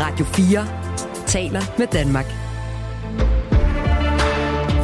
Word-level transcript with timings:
Radio 0.00 0.24
4 0.24 0.66
taler 1.26 1.60
med 1.78 1.86
Danmark. 1.86 2.24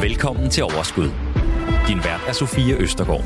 Velkommen 0.01 0.49
til 0.49 0.63
Overskud. 0.63 1.09
Din 1.87 1.97
vært 2.03 2.21
er 2.27 2.33
Sofie 2.33 2.75
Østergaard. 2.75 3.23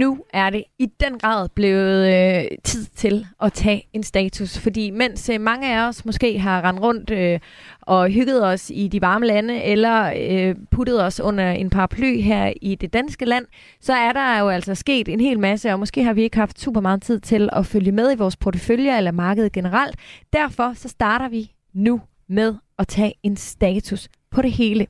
Nu 0.00 0.18
er 0.32 0.50
det 0.50 0.64
i 0.78 0.86
den 0.86 1.18
grad 1.18 1.48
blevet 1.48 2.06
øh, 2.06 2.58
tid 2.64 2.84
til 2.84 3.26
at 3.42 3.52
tage 3.52 3.88
en 3.92 4.02
status, 4.02 4.58
fordi 4.58 4.90
mens 4.90 5.28
øh, 5.28 5.40
mange 5.40 5.74
af 5.76 5.88
os 5.88 6.04
måske 6.04 6.38
har 6.38 6.64
rendt 6.64 6.80
rundt 6.80 7.10
øh, 7.10 7.40
og 7.80 8.08
hygget 8.08 8.46
os 8.46 8.70
i 8.74 8.88
de 8.88 9.00
varme 9.00 9.26
lande, 9.26 9.62
eller 9.62 10.12
øh, 10.16 10.56
puttet 10.70 11.04
os 11.04 11.20
under 11.20 11.50
en 11.50 11.70
paraply 11.70 12.20
her 12.20 12.52
i 12.62 12.74
det 12.74 12.92
danske 12.92 13.24
land, 13.24 13.46
så 13.80 13.92
er 13.92 14.12
der 14.12 14.38
jo 14.38 14.48
altså 14.48 14.74
sket 14.74 15.08
en 15.08 15.20
hel 15.20 15.38
masse, 15.38 15.72
og 15.72 15.78
måske 15.78 16.04
har 16.04 16.12
vi 16.12 16.22
ikke 16.22 16.36
haft 16.36 16.60
super 16.60 16.80
meget 16.80 17.02
tid 17.02 17.20
til 17.20 17.48
at 17.52 17.66
følge 17.66 17.92
med 17.92 18.12
i 18.12 18.16
vores 18.16 18.36
portefølje 18.36 18.96
eller 18.96 19.10
markedet 19.12 19.52
generelt. 19.52 19.96
Derfor 20.32 20.72
så 20.72 20.88
starter 20.88 21.28
vi 21.28 21.52
nu 21.72 22.00
med 22.28 22.54
at 22.78 22.88
tage 22.88 23.14
en 23.22 23.36
status 23.36 24.08
på 24.30 24.42
det 24.42 24.52
hele. 24.52 24.86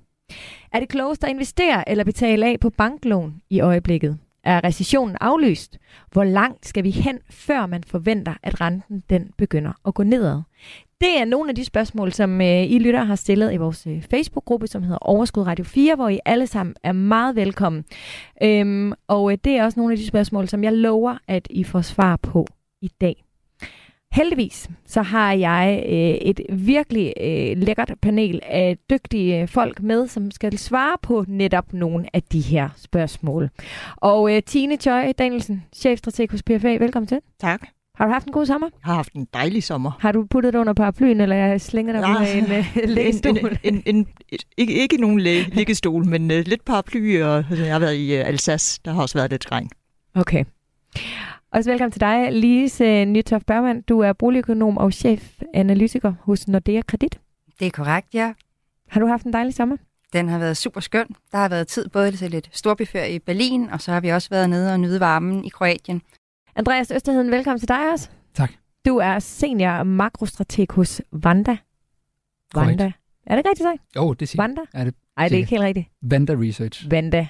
Er 0.72 0.80
det 0.80 0.88
klogest 0.88 1.24
at 1.24 1.30
investere 1.30 1.88
eller 1.88 2.04
betale 2.04 2.46
af 2.46 2.60
på 2.60 2.70
banklån 2.70 3.34
i 3.50 3.60
øjeblikket? 3.60 4.18
Er 4.44 4.64
recessionen 4.64 5.16
aflyst? 5.20 5.78
Hvor 6.12 6.24
langt 6.24 6.66
skal 6.66 6.84
vi 6.84 6.90
hen, 6.90 7.18
før 7.30 7.66
man 7.66 7.84
forventer, 7.84 8.34
at 8.42 8.60
renten 8.60 9.02
den 9.10 9.30
begynder 9.38 9.72
at 9.86 9.94
gå 9.94 10.02
nedad? 10.02 10.42
Det 11.00 11.20
er 11.20 11.24
nogle 11.24 11.48
af 11.48 11.54
de 11.54 11.64
spørgsmål, 11.64 12.12
som 12.12 12.40
øh, 12.40 12.62
I 12.62 12.78
lytter 12.78 13.04
har 13.04 13.14
stillet 13.14 13.52
i 13.52 13.56
vores 13.56 13.86
øh, 13.86 14.02
Facebook-gruppe, 14.10 14.66
som 14.66 14.82
hedder 14.82 14.98
Overskud 14.98 15.42
Radio 15.42 15.64
4, 15.64 15.94
hvor 15.94 16.08
I 16.08 16.18
alle 16.24 16.46
sammen 16.46 16.74
er 16.82 16.92
meget 16.92 17.36
velkommen. 17.36 17.84
Øhm, 18.42 18.92
og 19.08 19.32
øh, 19.32 19.38
det 19.44 19.52
er 19.52 19.64
også 19.64 19.80
nogle 19.80 19.92
af 19.92 19.98
de 19.98 20.06
spørgsmål, 20.06 20.48
som 20.48 20.64
jeg 20.64 20.72
lover, 20.72 21.16
at 21.28 21.46
I 21.50 21.64
får 21.64 21.80
svar 21.80 22.16
på 22.16 22.46
i 22.80 22.90
dag. 23.00 23.24
Heldigvis 24.12 24.68
så 24.86 25.02
har 25.02 25.32
jeg 25.32 25.82
øh, 25.86 25.92
et 26.28 26.40
virkelig 26.52 27.12
øh, 27.20 27.56
lækkert 27.58 27.92
panel 28.02 28.40
af 28.44 28.78
dygtige 28.90 29.46
folk 29.46 29.82
med, 29.82 30.08
som 30.08 30.30
skal 30.30 30.58
svare 30.58 30.96
på 31.02 31.24
netop 31.28 31.72
nogle 31.72 32.06
af 32.12 32.22
de 32.22 32.40
her 32.40 32.68
spørgsmål. 32.76 33.50
Og 33.96 34.36
øh, 34.36 34.42
Tine 34.42 34.76
Tøj 34.76 35.12
Danielsen, 35.12 35.64
chefstrateg 35.72 36.28
hos 36.30 36.42
PFA, 36.42 36.68
velkommen 36.76 37.06
til. 37.06 37.18
Tak. 37.40 37.60
Har 37.94 38.06
du 38.06 38.12
haft 38.12 38.26
en 38.26 38.32
god 38.32 38.46
sommer? 38.46 38.66
Jeg 38.66 38.88
har 38.88 38.94
haft 38.94 39.12
en 39.12 39.26
dejlig 39.34 39.62
sommer. 39.62 39.90
Har 40.00 40.12
du 40.12 40.26
puttet 40.30 40.52
dig 40.52 40.60
under 40.60 40.72
paraplyen, 40.72 41.20
eller 41.20 41.36
jeg 41.36 41.60
slænger 41.60 41.92
dig 41.92 42.10
ud 42.10 42.16
af 42.26 42.36
en 42.36 42.44
uh, 42.44 42.88
lægestol? 42.96 43.36
En, 43.36 43.58
en, 43.64 43.82
en, 43.86 43.96
en, 43.96 44.06
ikke, 44.56 44.74
ikke 44.74 44.96
nogen 44.96 45.20
læ- 45.20 45.42
liggestol, 45.52 46.06
men 46.06 46.22
uh, 46.30 46.36
lidt 46.36 46.64
paraply, 46.64 47.22
og 47.22 47.44
jeg 47.50 47.72
har 47.72 47.78
været 47.78 47.96
i 47.96 48.20
uh, 48.20 48.26
Alsace. 48.28 48.80
Der 48.84 48.92
har 48.92 49.02
også 49.02 49.18
været 49.18 49.30
lidt 49.30 49.52
regn. 49.52 49.70
Okay. 50.14 50.44
Også 51.52 51.70
velkommen 51.70 51.92
til 51.92 52.00
dig, 52.00 52.32
Lise 52.32 53.04
Nytoft 53.04 53.46
Bergman. 53.46 53.80
Du 53.82 54.00
er 54.00 54.12
boligøkonom 54.12 54.78
og 54.78 54.92
chefanalytiker 54.92 56.12
hos 56.20 56.48
Nordea 56.48 56.80
Kredit. 56.86 57.20
Det 57.60 57.66
er 57.66 57.70
korrekt, 57.70 58.14
ja. 58.14 58.32
Har 58.88 59.00
du 59.00 59.06
haft 59.06 59.24
en 59.24 59.32
dejlig 59.32 59.54
sommer? 59.54 59.76
Den 60.12 60.28
har 60.28 60.38
været 60.38 60.56
super 60.56 60.80
skøn. 60.80 61.06
Der 61.32 61.38
har 61.38 61.48
været 61.48 61.66
tid 61.68 61.88
både 61.88 62.12
til 62.16 62.30
lidt 62.30 62.48
storbyferie 62.52 63.14
i 63.14 63.18
Berlin, 63.18 63.70
og 63.70 63.80
så 63.80 63.92
har 63.92 64.00
vi 64.00 64.08
også 64.08 64.28
været 64.30 64.50
nede 64.50 64.72
og 64.72 64.80
nyde 64.80 65.00
varmen 65.00 65.44
i 65.44 65.48
Kroatien. 65.48 66.02
Andreas 66.56 66.90
Østerheden, 66.90 67.30
velkommen 67.30 67.58
til 67.58 67.68
dig 67.68 67.92
også. 67.92 68.08
Tak. 68.34 68.50
Du 68.86 68.96
er 68.96 69.18
senior 69.18 69.82
makrostrateg 69.82 70.66
hos 70.70 71.02
Vanda. 71.12 71.56
Korrekt. 72.54 72.68
Vanda. 72.68 72.92
Er 73.26 73.36
det 73.36 73.46
rigtigt 73.46 73.62
sagt? 73.62 73.96
Jo, 73.96 74.12
det 74.12 74.28
siger 74.28 74.42
Vanda? 74.42 74.60
er 74.74 74.84
det. 74.84 74.94
Nej, 75.16 75.28
det 75.28 75.34
er 75.34 75.38
ikke 75.38 75.50
helt 75.50 75.62
rigtigt. 75.62 75.88
Vanda 76.02 76.32
Research. 76.32 76.90
Vanda. 76.90 77.26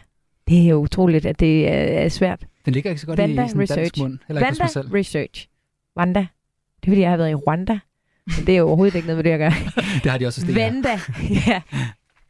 Det 0.49 0.65
er 0.65 0.69
jo 0.69 0.77
utroligt, 0.77 1.27
at 1.27 1.41
det 1.41 1.69
er 1.69 2.09
svært. 2.09 2.47
Den 2.65 2.73
ligger 2.75 2.91
ikke 2.91 3.01
så 3.01 3.07
godt 3.07 3.19
Vanda 3.19 3.45
i 3.45 3.49
sådan 3.49 3.61
en 3.61 3.67
dansk 3.67 3.77
Research. 3.81 4.03
mund. 4.03 4.13
Ikke 4.13 4.25
hos 4.33 4.41
Vanda 4.41 4.63
mig 4.65 4.71
selv. 4.71 4.89
Research. 4.95 5.49
Vanda. 5.97 6.21
Det 6.21 6.87
er 6.87 6.91
fordi, 6.91 7.01
jeg 7.01 7.11
har 7.11 7.17
været 7.17 7.31
i 7.31 7.35
Rwanda. 7.35 7.79
Men 8.27 8.47
det 8.47 8.55
er 8.55 8.59
jo 8.59 8.67
overhovedet 8.67 8.95
ikke 8.95 9.07
noget 9.07 9.17
med 9.17 9.25
det 9.25 9.31
at 9.31 9.39
gøre. 9.39 9.53
Det 10.03 10.11
har 10.11 10.19
de 10.19 10.27
også. 10.27 10.47
Vanda. 10.55 11.01
ja. 11.49 11.63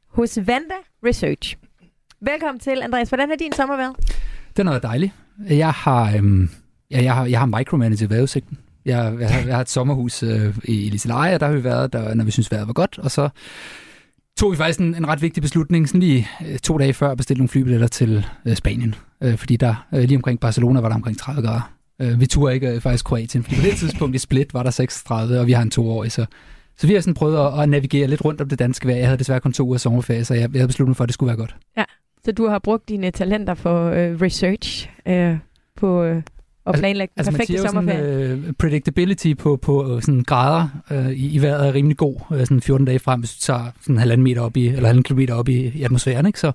Hos 0.08 0.38
Vanda 0.46 0.74
Research. 1.06 1.56
Velkommen 2.20 2.60
til, 2.60 2.82
Andreas. 2.82 3.08
Hvordan 3.08 3.28
har 3.28 3.36
din 3.36 3.52
sommer 3.52 3.76
været? 3.76 3.96
Den 4.56 4.66
har 4.66 4.72
været 4.72 4.82
dejlig. 4.82 5.12
Jeg 5.48 5.70
har, 5.70 6.16
øhm, 6.16 6.50
ja, 6.90 7.02
jeg 7.02 7.14
har, 7.14 7.26
jeg 7.26 7.38
har 7.38 7.46
micromanaget 7.46 8.10
vejrudsigten. 8.10 8.58
Jeg, 8.84 9.16
jeg, 9.20 9.30
har, 9.30 9.40
jeg 9.46 9.54
har 9.54 9.60
et 9.60 9.68
sommerhus 9.68 10.22
øh, 10.22 10.56
i 10.64 10.72
Liseleje, 10.90 11.34
og 11.34 11.40
der 11.40 11.46
har 11.46 11.52
vi 11.54 11.64
været, 11.64 11.92
der, 11.92 12.14
når 12.14 12.24
vi 12.24 12.30
synes 12.30 12.50
vejret 12.50 12.66
var 12.66 12.72
godt, 12.72 12.98
og 12.98 13.10
så 13.10 13.28
tog 14.38 14.52
vi 14.52 14.56
faktisk 14.56 14.80
en, 14.80 14.94
en 14.94 15.08
ret 15.08 15.22
vigtig 15.22 15.42
beslutning, 15.42 15.88
sådan 15.88 16.00
lige 16.00 16.28
øh, 16.46 16.58
to 16.58 16.78
dage 16.78 16.92
før 16.94 17.10
at 17.10 17.16
bestille 17.16 17.38
nogle 17.38 17.48
flybilletter 17.48 17.86
til 17.88 18.26
øh, 18.46 18.56
Spanien. 18.56 18.94
Øh, 19.22 19.36
fordi 19.36 19.56
der 19.56 19.86
øh, 19.94 20.00
lige 20.00 20.16
omkring 20.16 20.40
Barcelona 20.40 20.80
var 20.80 20.88
der 20.88 20.96
omkring 20.96 21.18
30 21.18 21.42
grader. 21.42 21.72
Øh, 22.00 22.20
vi 22.20 22.26
turde 22.26 22.54
ikke 22.54 22.68
øh, 22.68 22.80
faktisk 22.80 23.04
Kroatien, 23.04 23.44
fordi 23.44 23.56
på 23.56 23.62
det 23.62 23.76
tidspunkt 23.76 24.14
i 24.14 24.18
Split 24.18 24.54
var 24.54 24.62
der 24.62 24.70
36, 24.70 25.40
og 25.40 25.46
vi 25.46 25.52
har 25.52 25.62
en 25.62 25.70
toårig, 25.70 26.12
så 26.12 26.26
så 26.76 26.86
vi 26.86 26.94
har 26.94 27.00
sådan 27.00 27.14
prøvet 27.14 27.46
at, 27.46 27.62
at 27.62 27.68
navigere 27.68 28.06
lidt 28.06 28.24
rundt 28.24 28.40
om 28.40 28.48
det 28.48 28.58
danske 28.58 28.88
vejr. 28.88 28.96
Jeg 28.96 29.06
havde 29.06 29.18
desværre 29.18 29.40
kun 29.40 29.52
to 29.52 29.66
uger 29.66 29.78
sommerferie, 29.78 30.24
så 30.24 30.34
jeg, 30.34 30.40
jeg 30.40 30.60
havde 30.60 30.66
besluttet 30.66 30.88
mig 30.88 30.96
for, 30.96 31.04
at 31.04 31.08
det 31.08 31.14
skulle 31.14 31.28
være 31.28 31.36
godt. 31.36 31.56
Ja, 31.76 31.84
Så 32.24 32.32
du 32.32 32.48
har 32.48 32.58
brugt 32.58 32.88
dine 32.88 33.10
talenter 33.10 33.54
for 33.54 33.90
øh, 33.90 34.20
research 34.20 34.90
øh, 35.06 35.36
på 35.76 36.02
øh, 36.02 36.22
at 36.66 36.74
planlægge 36.74 37.12
den 37.14 37.20
Altså 37.20 37.30
man 37.30 37.38
perfekte 37.38 37.52
siger 37.52 37.62
jo 37.62 37.68
sommerferie. 37.68 38.28
sådan, 38.28 38.44
øh, 38.48 38.52
predictability 38.52 39.34
på, 39.38 39.56
på 39.56 39.96
øh, 39.96 40.02
sådan 40.02 40.22
grader 40.22 40.68
øh, 40.90 41.10
i, 41.10 41.34
i 41.34 41.42
vejret 41.42 41.68
er 41.68 41.74
rimelig 41.74 41.96
god, 41.96 42.16
øh, 42.32 42.40
sådan 42.40 42.60
14 42.60 42.86
dage 42.86 42.98
frem, 42.98 43.20
hvis 43.20 43.34
du 43.34 43.40
tager 43.40 43.70
sådan 43.80 43.98
halvanden 43.98 44.24
meter 44.24 44.42
op 44.42 44.56
i, 44.56 44.66
eller 44.66 44.76
halvanden 44.76 45.02
kilometer 45.02 45.34
op 45.34 45.48
i, 45.48 45.72
i 45.74 45.82
atmosfæren. 45.82 46.26
Ikke? 46.26 46.40
Så, 46.40 46.52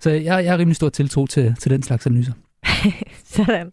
så 0.00 0.10
jeg, 0.10 0.24
jeg 0.44 0.52
har 0.52 0.58
rimelig 0.58 0.76
stor 0.76 0.88
tiltro 0.88 1.26
til, 1.26 1.54
til 1.60 1.70
den 1.70 1.82
slags 1.82 2.06
analyser. 2.06 2.32
Sådan. 3.24 3.70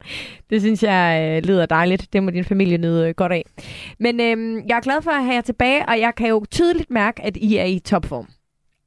Det 0.49 0.61
synes 0.61 0.83
jeg 0.83 1.31
øh, 1.37 1.47
lyder 1.49 1.65
dejligt. 1.65 2.13
Det 2.13 2.23
må 2.23 2.31
din 2.31 2.45
familie 2.45 2.77
nyde 2.77 3.07
øh, 3.07 3.13
godt 3.15 3.31
af. 3.31 3.45
Men 3.99 4.19
øh, 4.19 4.63
jeg 4.67 4.77
er 4.77 4.81
glad 4.81 5.01
for 5.01 5.11
at 5.11 5.23
have 5.23 5.35
jer 5.35 5.41
tilbage, 5.41 5.89
og 5.89 5.99
jeg 5.99 6.13
kan 6.17 6.29
jo 6.29 6.45
tydeligt 6.51 6.91
mærke, 6.91 7.21
at 7.23 7.37
I 7.37 7.57
er 7.57 7.65
i 7.65 7.79
topform. 7.79 8.27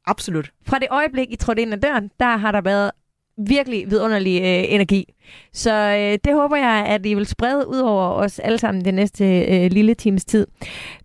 Absolut. 0.07 0.51
Fra 0.67 0.79
det 0.79 0.87
øjeblik, 0.91 1.27
I 1.31 1.37
trådte 1.37 1.63
ind 1.63 1.73
ad 1.73 1.79
døren, 1.79 2.11
der 2.21 2.37
har 2.37 2.53
der 2.53 2.61
været 2.61 2.91
virkelig 3.39 3.91
vidunderlig 3.91 4.41
øh, 4.41 4.75
energi. 4.75 5.15
Så 5.53 5.73
øh, 5.73 6.19
det 6.25 6.35
håber 6.35 6.57
jeg, 6.57 6.85
at 6.89 7.07
I 7.07 7.15
vil 7.15 7.27
sprede 7.27 7.69
ud 7.69 7.79
over 7.79 8.03
os 8.03 8.39
alle 8.39 8.59
sammen 8.59 8.85
det 8.85 8.95
næste 8.95 9.45
øh, 9.45 9.71
lille 9.71 9.95
times 9.95 10.25
tid. 10.25 10.47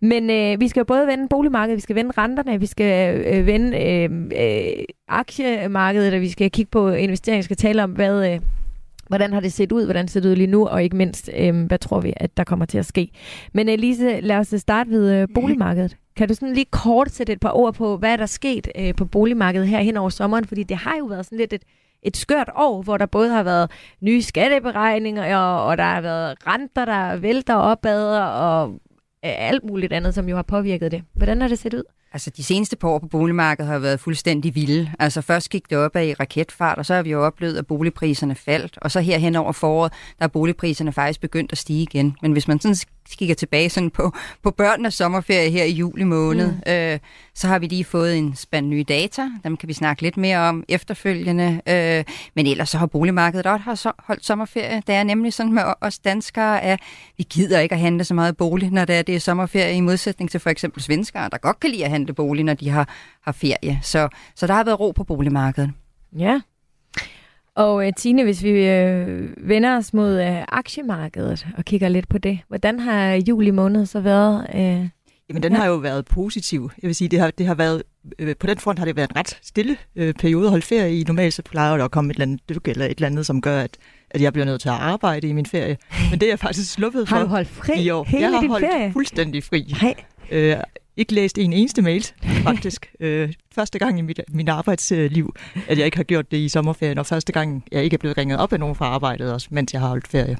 Men 0.02 0.30
øh, 0.30 0.60
vi 0.60 0.68
skal 0.68 0.80
jo 0.80 0.86
både 0.86 1.08
vende 1.08 1.28
boligmarkedet, 1.30 1.76
vi 1.76 1.82
skal 1.82 1.96
vende 1.96 2.12
renterne, 2.18 2.60
vi 2.60 2.66
skal 2.66 3.26
øh, 3.26 3.46
vende 3.46 3.78
øh, 3.78 4.10
øh, 4.42 4.84
aktiemarkedet, 5.08 6.14
og 6.14 6.22
vi 6.22 6.30
skal 6.30 6.52
kigge 6.52 6.70
på 6.70 6.90
investeringer, 6.90 7.40
vi 7.40 7.44
skal 7.44 7.58
tale 7.58 7.84
om, 7.84 7.92
hvad... 7.92 8.34
Øh, 8.34 8.40
Hvordan 9.08 9.34
har 9.34 9.40
det 9.40 9.54
set 9.54 9.72
ud? 9.72 9.86
Hvordan 9.86 10.08
ser 10.08 10.20
det 10.20 10.30
ud 10.30 10.36
lige 10.36 10.48
nu? 10.48 10.68
Og 10.68 10.84
ikke 10.84 10.96
mindst, 10.96 11.30
øh, 11.38 11.66
hvad 11.66 11.80
tror 11.80 12.00
vi, 12.00 12.14
at 12.18 12.38
der 12.38 12.44
kommer 12.44 12.66
til 12.66 12.78
at 12.78 12.86
ske? 12.86 13.10
Men 13.54 13.70
Elise, 13.70 14.20
lad 14.22 14.38
os 14.38 14.54
starte 14.58 14.90
ved 14.90 15.12
øh, 15.12 15.28
boligmarkedet. 15.36 15.98
Kan 16.16 16.28
du 16.28 16.34
sådan 16.34 16.54
lige 16.54 16.66
kort 16.72 17.12
sætte 17.12 17.34
et 17.34 17.40
par 17.40 17.52
ord 17.52 17.74
på, 17.74 17.98
hvad 17.98 18.14
er 18.14 18.18
der 18.18 18.26
sket 18.26 18.68
øh, 18.80 18.96
på 18.96 19.06
boligmarkedet 19.06 19.68
her 19.68 19.80
hen 19.80 19.98
over 19.98 20.10
sommeren? 20.10 20.46
Fordi 20.46 20.64
det 20.64 20.78
har 20.78 20.96
jo 21.00 21.06
været 21.06 21.26
sådan 21.26 21.38
lidt 21.38 21.54
et, 21.54 21.64
et 22.06 22.18
skørt 22.18 22.50
år, 22.56 22.82
hvor 22.82 22.98
der 22.98 23.06
både 23.06 23.30
har 23.30 23.44
været 23.44 23.72
nye 24.02 24.22
skatteberegninger, 24.22 25.38
og, 25.38 25.66
og 25.66 25.78
der 25.78 25.84
har 25.84 26.02
været 26.02 26.48
renter, 26.48 26.86
der 26.86 27.16
vælter 27.16 27.56
opad, 27.56 28.18
og 28.18 28.70
øh, 29.26 29.50
alt 29.50 29.64
muligt 29.64 29.94
andet, 29.94 30.14
som 30.14 30.30
jo 30.30 30.36
har 30.36 30.44
påvirket 30.44 30.92
det. 30.92 31.04
Hvordan 31.14 31.42
har 31.42 31.48
det 31.48 31.60
set 31.60 31.74
ud? 31.74 31.84
Altså, 32.14 32.30
de 32.30 32.44
seneste 32.44 32.76
par 32.76 32.88
år 32.88 33.00
på 33.00 33.08
boligmarkedet 33.08 33.72
har 33.72 33.80
været 33.80 34.00
fuldstændig 34.00 34.56
vilde. 34.56 34.92
Altså, 35.00 35.22
først 35.22 35.50
gik 35.50 35.70
det 35.70 35.78
op 35.78 35.96
i 35.96 36.14
raketfart, 36.14 36.78
og 36.78 36.86
så 36.86 36.94
har 36.94 37.04
vi 37.04 37.12
jo 37.12 37.26
oplevet, 37.26 37.58
at 37.58 37.68
boligpriserne 37.68 38.36
faldt. 38.36 38.78
Og 38.82 38.92
så 38.92 39.00
her 39.00 39.18
hen 39.18 39.36
over 39.36 39.52
foråret, 39.52 39.94
der 40.20 40.24
er 40.26 40.30
boligpriserne 40.30 40.92
faktisk 40.92 41.22
begyndt 41.22 41.52
at 41.52 41.58
stige 41.58 41.84
igen. 41.84 42.16
Men 42.22 42.32
hvis 42.32 42.48
man 42.48 42.60
sådan 42.60 42.76
kigger 43.12 43.36
tilbage 43.36 43.70
sådan 43.70 43.90
på, 43.90 44.14
på 44.44 44.52
børnenes 44.52 44.94
sommerferie 44.94 45.50
her 45.50 45.64
i 45.64 45.72
juli 45.72 46.04
måned, 46.04 46.52
mm. 46.52 46.72
øh, 46.72 47.00
så 47.36 47.48
har 47.48 47.60
vi 47.60 47.68
lige 47.68 47.84
fået 47.84 48.18
en 48.18 48.36
spand 48.36 48.68
nye 48.68 48.84
data. 48.84 49.30
Dem 49.44 49.58
kan 49.58 49.70
vi 49.70 49.74
snakke 49.74 50.02
lidt 50.02 50.18
mere 50.18 50.38
om 50.38 50.64
efterfølgende. 50.70 51.62
Øh, 51.68 52.04
men 52.36 52.48
ellers 52.48 52.70
så 52.70 52.78
har 52.78 52.86
boligmarkedet 52.86 53.46
også 53.46 53.92
holdt 54.00 54.26
sommerferie. 54.26 54.84
Det 54.88 54.96
er 54.96 55.04
nemlig 55.04 55.34
sådan 55.34 55.54
med 55.54 55.64
os 55.82 56.00
danskere, 56.00 56.62
at 56.62 56.80
vi 57.18 57.26
gider 57.30 57.60
ikke 57.60 57.76
at 57.76 57.82
handle 57.82 58.04
så 58.04 58.14
meget 58.14 58.38
bolig, 58.38 58.72
når 58.72 58.86
det 58.86 58.96
er, 58.96 59.02
det 59.02 59.16
er 59.16 59.20
sommerferie, 59.20 59.76
i 59.76 59.80
modsætning 59.80 60.32
til 60.32 60.40
for 60.40 60.50
eksempel 60.50 60.82
svenskere, 60.84 61.30
der 61.30 61.38
godt 61.38 61.60
kan 61.60 61.70
lide 61.70 61.86
at 61.86 61.92
handle 61.92 62.03
bolig, 62.12 62.44
når 62.44 62.54
de 62.54 62.70
har, 62.70 62.90
har 63.22 63.32
ferie. 63.32 63.80
Så, 63.82 64.10
så 64.36 64.48
der 64.48 64.54
har 64.54 64.64
været 64.64 64.80
ro 64.80 64.92
på 64.92 65.04
boligmarkedet. 65.04 65.72
Ja. 66.18 66.42
Og 67.56 67.76
uh, 67.76 67.90
Tine, 67.98 68.24
hvis 68.24 68.44
vi 68.44 68.50
uh, 68.50 69.50
vender 69.50 69.78
os 69.78 69.94
mod 69.94 70.20
uh, 70.20 70.42
aktiemarkedet 70.48 71.48
og 71.58 71.66
kigger 71.66 71.90
lidt 71.90 72.08
på 72.08 72.18
det, 72.18 72.40
hvordan 72.48 72.80
har 72.80 73.14
juli 73.14 73.52
måned 73.52 73.86
så 73.86 74.00
været? 74.00 74.48
Uh, 74.54 74.90
Jamen, 75.30 75.44
den 75.44 75.56
har 75.56 75.66
jo 75.66 75.76
været 75.76 76.06
positiv. 76.06 76.72
Jeg 76.82 76.88
vil 76.88 76.96
sige, 76.96 77.08
det 77.08 77.20
har, 77.20 77.32
det 77.32 77.46
har 77.46 77.56
været, 77.56 77.84
øh, 78.20 78.36
på 78.40 78.48
den 78.48 78.58
front 78.58 78.80
har 78.80 78.86
det 78.86 78.96
været 78.96 79.10
en 79.10 79.16
ret 79.16 79.40
stille 79.42 79.78
øh, 79.96 80.14
periode 80.14 80.46
at 80.46 80.50
holde 80.50 80.66
ferie 80.66 81.00
i. 81.00 81.04
Normalt 81.04 81.34
så 81.34 81.42
plejer 81.42 81.78
der 81.78 81.86
at 81.86 81.92
komme 81.92 82.12
et 82.12 82.16
eller 82.16 82.26
andet 82.26 82.50
dyk 82.50 82.68
eller 82.68 82.86
et 82.86 82.92
eller 82.92 83.08
andet, 83.08 83.26
som 83.26 83.42
gør, 83.42 83.60
at, 83.60 83.78
at 84.10 84.22
jeg 84.22 84.34
bliver 84.34 84.46
nødt 84.46 84.62
til 84.62 84.70
at 84.70 84.76
arbejde 84.76 85.28
i 85.28 85.34
min 85.34 85.46
ferie. 85.46 85.78
Men 86.10 86.20
det 86.20 86.26
er 86.26 86.32
jeg 86.32 86.40
faktisk 86.40 86.74
sluppet 86.74 87.10
for 87.10 87.16
har 87.16 87.24
du 87.24 87.30
holdt 87.30 87.48
fri 87.48 87.82
i 87.82 87.90
år. 87.90 88.04
hele 88.04 88.24
jeg 88.24 88.32
har 88.32 88.42
din 88.42 88.50
holdt 88.50 88.66
ferie? 88.66 88.94
fuldstændig 88.94 89.44
fri. 89.44 89.74
Nej. 89.82 89.96
Øh, 90.32 90.58
ikke 90.98 91.14
læst 91.14 91.38
en 91.38 91.54
eneste 91.54 91.82
mail, 91.82 92.06
faktisk. 92.48 92.92
øh, 93.00 93.34
første 93.56 93.80
gang 93.80 94.00
i 94.00 94.02
mit, 94.02 94.22
mit 94.30 94.50
arbejdsliv, 94.50 95.36
at 95.68 95.78
jeg 95.78 95.86
ikke 95.86 95.98
har 95.98 96.04
gjort 96.04 96.32
det 96.32 96.38
i 96.38 96.50
sommerferien, 96.50 96.98
og 96.98 97.06
første 97.06 97.34
gang, 97.34 97.64
jeg 97.72 97.84
ikke 97.84 97.94
er 97.94 97.98
blevet 97.98 98.18
ringet 98.18 98.40
op 98.40 98.54
af 98.54 98.60
nogen 98.60 98.76
fra 98.76 98.86
arbejdet, 98.86 99.34
også, 99.34 99.48
mens 99.52 99.74
jeg 99.74 99.82
har 99.82 99.88
holdt 99.88 100.08
ferie. 100.08 100.38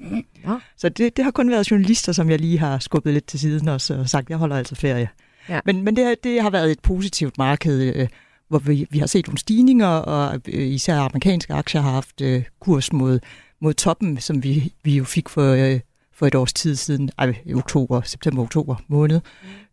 Ja. 0.48 0.56
Så 0.78 0.90
det, 0.90 1.18
det 1.18 1.26
har 1.26 1.32
kun 1.32 1.52
været 1.52 1.72
journalister, 1.72 2.12
som 2.12 2.30
jeg 2.30 2.40
lige 2.40 2.60
har 2.60 2.80
skubbet 2.80 3.14
lidt 3.14 3.26
til 3.26 3.40
siden 3.40 3.68
også, 3.68 3.94
og 3.94 4.10
sagt, 4.10 4.30
jeg 4.30 4.38
holder 4.38 4.56
altså 4.56 4.76
ferie. 4.76 5.10
Ja. 5.50 5.60
Men, 5.66 5.84
men 5.84 5.96
det, 5.96 6.24
det 6.24 6.42
har 6.42 6.50
været 6.50 6.72
et 6.72 6.80
positivt 6.80 7.38
marked, 7.38 7.96
øh, 7.96 8.08
hvor 8.50 8.60
vi, 8.60 8.88
vi 8.90 9.00
har 9.00 9.08
set 9.08 9.28
nogle 9.28 9.38
stigninger, 9.38 9.88
og 9.88 10.42
øh, 10.48 10.68
især 10.68 10.98
amerikanske 10.98 11.54
aktier 11.54 11.82
har 11.82 11.92
haft 11.92 12.22
øh, 12.22 12.44
kurs 12.60 12.94
mod, 12.94 13.20
mod 13.62 13.74
toppen, 13.74 14.20
som 14.20 14.44
vi, 14.44 14.74
vi 14.84 14.98
jo 14.98 15.04
fik 15.04 15.30
for, 15.30 15.52
øh, 15.52 15.80
for 16.24 16.28
et 16.28 16.36
års 16.36 16.54
tid 16.54 16.76
siden, 16.76 17.10
ej, 17.18 17.36
i 17.46 17.54
oktober, 17.54 18.02
september-oktober 18.02 18.76
måned. 18.88 19.22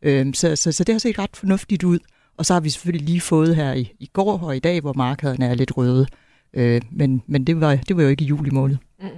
Mm. 0.02 0.08
Øhm, 0.08 0.34
så, 0.34 0.56
så, 0.56 0.72
så 0.72 0.84
det 0.84 0.94
har 0.94 0.98
set 0.98 1.18
ret 1.18 1.36
fornuftigt 1.36 1.84
ud. 1.84 1.98
Og 2.36 2.46
så 2.46 2.52
har 2.52 2.60
vi 2.60 2.70
selvfølgelig 2.70 3.08
lige 3.08 3.20
fået 3.20 3.56
her 3.56 3.72
i, 3.72 3.92
i 3.98 4.10
går 4.12 4.38
og 4.38 4.56
i 4.56 4.58
dag, 4.58 4.80
hvor 4.80 4.92
markederne 4.92 5.46
er 5.46 5.54
lidt 5.54 5.76
røde. 5.76 6.06
Øh, 6.54 6.80
men 6.90 7.22
men 7.26 7.44
det, 7.44 7.60
var, 7.60 7.74
det 7.74 7.96
var 7.96 8.02
jo 8.02 8.08
ikke 8.08 8.24
i 8.24 8.26
juli 8.26 8.50
måned. 8.50 8.76
Mm. 9.00 9.08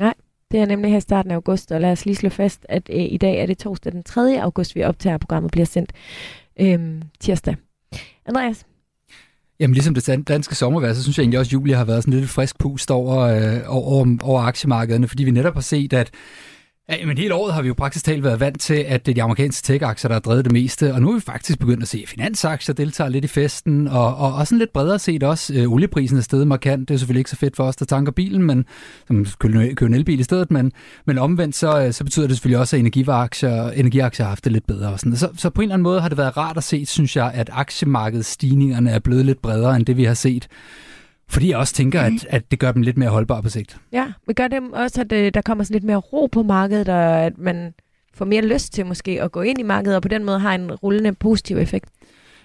Nej, 0.00 0.14
det 0.50 0.60
er 0.60 0.66
nemlig 0.66 0.90
her 0.90 0.98
i 0.98 1.00
starten 1.00 1.30
af 1.30 1.34
august, 1.34 1.72
og 1.72 1.80
lad 1.80 1.92
os 1.92 2.04
lige 2.06 2.16
slå 2.16 2.28
fast, 2.28 2.66
at 2.68 2.90
øh, 2.92 3.04
i 3.10 3.16
dag 3.16 3.38
er 3.38 3.46
det 3.46 3.58
torsdag 3.58 3.92
den 3.92 4.02
3. 4.02 4.42
august, 4.42 4.74
vi 4.74 4.82
optager, 4.82 5.18
programmet 5.18 5.50
bliver 5.50 5.66
sendt 5.66 5.92
øh, 6.60 7.02
tirsdag. 7.20 7.56
Andreas? 8.26 8.66
Jamen 9.60 9.74
ligesom 9.74 9.94
det 9.94 10.28
danske 10.28 10.54
sommervejr, 10.54 10.94
så 10.94 11.02
synes 11.02 11.18
jeg 11.18 11.22
egentlig 11.22 11.38
også, 11.38 11.48
at 11.48 11.52
juli 11.52 11.72
har 11.72 11.84
været 11.84 12.02
sådan 12.02 12.20
lidt 12.20 12.30
frisk 12.30 12.58
pust 12.58 12.90
over, 12.90 13.18
øh, 13.18 13.60
over, 13.66 14.16
over 14.22 14.40
aktiemarkederne, 14.40 15.08
fordi 15.08 15.24
vi 15.24 15.30
netop 15.30 15.54
har 15.54 15.60
set, 15.60 15.92
at 15.92 16.10
Ja, 16.88 17.06
men 17.06 17.18
hele 17.18 17.34
året 17.34 17.54
har 17.54 17.62
vi 17.62 17.68
jo 17.68 17.74
praktisk 17.74 18.04
talt 18.04 18.24
været 18.24 18.40
vant 18.40 18.60
til, 18.60 18.74
at 18.74 19.06
det 19.06 19.12
er 19.12 19.14
de 19.14 19.22
amerikanske 19.22 19.66
tech-aktier, 19.66 20.08
der 20.08 20.14
har 20.14 20.20
drevet 20.20 20.44
det 20.44 20.52
meste, 20.52 20.94
og 20.94 21.02
nu 21.02 21.10
er 21.10 21.14
vi 21.14 21.20
faktisk 21.20 21.58
begyndt 21.58 21.82
at 21.82 21.88
se, 21.88 22.00
at 22.02 22.08
finansaktier 22.08 22.74
deltager 22.74 23.10
lidt 23.10 23.24
i 23.24 23.28
festen, 23.28 23.88
og, 23.88 24.16
og, 24.16 24.34
og 24.34 24.46
sådan 24.46 24.58
lidt 24.58 24.72
bredere 24.72 24.98
set 24.98 25.22
også, 25.22 25.54
øh, 25.54 25.72
olieprisen 25.72 26.18
er 26.18 26.22
stedet 26.22 26.48
markant, 26.48 26.88
det 26.88 26.94
er 26.94 26.98
selvfølgelig 26.98 27.20
ikke 27.20 27.30
så 27.30 27.36
fedt 27.36 27.56
for 27.56 27.64
os, 27.64 27.76
der 27.76 27.84
tanker 27.84 28.12
bilen, 28.12 28.42
men 28.42 28.64
som 29.06 29.26
køber 29.38 29.86
en 29.86 29.94
elbil 29.94 30.20
i 30.20 30.22
stedet, 30.22 30.50
men, 30.50 30.72
men 31.04 31.18
omvendt 31.18 31.56
så, 31.56 31.80
øh, 31.80 31.92
så 31.92 32.04
betyder 32.04 32.26
det 32.26 32.36
selvfølgelig 32.36 32.58
også, 32.58 32.76
at 32.76 32.80
energiaktier, 32.80 33.70
energiaktier 33.70 34.24
har 34.24 34.30
haft 34.30 34.44
det 34.44 34.52
lidt 34.52 34.66
bedre. 34.66 34.92
Og 34.92 35.00
sådan. 35.00 35.16
Så, 35.16 35.28
så 35.36 35.50
på 35.50 35.60
en 35.60 35.64
eller 35.64 35.74
anden 35.74 35.82
måde 35.82 36.00
har 36.00 36.08
det 36.08 36.18
været 36.18 36.36
rart 36.36 36.56
at 36.56 36.64
se, 36.64 36.86
synes 36.86 37.16
jeg, 37.16 37.30
at 37.34 37.50
aktiemarkedsstigningerne 37.52 38.90
er 38.90 38.98
blevet 38.98 39.26
lidt 39.26 39.42
bredere, 39.42 39.76
end 39.76 39.86
det 39.86 39.96
vi 39.96 40.04
har 40.04 40.14
set 40.14 40.48
fordi 41.30 41.50
jeg 41.50 41.58
også 41.58 41.74
tænker, 41.74 42.00
at, 42.00 42.26
at 42.30 42.50
det 42.50 42.58
gør 42.58 42.72
dem 42.72 42.82
lidt 42.82 42.98
mere 42.98 43.08
holdbare 43.08 43.42
på 43.42 43.48
sigt. 43.48 43.76
Ja, 43.92 44.06
vi 44.26 44.32
gør 44.32 44.48
det 44.48 44.60
også, 44.72 45.00
at 45.00 45.12
øh, 45.12 45.34
der 45.34 45.42
kommer 45.42 45.64
sådan 45.64 45.74
lidt 45.74 45.84
mere 45.84 45.96
ro 45.96 46.26
på 46.26 46.42
markedet, 46.42 46.88
og 46.88 47.20
at 47.20 47.38
man 47.38 47.74
får 48.14 48.24
mere 48.24 48.42
lyst 48.42 48.72
til 48.72 48.86
måske 48.86 49.22
at 49.22 49.32
gå 49.32 49.40
ind 49.40 49.58
i 49.58 49.62
markedet, 49.62 49.96
og 49.96 50.02
på 50.02 50.08
den 50.08 50.24
måde 50.24 50.38
har 50.38 50.54
en 50.54 50.72
rullende 50.72 51.12
positiv 51.12 51.56
effekt. 51.56 51.88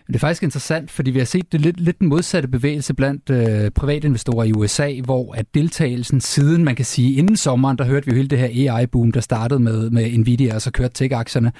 Det 0.07 0.15
er 0.15 0.19
faktisk 0.19 0.43
interessant, 0.43 0.91
fordi 0.91 1.11
vi 1.11 1.19
har 1.19 1.25
set 1.25 1.51
det 1.51 1.61
lidt, 1.61 1.79
lidt 1.79 1.99
den 1.99 2.07
modsatte 2.07 2.47
bevægelse 2.47 2.93
blandt 2.93 3.29
øh, 3.29 3.71
privatinvestorer 3.71 4.43
i 4.43 4.53
USA, 4.53 5.01
hvor 5.03 5.33
at 5.35 5.45
deltagelsen 5.53 6.21
siden, 6.21 6.63
man 6.63 6.75
kan 6.75 6.85
sige, 6.85 7.13
inden 7.13 7.37
sommeren, 7.37 7.77
der 7.77 7.83
hørte 7.83 8.05
vi 8.05 8.11
jo 8.11 8.15
hele 8.15 8.27
det 8.27 8.37
her 8.37 8.75
AI-boom, 8.75 9.11
der 9.11 9.19
startede 9.19 9.59
med, 9.59 9.89
med 9.89 10.17
Nvidia, 10.17 10.55
og 10.55 10.61
så 10.61 10.71
kørte 10.71 10.93
tech-aktierne. 10.93 11.51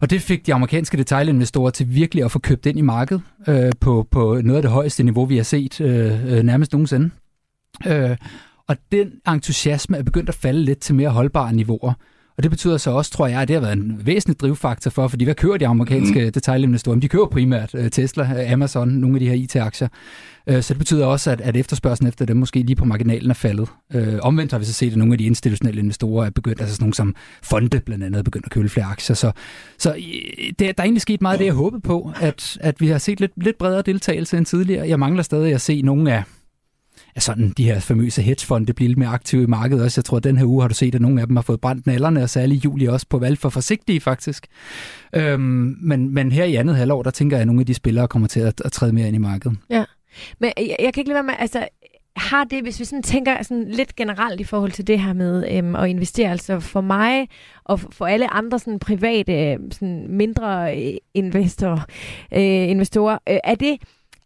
Og 0.00 0.10
det 0.10 0.22
fik 0.22 0.46
de 0.46 0.54
amerikanske 0.54 0.96
detailinvestorer 0.96 1.70
til 1.70 1.94
virkelig 1.94 2.24
at 2.24 2.32
få 2.32 2.38
købt 2.38 2.66
ind 2.66 2.78
i 2.78 2.82
markedet 2.82 3.22
øh, 3.48 3.72
på, 3.80 4.06
på 4.10 4.40
noget 4.44 4.56
af 4.56 4.62
det 4.62 4.70
højeste 4.70 5.02
niveau, 5.02 5.24
vi 5.24 5.36
har 5.36 5.44
set 5.44 5.80
øh, 5.80 6.32
øh, 6.32 6.42
nærmest 6.42 6.72
nogensinde. 6.72 7.10
Øh, 7.86 8.16
og 8.68 8.76
den 8.92 9.12
entusiasme 9.28 9.96
er 9.96 10.02
begyndt 10.02 10.28
at 10.28 10.34
falde 10.34 10.64
lidt 10.64 10.80
til 10.80 10.94
mere 10.94 11.10
holdbare 11.10 11.52
niveauer. 11.52 11.92
Og 12.40 12.44
det 12.44 12.50
betyder 12.50 12.76
så 12.76 12.90
også, 12.90 13.10
tror 13.10 13.26
jeg, 13.26 13.40
at 13.40 13.48
det 13.48 13.54
har 13.54 13.60
været 13.60 13.72
en 13.72 14.00
væsentlig 14.04 14.40
drivfaktor 14.40 14.90
for, 14.90 15.08
fordi 15.08 15.24
hvad 15.24 15.34
kører 15.34 15.56
de 15.56 15.66
amerikanske 15.66 16.24
mm. 16.24 16.32
detailinvestorer? 16.32 16.96
De 16.96 17.08
kører 17.08 17.26
primært 17.26 17.74
uh, 17.74 17.88
Tesla, 17.88 18.22
uh, 18.22 18.52
Amazon, 18.52 18.88
nogle 18.88 19.16
af 19.16 19.20
de 19.20 19.28
her 19.28 19.34
IT-aktier. 19.34 19.88
Uh, 20.50 20.60
så 20.60 20.74
det 20.74 20.78
betyder 20.78 21.06
også, 21.06 21.30
at, 21.30 21.40
at 21.40 21.56
efterspørgselen 21.56 22.08
efter 22.08 22.24
dem 22.24 22.36
måske 22.36 22.62
lige 22.62 22.76
på 22.76 22.84
marginalen 22.84 23.30
er 23.30 23.34
faldet. 23.34 23.68
Omvendt 24.22 24.52
har 24.52 24.58
vi 24.58 24.64
så 24.64 24.72
set, 24.72 24.90
at 24.92 24.96
nogle 24.98 25.14
af 25.14 25.18
de 25.18 25.24
institutionelle 25.24 25.80
investorer 25.80 26.26
er 26.26 26.30
begyndt, 26.30 26.60
altså 26.60 26.74
sådan 26.74 26.84
nogle 26.84 26.94
som 26.94 27.14
fonde 27.42 27.80
blandt 27.80 28.04
andet, 28.04 28.18
er 28.18 28.22
begyndt 28.22 28.46
at 28.46 28.52
købe 28.52 28.68
flere 28.68 28.86
aktier. 28.86 29.16
Så, 29.16 29.32
så 29.78 29.94
det, 30.38 30.58
der 30.58 30.72
er 30.78 30.82
egentlig 30.82 31.02
sket 31.02 31.22
meget 31.22 31.34
af 31.34 31.38
det, 31.38 31.46
jeg 31.46 31.54
håbede 31.54 31.80
på, 31.80 32.12
at, 32.20 32.58
at 32.60 32.80
vi 32.80 32.88
har 32.88 32.98
set 32.98 33.20
lidt, 33.20 33.32
lidt 33.36 33.58
bredere 33.58 33.82
deltagelse 33.82 34.38
end 34.38 34.46
tidligere. 34.46 34.88
Jeg 34.88 34.98
mangler 34.98 35.22
stadig 35.22 35.54
at 35.54 35.60
se 35.60 35.82
nogle 35.82 36.12
af 36.12 36.22
at 37.14 37.22
sådan 37.22 37.50
de 37.56 37.64
her 37.64 37.80
famøse 37.80 38.22
hedgefonde 38.22 38.72
bliver 38.72 38.88
lidt 38.88 38.98
mere 38.98 39.08
aktive 39.08 39.42
i 39.42 39.46
markedet 39.46 39.84
også. 39.84 39.98
Jeg 39.98 40.04
tror, 40.04 40.16
at 40.16 40.24
den 40.24 40.36
her 40.36 40.44
uge 40.44 40.62
har 40.62 40.68
du 40.68 40.74
set, 40.74 40.94
at 40.94 41.00
nogle 41.00 41.20
af 41.20 41.26
dem 41.26 41.36
har 41.36 41.42
fået 41.42 41.60
brændt 41.60 41.86
nallerne, 41.86 42.22
og 42.22 42.30
særligt 42.30 42.64
i 42.64 42.64
juli 42.64 42.86
også 42.86 43.06
på 43.10 43.18
valg 43.18 43.38
for 43.38 43.48
forsigtige 43.48 44.00
faktisk. 44.00 44.46
Øhm, 45.12 45.76
men, 45.80 46.14
men 46.14 46.32
her 46.32 46.44
i 46.44 46.54
andet 46.54 46.76
halvår, 46.76 47.02
der 47.02 47.10
tænker 47.10 47.36
jeg, 47.36 47.40
at 47.40 47.46
nogle 47.46 47.60
af 47.60 47.66
de 47.66 47.74
spillere 47.74 48.08
kommer 48.08 48.28
til 48.28 48.40
at, 48.40 48.62
at 48.64 48.72
træde 48.72 48.92
mere 48.92 49.06
ind 49.06 49.16
i 49.16 49.18
markedet. 49.18 49.56
Ja, 49.70 49.84
men 50.38 50.52
jeg, 50.56 50.76
jeg 50.80 50.94
kan 50.94 51.00
ikke 51.00 51.08
lade 51.08 51.14
være 51.14 51.22
med, 51.22 51.34
altså 51.38 51.68
har 52.16 52.44
det, 52.44 52.62
hvis 52.62 52.80
vi 52.80 52.84
sådan 52.84 53.02
tænker 53.02 53.42
sådan 53.42 53.68
lidt 53.68 53.96
generelt 53.96 54.40
i 54.40 54.44
forhold 54.44 54.72
til 54.72 54.86
det 54.86 55.00
her 55.00 55.12
med 55.12 55.56
øhm, 55.56 55.74
at 55.74 55.88
investere, 55.88 56.30
altså 56.30 56.60
for 56.60 56.80
mig 56.80 57.28
og 57.64 57.80
for 57.80 58.06
alle 58.06 58.34
andre 58.34 58.58
sådan 58.58 58.78
private, 58.78 59.52
øhm, 59.52 59.70
sådan 59.70 60.06
mindre 60.08 60.78
øh, 60.78 60.94
investorer, 61.14 61.80
øh, 62.32 62.70
investorer 62.70 63.18
øh, 63.28 63.38
er 63.44 63.54
det 63.54 63.76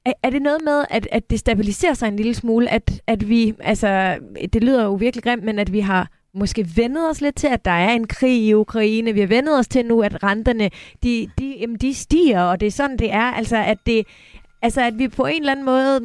er, 0.04 0.12
er 0.22 0.30
det 0.30 0.42
noget 0.42 0.62
med, 0.64 0.84
at, 0.90 1.08
at 1.12 1.30
det 1.30 1.38
stabiliserer 1.38 1.94
sig 1.94 2.08
en 2.08 2.16
lille 2.16 2.34
smule, 2.34 2.70
at, 2.70 3.02
at 3.06 3.28
vi, 3.28 3.54
altså, 3.60 4.18
det 4.52 4.64
lyder 4.64 4.84
jo 4.84 4.94
virkelig 4.94 5.24
grimt, 5.24 5.44
men 5.44 5.58
at 5.58 5.72
vi 5.72 5.80
har 5.80 6.10
måske 6.34 6.66
vendet 6.76 7.10
os 7.10 7.20
lidt 7.20 7.36
til, 7.36 7.46
at 7.46 7.64
der 7.64 7.70
er 7.70 7.92
en 7.92 8.06
krig 8.06 8.42
i 8.42 8.54
Ukraine. 8.54 9.12
Vi 9.12 9.20
har 9.20 9.26
vendet 9.26 9.58
os 9.58 9.68
til 9.68 9.86
nu, 9.86 10.02
at 10.02 10.22
renterne, 10.22 10.70
de, 11.02 11.30
de, 11.38 11.56
jamen, 11.60 11.76
de 11.76 11.94
stiger, 11.94 12.40
og 12.42 12.60
det 12.60 12.66
er 12.66 12.70
sådan, 12.70 12.96
det 12.96 13.12
er. 13.12 13.22
Altså, 13.22 13.56
at, 13.56 13.78
det, 13.86 14.06
altså, 14.62 14.80
at 14.80 14.98
vi 14.98 15.08
på 15.08 15.26
en 15.26 15.40
eller 15.40 15.52
anden 15.52 15.64
måde, 15.64 16.00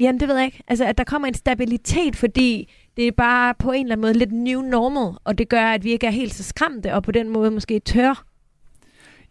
jamen 0.00 0.20
det 0.20 0.28
ved 0.28 0.36
jeg 0.36 0.44
ikke, 0.44 0.62
altså, 0.68 0.84
at 0.84 0.98
der 0.98 1.04
kommer 1.04 1.28
en 1.28 1.34
stabilitet, 1.34 2.16
fordi 2.16 2.72
det 2.96 3.06
er 3.06 3.12
bare 3.12 3.54
på 3.58 3.72
en 3.72 3.86
eller 3.86 3.92
anden 3.94 4.02
måde 4.02 4.14
lidt 4.14 4.32
new 4.32 4.60
normal, 4.60 5.18
og 5.24 5.38
det 5.38 5.48
gør, 5.48 5.64
at 5.64 5.84
vi 5.84 5.90
ikke 5.90 6.06
er 6.06 6.10
helt 6.10 6.34
så 6.34 6.42
skræmte, 6.42 6.94
og 6.94 7.02
på 7.02 7.12
den 7.12 7.28
måde 7.28 7.50
måske 7.50 7.78
tør 7.78 8.29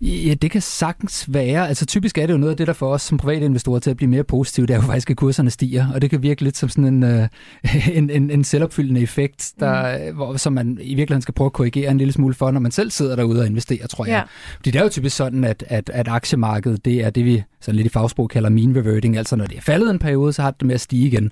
Ja, 0.01 0.33
det 0.33 0.51
kan 0.51 0.61
sagtens 0.61 1.25
være. 1.27 1.67
Altså 1.67 1.85
typisk 1.85 2.17
er 2.17 2.25
det 2.25 2.33
jo 2.33 2.37
noget 2.37 2.51
af 2.51 2.57
det, 2.57 2.67
der 2.67 2.73
får 2.73 2.93
os 2.93 3.01
som 3.01 3.17
private 3.17 3.45
investorer 3.45 3.79
til 3.79 3.89
at 3.89 3.97
blive 3.97 4.09
mere 4.09 4.23
positive, 4.23 4.65
det 4.65 4.73
er 4.73 4.77
jo 4.77 4.81
faktisk, 4.81 5.09
at 5.09 5.17
kurserne 5.17 5.49
stiger, 5.49 5.93
og 5.93 6.01
det 6.01 6.09
kan 6.09 6.21
virke 6.23 6.43
lidt 6.43 6.57
som 6.57 6.69
sådan 6.69 7.03
en, 7.03 7.03
uh, 7.03 7.27
en, 7.97 8.09
en, 8.09 8.29
en 8.29 8.43
selvopfyldende 8.43 9.01
effekt, 9.01 9.53
der, 9.59 9.97
mm. 10.09 10.15
hvor, 10.15 10.37
som 10.37 10.53
man 10.53 10.77
i 10.81 10.95
virkeligheden 10.95 11.21
skal 11.21 11.33
prøve 11.33 11.45
at 11.45 11.53
korrigere 11.53 11.91
en 11.91 11.97
lille 11.97 12.13
smule 12.13 12.33
for, 12.33 12.51
når 12.51 12.59
man 12.59 12.71
selv 12.71 12.91
sidder 12.91 13.15
derude 13.15 13.39
og 13.39 13.45
investerer, 13.45 13.87
tror 13.87 14.05
jeg. 14.05 14.13
Ja. 14.13 14.55
Fordi 14.55 14.71
det 14.71 14.79
er 14.79 14.83
jo 14.83 14.89
typisk 14.89 15.15
sådan, 15.15 15.43
at, 15.43 15.63
at, 15.67 15.89
at 15.93 16.07
aktiemarkedet, 16.07 16.85
det 16.85 17.03
er 17.03 17.09
det, 17.09 17.25
vi 17.25 17.43
sådan 17.61 17.75
lidt 17.75 17.87
i 17.87 17.89
fagsprog 17.89 18.29
kalder 18.29 18.49
mean 18.49 18.75
reverting, 18.75 19.17
altså 19.17 19.35
når 19.35 19.45
det 19.45 19.57
er 19.57 19.61
faldet 19.61 19.89
en 19.89 19.99
periode, 19.99 20.33
så 20.33 20.41
har 20.41 20.51
det 20.51 20.67
med 20.67 20.75
at 20.75 20.81
stige 20.81 21.07
igen. 21.07 21.31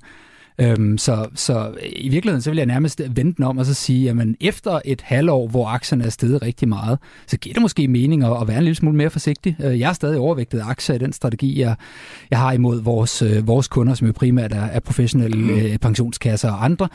Øhm, 0.62 0.98
så, 0.98 1.28
så 1.36 1.74
i 1.96 2.10
virkeligheden, 2.10 2.42
så 2.42 2.50
vil 2.50 2.58
jeg 2.58 2.66
nærmest 2.66 3.02
vente 3.16 3.38
den 3.38 3.44
om 3.44 3.58
og 3.58 3.66
så 3.66 3.74
sige, 3.74 4.10
at 4.10 4.28
efter 4.42 4.80
et 4.86 5.02
halvår, 5.02 5.48
hvor 5.48 5.68
aktierne 5.68 6.04
er 6.04 6.10
steget 6.10 6.42
rigtig 6.42 6.68
meget, 6.68 7.00
så 7.28 7.38
giver 7.38 7.54
det 7.54 7.62
måske 7.62 7.88
mening 7.88 8.24
at, 8.24 8.42
at 8.42 8.48
være 8.48 8.58
en 8.58 8.64
lille 8.64 8.76
smule 8.76 8.98
mere 8.98 9.10
forsigtig. 9.10 9.56
Øh, 9.64 9.80
jeg 9.80 9.90
er 9.90 9.94
stadig 9.94 10.20
overvægtet 10.20 10.62
aktier 10.66 10.96
i 10.96 11.00
den 11.00 11.14
strategi, 11.14 11.60
jeg, 11.60 11.76
jeg 12.32 12.40
har 12.40 12.52
imod 12.52 12.82
vores, 12.82 13.22
øh, 13.22 13.48
vores 13.48 13.68
kunder, 13.68 13.94
som 13.94 14.08
jo 14.08 14.14
primært 14.14 14.54
er, 14.54 14.64
er 14.64 14.80
professionelle 14.80 15.38
mm. 15.38 15.50
øh, 15.50 15.78
pensionskasser 15.78 16.52
og 16.52 16.66
andre. 16.66 16.88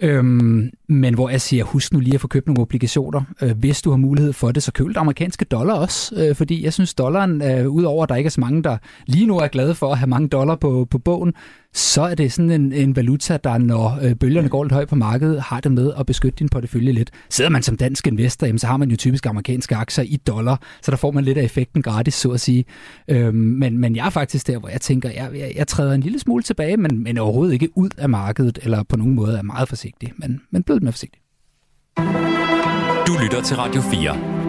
Øhm, 0.00 0.70
men 0.88 1.14
hvor 1.14 1.28
jeg 1.28 1.40
siger, 1.40 1.64
husk 1.64 1.92
nu 1.92 2.00
lige 2.00 2.14
at 2.14 2.20
få 2.20 2.28
købt 2.28 2.46
nogle 2.46 2.60
obligationer. 2.60 3.22
Øh, 3.42 3.58
hvis 3.58 3.82
du 3.82 3.90
har 3.90 3.96
mulighed 3.96 4.32
for 4.32 4.52
det, 4.52 4.62
så 4.62 4.72
køb 4.72 4.88
det 4.88 4.96
amerikanske 4.96 5.44
dollar 5.44 5.74
også. 5.74 6.14
Øh, 6.16 6.34
fordi 6.34 6.64
jeg 6.64 6.72
synes, 6.72 6.94
dollaren, 6.94 7.42
øh, 7.42 7.68
udover 7.68 8.02
at 8.02 8.08
der 8.08 8.16
ikke 8.16 8.28
er 8.28 8.30
så 8.30 8.40
mange, 8.40 8.62
der 8.62 8.76
lige 9.06 9.26
nu 9.26 9.38
er 9.38 9.48
glade 9.48 9.74
for 9.74 9.92
at 9.92 9.98
have 9.98 10.08
mange 10.08 10.28
dollar 10.28 10.56
på, 10.56 10.86
på 10.90 10.98
bogen, 10.98 11.34
så 11.74 12.02
er 12.02 12.14
det 12.14 12.32
sådan 12.32 12.50
en, 12.50 12.72
en 12.72 12.96
valuta, 12.96 13.38
der 13.44 13.58
når 13.58 13.98
øh, 14.02 14.14
bølgerne 14.14 14.48
går 14.48 14.64
lidt 14.64 14.72
højt 14.72 14.88
på 14.88 14.96
markedet, 14.96 15.42
har 15.42 15.60
det 15.60 15.72
med 15.72 15.92
at 15.98 16.06
beskytte 16.06 16.38
din 16.38 16.48
portefølje 16.48 16.92
lidt. 16.92 17.10
Sidder 17.30 17.50
man 17.50 17.62
som 17.62 17.76
dansk 17.76 18.06
investor, 18.06 18.46
jamen, 18.46 18.58
så 18.58 18.66
har 18.66 18.76
man 18.76 18.90
jo 18.90 18.96
typisk 18.96 19.26
amerikanske 19.26 19.76
aktier 19.76 20.04
i 20.04 20.16
dollar, 20.16 20.62
så 20.82 20.90
der 20.90 20.96
får 20.96 21.10
man 21.10 21.24
lidt 21.24 21.38
af 21.38 21.42
effekten 21.42 21.82
gratis, 21.82 22.14
så 22.14 22.30
at 22.30 22.40
sige. 22.40 22.64
Øhm, 23.08 23.34
men, 23.34 23.78
men 23.78 23.96
jeg 23.96 24.06
er 24.06 24.10
faktisk 24.10 24.46
der, 24.46 24.58
hvor 24.58 24.68
jeg 24.68 24.80
tænker, 24.80 25.10
jeg, 25.10 25.30
jeg, 25.34 25.52
jeg 25.56 25.68
træder 25.68 25.92
en 25.92 26.00
lille 26.00 26.18
smule 26.18 26.42
tilbage, 26.42 26.76
men, 26.76 27.02
men 27.02 27.18
overhovedet 27.18 27.52
ikke 27.52 27.68
ud 27.74 27.90
af 27.98 28.08
markedet, 28.08 28.58
eller 28.62 28.82
på 28.82 28.96
nogen 28.96 29.14
måde 29.14 29.38
er 29.38 29.42
meget 29.42 29.68
forsigtig, 29.68 30.12
men, 30.16 30.40
men 30.50 30.62
blevet 30.62 30.82
mere 30.82 30.92
forsigtig. 30.92 31.20
Du 33.06 33.12
lytter 33.22 33.42
til 33.44 33.56
Radio 33.56 33.80
4. 33.80 34.39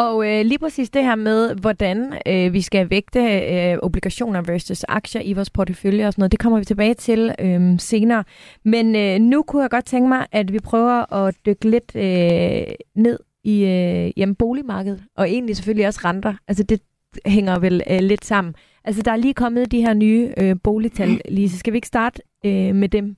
Og 0.00 0.26
øh, 0.28 0.44
lige 0.44 0.58
præcis 0.58 0.90
det 0.90 1.04
her 1.04 1.14
med, 1.14 1.54
hvordan 1.54 2.12
øh, 2.26 2.52
vi 2.52 2.60
skal 2.60 2.90
vægte 2.90 3.20
øh, 3.20 3.78
obligationer 3.82 4.42
versus 4.42 4.84
aktier 4.84 5.22
i 5.22 5.32
vores 5.32 5.50
portefølje 5.50 6.06
og 6.06 6.12
sådan 6.12 6.20
noget, 6.20 6.32
det 6.32 6.40
kommer 6.40 6.58
vi 6.58 6.64
tilbage 6.64 6.94
til 6.94 7.34
øh, 7.38 7.80
senere. 7.80 8.24
Men 8.64 8.96
øh, 8.96 9.18
nu 9.18 9.42
kunne 9.42 9.62
jeg 9.62 9.70
godt 9.70 9.84
tænke 9.84 10.08
mig, 10.08 10.26
at 10.32 10.52
vi 10.52 10.58
prøver 10.58 11.12
at 11.12 11.34
dykke 11.46 11.70
lidt 11.70 11.96
øh, 11.96 12.74
ned 12.94 13.18
i 13.44 13.64
øh, 13.64 14.12
jamen, 14.16 14.34
boligmarkedet, 14.34 15.02
og 15.16 15.30
egentlig 15.30 15.56
selvfølgelig 15.56 15.86
også 15.86 16.00
renter. 16.04 16.34
Altså 16.48 16.64
det 16.64 16.80
hænger 17.26 17.58
vel 17.58 17.82
øh, 17.90 18.00
lidt 18.00 18.24
sammen. 18.24 18.54
Altså 18.84 19.02
der 19.02 19.12
er 19.12 19.16
lige 19.16 19.34
kommet 19.34 19.72
de 19.72 19.80
her 19.80 19.94
nye 19.94 20.32
øh, 20.36 20.56
boligtal, 20.62 21.20
Lise. 21.28 21.58
Skal 21.58 21.72
vi 21.72 21.76
ikke 21.76 21.88
starte 21.88 22.22
øh, 22.44 22.74
med 22.74 22.88
dem? 22.88 23.16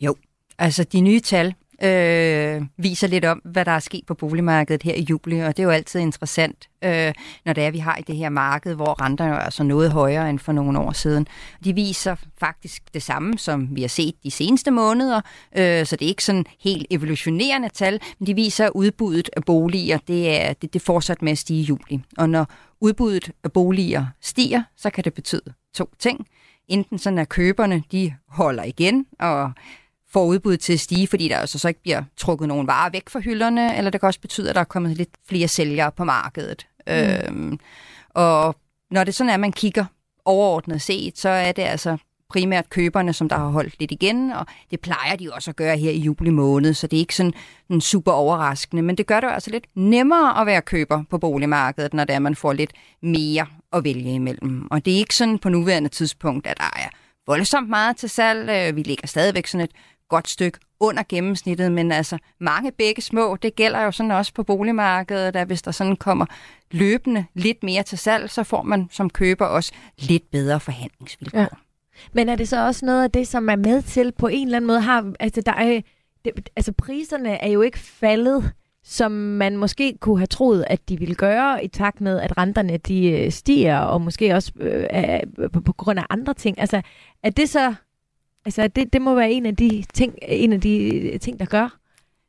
Jo, 0.00 0.16
altså 0.58 0.84
de 0.84 1.00
nye 1.00 1.20
tal, 1.20 1.54
øh, 1.82 2.62
viser 2.76 3.06
lidt 3.08 3.24
om, 3.24 3.38
hvad 3.44 3.64
der 3.64 3.72
er 3.72 3.78
sket 3.78 4.06
på 4.06 4.14
boligmarkedet 4.14 4.82
her 4.82 4.94
i 4.94 5.06
juli, 5.10 5.38
og 5.38 5.56
det 5.56 5.58
er 5.58 5.64
jo 5.64 5.70
altid 5.70 6.00
interessant, 6.00 6.68
øh, 6.84 7.12
når 7.44 7.52
det 7.52 7.64
er, 7.64 7.70
vi 7.70 7.78
har 7.78 7.96
i 7.96 8.02
det 8.02 8.16
her 8.16 8.28
marked, 8.28 8.74
hvor 8.74 9.02
renterne 9.02 9.34
er 9.34 9.38
altså 9.38 9.62
noget 9.62 9.92
højere 9.92 10.30
end 10.30 10.38
for 10.38 10.52
nogle 10.52 10.78
år 10.78 10.92
siden. 10.92 11.26
De 11.64 11.74
viser 11.74 12.16
faktisk 12.38 12.94
det 12.94 13.02
samme, 13.02 13.38
som 13.38 13.68
vi 13.76 13.80
har 13.80 13.88
set 13.88 14.14
de 14.24 14.30
seneste 14.30 14.70
måneder, 14.70 15.20
øh, 15.56 15.86
så 15.86 15.96
det 15.96 16.04
er 16.04 16.08
ikke 16.08 16.24
sådan 16.24 16.44
helt 16.60 16.86
evolutionerende 16.90 17.68
tal, 17.68 18.00
men 18.18 18.26
de 18.26 18.34
viser, 18.34 18.64
at 18.64 18.72
udbuddet 18.74 19.30
af 19.36 19.44
boliger, 19.44 19.98
det 20.08 20.40
er 20.40 20.52
det, 20.52 20.74
det 20.74 20.82
fortsat 20.82 21.22
med 21.22 21.32
at 21.32 21.38
stige 21.38 21.60
i 21.60 21.64
juli. 21.64 22.00
Og 22.18 22.30
når 22.30 22.46
udbuddet 22.80 23.30
af 23.44 23.52
boliger 23.52 24.06
stiger, 24.20 24.62
så 24.76 24.90
kan 24.90 25.04
det 25.04 25.14
betyde 25.14 25.54
to 25.74 25.88
ting. 25.98 26.26
Enten 26.68 26.98
sådan, 26.98 27.18
at 27.18 27.28
køberne 27.28 27.82
de 27.92 28.14
holder 28.28 28.64
igen 28.64 29.06
og 29.20 29.52
får 30.14 30.24
udbuddet 30.24 30.60
til 30.60 30.72
at 30.72 30.80
stige, 30.80 31.06
fordi 31.06 31.28
der 31.28 31.38
altså 31.38 31.58
så 31.58 31.68
ikke 31.68 31.82
bliver 31.82 32.02
trukket 32.16 32.48
nogen 32.48 32.66
varer 32.66 32.90
væk 32.90 33.08
fra 33.08 33.20
hylderne, 33.20 33.76
eller 33.76 33.90
det 33.90 34.00
kan 34.00 34.06
også 34.06 34.20
betyde, 34.20 34.48
at 34.48 34.54
der 34.54 34.60
er 34.60 34.64
kommet 34.64 34.96
lidt 34.96 35.10
flere 35.28 35.48
sælgere 35.48 35.92
på 35.92 36.04
markedet. 36.04 36.66
Mm. 36.86 36.92
Øhm, 36.92 37.58
og 38.10 38.56
når 38.90 39.04
det 39.04 39.14
sådan 39.14 39.30
er, 39.30 39.34
at 39.34 39.40
man 39.40 39.52
kigger 39.52 39.84
overordnet 40.24 40.82
set, 40.82 41.18
så 41.18 41.28
er 41.28 41.52
det 41.52 41.62
altså 41.62 41.96
primært 42.28 42.70
køberne, 42.70 43.12
som 43.12 43.28
der 43.28 43.36
har 43.36 43.48
holdt 43.48 43.80
lidt 43.80 43.90
igen, 43.90 44.32
og 44.32 44.46
det 44.70 44.80
plejer 44.80 45.16
de 45.16 45.32
også 45.32 45.50
at 45.50 45.56
gøre 45.56 45.76
her 45.76 45.90
i 45.90 45.98
juli 45.98 46.30
måned, 46.30 46.74
så 46.74 46.86
det 46.86 46.96
er 46.96 47.00
ikke 47.00 47.16
sådan 47.16 47.32
en 47.70 47.80
super 47.80 48.12
overraskende, 48.12 48.82
men 48.82 48.96
det 48.96 49.06
gør 49.06 49.20
det 49.20 49.30
altså 49.30 49.50
lidt 49.50 49.64
nemmere 49.74 50.40
at 50.40 50.46
være 50.46 50.62
køber 50.62 51.02
på 51.10 51.18
boligmarkedet, 51.18 51.94
når 51.94 52.04
det 52.04 52.14
er, 52.14 52.18
man 52.18 52.34
får 52.34 52.52
lidt 52.52 52.72
mere 53.02 53.46
at 53.72 53.84
vælge 53.84 54.14
imellem. 54.14 54.68
Og 54.70 54.84
det 54.84 54.94
er 54.94 54.98
ikke 54.98 55.14
sådan 55.14 55.38
på 55.38 55.48
nuværende 55.48 55.88
tidspunkt, 55.88 56.46
at 56.46 56.58
der 56.58 56.70
er 56.76 56.88
voldsomt 57.26 57.68
meget 57.68 57.96
til 57.96 58.08
salg. 58.08 58.50
Øh, 58.50 58.76
vi 58.76 58.82
ligger 58.82 59.08
stadigvæk 59.08 59.46
sådan 59.46 59.64
et 59.64 59.70
godt 60.08 60.28
stykke 60.28 60.58
under 60.80 61.02
gennemsnittet, 61.08 61.72
men 61.72 61.92
altså 61.92 62.18
mange 62.40 62.72
begge 62.72 63.02
små, 63.02 63.36
det 63.36 63.56
gælder 63.56 63.80
jo 63.80 63.90
sådan 63.90 64.10
også 64.10 64.34
på 64.34 64.42
boligmarkedet, 64.42 65.36
at 65.36 65.46
hvis 65.46 65.62
der 65.62 65.70
sådan 65.70 65.96
kommer 65.96 66.26
løbende 66.70 67.24
lidt 67.34 67.62
mere 67.62 67.82
til 67.82 67.98
salg, 67.98 68.30
så 68.30 68.42
får 68.42 68.62
man 68.62 68.88
som 68.90 69.10
køber 69.10 69.46
også 69.46 69.72
lidt 69.98 70.30
bedre 70.30 70.60
forhandlingsvilkår. 70.60 71.40
Ja. 71.40 71.46
Men 72.12 72.28
er 72.28 72.36
det 72.36 72.48
så 72.48 72.66
også 72.66 72.86
noget 72.86 73.02
af 73.02 73.10
det, 73.10 73.28
som 73.28 73.48
er 73.48 73.56
med 73.56 73.82
til 73.82 74.12
på 74.12 74.28
en 74.28 74.46
eller 74.46 74.56
anden 74.56 74.66
måde 74.66 74.80
har, 74.80 75.12
altså 75.20 75.40
der 75.40 75.52
er, 75.52 75.80
det, 76.24 76.50
altså 76.56 76.72
priserne 76.72 77.30
er 77.30 77.48
jo 77.48 77.62
ikke 77.62 77.78
faldet, 77.78 78.52
som 78.84 79.12
man 79.12 79.56
måske 79.56 79.98
kunne 80.00 80.18
have 80.18 80.26
troet, 80.26 80.64
at 80.66 80.88
de 80.88 80.98
ville 80.98 81.14
gøre, 81.14 81.64
i 81.64 81.68
takt 81.68 82.00
med, 82.00 82.20
at 82.20 82.38
renterne 82.38 82.76
de 82.76 83.06
øh, 83.06 83.32
stiger, 83.32 83.78
og 83.78 84.00
måske 84.00 84.34
også 84.34 84.52
øh, 84.60 85.50
på, 85.52 85.60
på 85.60 85.72
grund 85.72 85.98
af 85.98 86.04
andre 86.10 86.34
ting. 86.34 86.60
Altså, 86.60 86.82
er 87.22 87.30
det 87.30 87.48
så 87.48 87.74
Altså, 88.44 88.68
det, 88.68 88.92
det 88.92 89.02
må 89.02 89.14
være 89.14 89.32
en 89.32 89.46
af 89.46 89.56
de 89.56 89.84
ting, 89.94 90.14
en 90.22 90.52
af 90.52 90.60
de 90.60 91.18
ting 91.18 91.40
der 91.40 91.46
gør, 91.46 91.78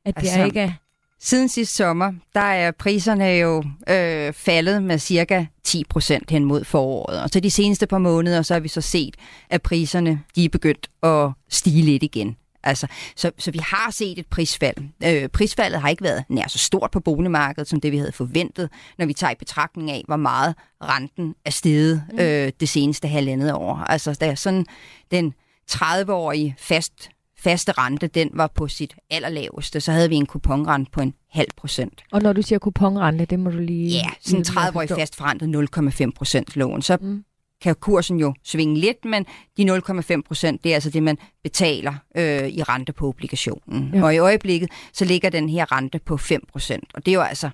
at 0.05 0.15
det 0.15 0.21
altså, 0.21 0.39
er 0.39 0.45
ikke 0.45 0.59
er... 0.59 0.71
Siden 1.19 1.49
sidste 1.49 1.75
sommer, 1.75 2.13
der 2.33 2.41
er 2.41 2.71
priserne 2.71 3.25
jo 3.25 3.63
øh, 3.89 4.33
faldet 4.33 4.83
med 4.83 4.99
cirka 4.99 5.45
10 5.63 5.83
procent 5.89 6.31
hen 6.31 6.45
mod 6.45 6.63
foråret. 6.63 7.21
Og 7.21 7.29
så 7.29 7.39
de 7.39 7.51
seneste 7.51 7.87
par 7.87 7.97
måneder, 7.97 8.41
så 8.41 8.53
har 8.53 8.59
vi 8.59 8.67
så 8.67 8.81
set, 8.81 9.15
at 9.49 9.61
priserne 9.61 10.21
de 10.35 10.45
er 10.45 10.49
begyndt 10.49 10.89
at 11.03 11.31
stige 11.49 11.81
lidt 11.81 12.03
igen. 12.03 12.35
Altså, 12.63 12.87
så, 13.15 13.31
så 13.37 13.51
vi 13.51 13.57
har 13.57 13.91
set 13.91 14.19
et 14.19 14.27
prisfald. 14.27 14.75
Øh, 15.05 15.29
prisfaldet 15.29 15.81
har 15.81 15.89
ikke 15.89 16.03
været 16.03 16.23
nær 16.29 16.47
så 16.47 16.57
stort 16.57 16.91
på 16.91 16.99
boligmarkedet, 16.99 17.67
som 17.67 17.81
det 17.81 17.91
vi 17.91 17.97
havde 17.97 18.11
forventet, 18.11 18.69
når 18.97 19.05
vi 19.05 19.13
tager 19.13 19.31
i 19.31 19.35
betragtning 19.35 19.91
af, 19.91 20.03
hvor 20.07 20.15
meget 20.15 20.55
renten 20.83 21.35
er 21.45 21.51
steget 21.51 22.03
mm. 22.11 22.19
øh, 22.19 22.51
det 22.59 22.69
seneste 22.69 23.07
halvandet 23.07 23.53
år. 23.53 23.75
Altså, 23.75 24.17
der 24.19 24.25
er 24.31 24.35
sådan 24.35 24.65
den 25.11 25.33
30-årige 25.71 26.55
fast, 26.59 27.09
faste 27.37 27.71
rente, 27.71 28.07
den 28.07 28.29
var 28.33 28.47
på 28.47 28.67
sit 28.67 28.95
allerlaveste. 29.09 29.81
Så 29.81 29.91
havde 29.91 30.09
vi 30.09 30.15
en 30.15 30.25
kuponrente 30.25 30.91
på 30.91 31.01
en 31.01 31.13
halv 31.31 31.47
procent. 31.57 32.03
Og 32.11 32.21
når 32.21 32.33
du 32.33 32.41
siger 32.41 32.59
kuponrente, 32.59 33.25
det 33.25 33.39
må 33.39 33.49
du 33.49 33.59
lige... 33.59 33.89
Ja, 33.89 34.09
sådan 34.21 34.39
en 34.39 34.45
30-årig 34.45 34.89
fastforrentet 34.89 35.67
0,5 36.05 36.11
procent 36.15 36.55
lån. 36.55 36.81
Så 36.81 36.97
mm. 37.01 37.23
kan 37.61 37.75
kursen 37.75 38.19
jo 38.19 38.33
svinge 38.43 38.79
lidt, 38.79 39.05
men 39.05 39.25
de 39.57 39.77
0,5 39.77 40.21
procent, 40.27 40.63
det 40.63 40.71
er 40.71 40.75
altså 40.75 40.89
det, 40.89 41.03
man 41.03 41.17
betaler 41.43 41.93
øh, 42.17 42.47
i 42.47 42.63
rente 42.63 42.93
på 42.93 43.07
obligationen. 43.07 43.91
Ja. 43.93 44.03
Og 44.03 44.15
i 44.15 44.17
øjeblikket, 44.17 44.69
så 44.93 45.05
ligger 45.05 45.29
den 45.29 45.49
her 45.49 45.71
rente 45.71 45.99
på 45.99 46.17
5 46.17 46.43
procent. 46.51 46.83
Og 46.93 47.05
det 47.05 47.11
er 47.11 47.15
jo 47.15 47.21
altså 47.21 47.49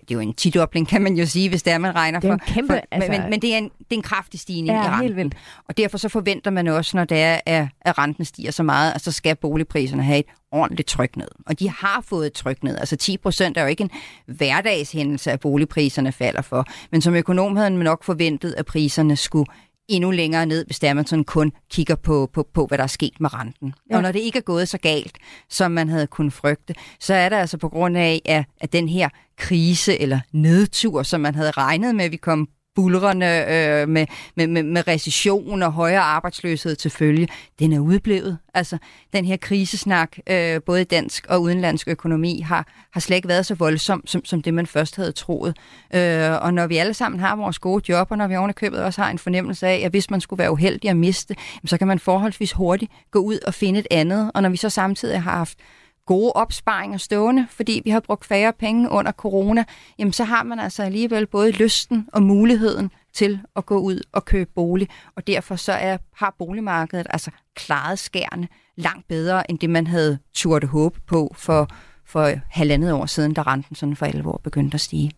det 0.00 0.10
er 0.10 0.14
jo 0.14 0.20
en 0.20 0.34
tidobling, 0.34 0.88
kan 0.88 1.02
man 1.02 1.14
jo 1.14 1.26
sige, 1.26 1.48
hvis 1.48 1.62
det 1.62 1.72
er, 1.72 1.78
man 1.78 1.94
regner 1.94 2.20
det 2.20 2.30
er 2.30 2.38
for. 2.46 2.52
Kæmpe, 2.52 2.74
for 2.74 2.80
altså... 2.90 3.10
men, 3.10 3.30
men 3.30 3.42
det, 3.42 3.54
er 3.54 3.58
en, 3.58 3.64
det 3.64 3.90
er 3.90 3.94
en 3.94 4.02
kraftig 4.02 4.40
stigning 4.40 4.78
ja, 4.78 4.84
i 4.84 4.86
renten. 4.86 5.02
Helt 5.02 5.16
vildt. 5.16 5.34
Og 5.68 5.76
derfor 5.76 5.98
så 5.98 6.08
forventer 6.08 6.50
man 6.50 6.66
også, 6.66 6.96
når 6.96 7.04
det 7.04 7.18
er, 7.18 7.40
at, 7.46 7.68
at 7.80 7.98
renten 7.98 8.24
stiger 8.24 8.50
så 8.50 8.62
meget, 8.62 8.92
at 8.92 9.00
så 9.00 9.12
skal 9.12 9.36
boligpriserne 9.36 10.02
have 10.02 10.18
et 10.18 10.26
ordentligt 10.52 10.88
tryk 10.88 11.16
ned. 11.16 11.28
Og 11.46 11.58
de 11.58 11.70
har 11.70 12.04
fået 12.08 12.26
et 12.26 12.32
tryk 12.32 12.62
ned. 12.62 12.78
Altså 12.78 12.96
10 12.96 13.16
procent 13.16 13.56
er 13.56 13.62
jo 13.62 13.68
ikke 13.68 13.82
en 13.82 13.90
hverdagshændelse, 14.26 15.32
at 15.32 15.40
boligpriserne 15.40 16.12
falder 16.12 16.42
for. 16.42 16.66
Men 16.90 17.02
som 17.02 17.14
økonom 17.14 17.56
havde 17.56 17.70
man 17.70 17.84
nok 17.84 18.04
forventet, 18.04 18.54
at 18.58 18.66
priserne 18.66 19.16
skulle 19.16 19.46
endnu 19.88 20.10
længere 20.10 20.46
ned, 20.46 20.66
hvis 20.66 20.78
der 20.78 20.94
man 20.94 21.06
sådan 21.06 21.24
kun 21.24 21.52
kigger 21.70 21.94
på, 21.94 22.30
på, 22.32 22.48
på, 22.54 22.66
hvad 22.66 22.78
der 22.78 22.84
er 22.84 22.88
sket 22.88 23.20
med 23.20 23.34
renten. 23.34 23.74
Ja. 23.90 23.96
Og 23.96 24.02
når 24.02 24.12
det 24.12 24.20
ikke 24.20 24.38
er 24.38 24.42
gået 24.42 24.68
så 24.68 24.78
galt, 24.78 25.18
som 25.48 25.70
man 25.70 25.88
havde 25.88 26.06
kunnet 26.06 26.32
frygte, 26.32 26.74
så 27.00 27.14
er 27.14 27.28
det 27.28 27.36
altså 27.36 27.58
på 27.58 27.68
grund 27.68 27.96
af, 27.96 28.22
at, 28.24 28.44
at 28.60 28.72
den 28.72 28.88
her 28.88 29.08
krise 29.36 30.00
eller 30.00 30.20
nedtur, 30.32 31.02
som 31.02 31.20
man 31.20 31.34
havde 31.34 31.50
regnet 31.50 31.94
med, 31.94 32.04
at 32.04 32.12
vi 32.12 32.16
kom 32.16 32.48
bulrende 32.76 33.26
øh, 33.26 33.88
med, 33.88 34.06
med, 34.34 34.46
med, 34.46 34.62
med 34.62 34.88
recession 34.88 35.62
og 35.62 35.72
højere 35.72 36.00
arbejdsløshed 36.00 36.76
til 36.76 36.90
følge, 36.90 37.28
den 37.58 37.72
er 37.72 37.78
udblevet. 37.78 38.38
Altså, 38.54 38.78
den 39.12 39.24
her 39.24 39.36
krisesnak, 39.36 40.16
øh, 40.26 40.62
både 40.66 40.80
i 40.80 40.84
dansk 40.84 41.26
og 41.28 41.42
udenlandsk 41.42 41.88
økonomi, 41.88 42.40
har, 42.40 42.66
har 42.92 43.00
slet 43.00 43.16
ikke 43.16 43.28
været 43.28 43.46
så 43.46 43.54
voldsom, 43.54 44.06
som, 44.06 44.24
som 44.24 44.42
det 44.42 44.54
man 44.54 44.66
først 44.66 44.96
havde 44.96 45.12
troet. 45.12 45.56
Øh, 45.94 46.42
og 46.42 46.54
når 46.54 46.66
vi 46.66 46.76
alle 46.76 46.94
sammen 46.94 47.20
har 47.20 47.36
vores 47.36 47.58
gode 47.58 47.84
job, 47.88 48.10
og 48.10 48.18
når 48.18 48.26
vi 48.26 48.36
ovenikøbet 48.36 48.82
også 48.82 49.02
har 49.02 49.10
en 49.10 49.18
fornemmelse 49.18 49.66
af, 49.66 49.82
at 49.84 49.90
hvis 49.90 50.10
man 50.10 50.20
skulle 50.20 50.38
være 50.38 50.52
uheldig 50.52 50.90
at 50.90 50.96
miste, 50.96 51.36
så 51.64 51.78
kan 51.78 51.86
man 51.86 51.98
forholdsvis 51.98 52.52
hurtigt 52.52 52.92
gå 53.10 53.18
ud 53.18 53.38
og 53.46 53.54
finde 53.54 53.80
et 53.80 53.86
andet. 53.90 54.30
Og 54.34 54.42
når 54.42 54.48
vi 54.48 54.56
så 54.56 54.70
samtidig 54.70 55.22
har 55.22 55.30
haft 55.30 55.58
gode 56.06 56.32
opsparinger 56.32 56.98
stående, 56.98 57.46
fordi 57.50 57.80
vi 57.84 57.90
har 57.90 58.00
brugt 58.00 58.24
færre 58.24 58.52
penge 58.52 58.90
under 58.90 59.12
corona, 59.12 59.64
jamen 59.98 60.12
så 60.12 60.24
har 60.24 60.42
man 60.42 60.58
altså 60.58 60.82
alligevel 60.82 61.26
både 61.26 61.50
lysten 61.50 62.08
og 62.12 62.22
muligheden 62.22 62.90
til 63.12 63.40
at 63.56 63.66
gå 63.66 63.78
ud 63.78 64.00
og 64.12 64.24
købe 64.24 64.50
bolig, 64.54 64.88
og 65.16 65.26
derfor 65.26 65.56
så 65.56 65.72
er, 65.72 65.98
har 66.14 66.34
boligmarkedet 66.38 67.06
altså 67.10 67.30
klaret 67.54 67.98
skærne 67.98 68.48
langt 68.76 69.08
bedre, 69.08 69.50
end 69.50 69.58
det 69.58 69.70
man 69.70 69.86
havde 69.86 70.18
turt 70.34 70.64
håbe 70.64 71.00
på 71.06 71.34
for, 71.36 71.68
for 72.04 72.32
halvandet 72.50 72.92
år 72.92 73.06
siden, 73.06 73.34
da 73.34 73.42
renten 73.42 73.76
sådan 73.76 73.96
for 73.96 74.06
alvor 74.06 74.40
begyndte 74.44 74.74
at 74.74 74.80
stige. 74.80 75.12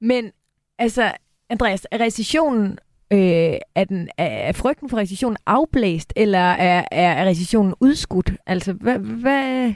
Men 0.00 0.30
altså, 0.78 1.12
Andreas, 1.50 1.86
er 1.90 2.00
recessionen 2.00 2.78
Øh, 3.12 3.54
er, 3.74 3.84
den, 3.84 4.08
er 4.18 4.52
frygten 4.52 4.88
for 4.88 4.96
recessionen 4.96 5.36
afblæst, 5.46 6.12
eller 6.16 6.38
er, 6.38 6.84
er, 6.90 7.12
er 7.12 7.24
recessionen 7.24 7.74
udskudt? 7.80 8.32
Altså, 8.46 8.72
hvad, 8.72 8.98
hvad, 8.98 9.74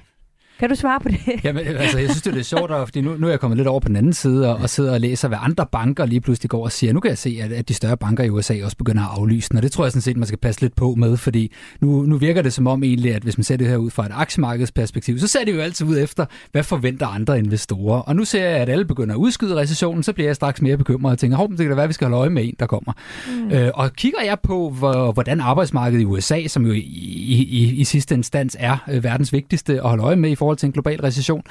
kan 0.62 0.69
du 0.71 0.75
svare 0.75 1.00
på 1.00 1.09
det? 1.09 1.21
Jamen, 1.45 1.66
altså, 1.66 1.99
jeg 1.99 2.11
synes, 2.11 2.23
det 2.23 2.37
er 2.37 2.42
sjovt, 2.42 2.71
fordi 2.71 3.00
nu, 3.00 3.16
nu 3.19 3.26
er 3.26 3.31
jeg 3.31 3.40
kommet 3.40 3.57
lidt 3.57 3.69
over 3.69 3.81
på 3.81 3.88
den 3.88 3.97
anden 3.97 4.12
side 4.12 4.49
og, 4.49 4.57
og 4.57 4.71
sidder 4.71 4.92
og 4.92 5.00
læser, 5.00 5.28
hvad 5.28 5.38
andre 5.40 5.66
banker 5.73 6.07
lige 6.07 6.21
pludselig 6.21 6.50
går 6.50 6.64
og 6.64 6.73
siger. 6.73 6.92
Nu 6.92 7.00
kan 7.00 7.09
jeg 7.09 7.19
se, 7.19 7.38
at, 7.42 7.52
at 7.52 7.69
de 7.69 7.75
større 7.75 7.97
banker 7.97 8.25
i 8.25 8.31
USA 8.31 8.64
også 8.64 8.76
begynder 8.76 9.02
at 9.02 9.09
aflyse 9.19 9.49
den, 9.49 9.57
og 9.57 9.62
det 9.62 9.73
tror 9.73 9.85
jeg 9.85 9.92
sådan 9.92 10.02
set, 10.02 10.16
man 10.16 10.26
skal 10.26 10.38
passe 10.38 10.61
lidt 10.61 10.76
på 10.76 10.95
med, 10.95 11.16
fordi 11.16 11.52
nu, 11.81 12.02
nu 12.02 12.16
virker 12.16 12.42
det 12.42 12.52
som 12.52 12.66
om 12.66 12.83
egentlig, 12.83 13.14
at 13.14 13.23
hvis 13.23 13.38
man 13.38 13.45
ser 13.45 13.57
det 13.57 13.69
her 13.69 13.76
ud 13.76 13.90
fra 13.90 14.07
et 14.07 14.12
aktiemarkedsperspektiv, 14.14 15.19
så 15.19 15.28
ser 15.28 15.45
det 15.45 15.54
jo 15.54 15.61
altid 15.61 15.87
ud 15.87 15.99
efter, 15.99 16.26
hvad 16.52 16.62
forventer 16.62 17.07
andre 17.07 17.38
investorer. 17.38 18.00
Og 18.00 18.16
nu 18.16 18.25
ser 18.25 18.49
jeg, 18.49 18.59
at 18.59 18.69
alle 18.69 18.85
begynder 18.85 19.14
at 19.14 19.19
udskyde 19.19 19.57
recessionen, 19.57 20.02
så 20.02 20.12
bliver 20.12 20.28
jeg 20.28 20.37
straks 20.37 20.62
mere 20.62 20.76
bekymret 20.76 21.12
og 21.12 21.19
tænker, 21.19 21.37
hov, 21.37 21.50
det 21.50 21.59
kan 21.59 21.69
da 21.69 21.75
være, 21.75 21.85
at 21.85 21.88
vi 21.88 21.95
skal 21.95 22.04
holde 22.04 22.19
øje 22.19 22.31
med 22.31 22.45
en, 22.45 22.54
der 22.61 22.66
kommer. 22.66 22.92
Mm. 23.28 23.50
Øh, 23.50 23.71
og 23.75 23.92
kigger 23.92 24.23
jeg 24.25 24.38
på, 24.42 24.71
hvor, 24.71 25.12
hvordan 25.12 25.40
arbejdsmarkedet 25.40 26.02
i 26.02 26.04
USA, 26.04 26.47
som 26.47 26.66
jo 26.66 26.73
i, 26.73 26.78
i, 26.78 27.42
i, 27.42 27.81
i 27.81 27.85
sidste 27.85 28.14
instans 28.14 28.57
er 28.61 28.76
øh, 28.90 29.04
verdens 29.04 29.33
vigtigste 29.33 29.73
at 29.73 29.88
holde 29.88 30.02
øje 30.02 30.16
med 30.16 30.31
i 30.31 30.35
forhold 30.35 30.51
til 30.59 30.66
en 30.66 30.73
global 30.73 31.00
recession, 31.00 31.42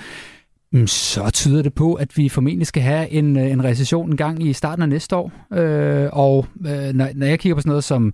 mm, 0.72 0.88
så 0.88 1.30
tyder 1.34 1.62
det 1.62 1.74
på, 1.74 1.94
at 1.94 2.18
vi 2.18 2.30
formentlig 2.30 2.68
skal 2.68 2.84
have 2.84 3.10
en, 3.10 3.38
øh, 3.38 3.52
en 3.52 3.64
recession 3.64 4.10
en 4.10 4.18
gang 4.18 4.48
i 4.48 4.54
starten 4.54 4.84
af 4.84 4.90
næste 4.90 5.16
år. 5.16 5.32
Øh, 5.54 6.10
og 6.14 6.46
øh, 6.66 6.94
når, 6.94 7.10
når 7.16 7.26
jeg 7.26 7.40
kigger 7.40 7.56
på 7.56 7.62
sådan 7.62 7.70
noget 7.70 7.84
som 7.84 8.14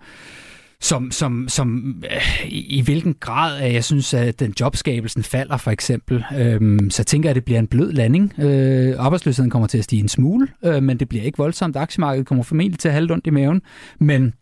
som, 0.80 1.12
som, 1.12 1.46
som 1.50 1.96
øh, 2.12 2.46
i, 2.48 2.78
i 2.78 2.82
hvilken 2.82 3.16
grad 3.20 3.62
at 3.62 3.74
jeg 3.74 3.84
synes, 3.84 4.14
at 4.14 4.40
den 4.40 4.54
jobskabelsen 4.60 5.24
falder 5.24 5.58
for 5.58 5.72
eksempel, 5.72 6.24
øh, 6.38 6.80
så 6.90 7.04
tænker 7.04 7.30
jeg, 7.30 7.32
at 7.32 7.36
det 7.36 7.46
bliver 7.46 7.60
en 7.60 7.68
blød 7.68 7.92
landing. 7.92 8.34
Øh, 8.40 8.96
arbejdsløsheden 8.98 9.52
kommer 9.52 9.68
til 9.68 9.78
at 9.78 9.84
stige 9.84 10.00
en 10.00 10.10
smule, 10.10 10.48
øh, 10.66 10.84
men 10.84 10.98
det 10.98 11.10
bliver 11.10 11.24
ikke 11.24 11.38
voldsomt. 11.38 11.76
Aktiemarkedet 11.76 12.28
kommer 12.28 12.44
formentlig 12.44 12.80
til 12.80 12.88
at 12.88 12.94
have 12.94 13.12
ondt 13.12 13.28
i 13.28 13.30
maven, 13.30 13.62
men 14.00 14.34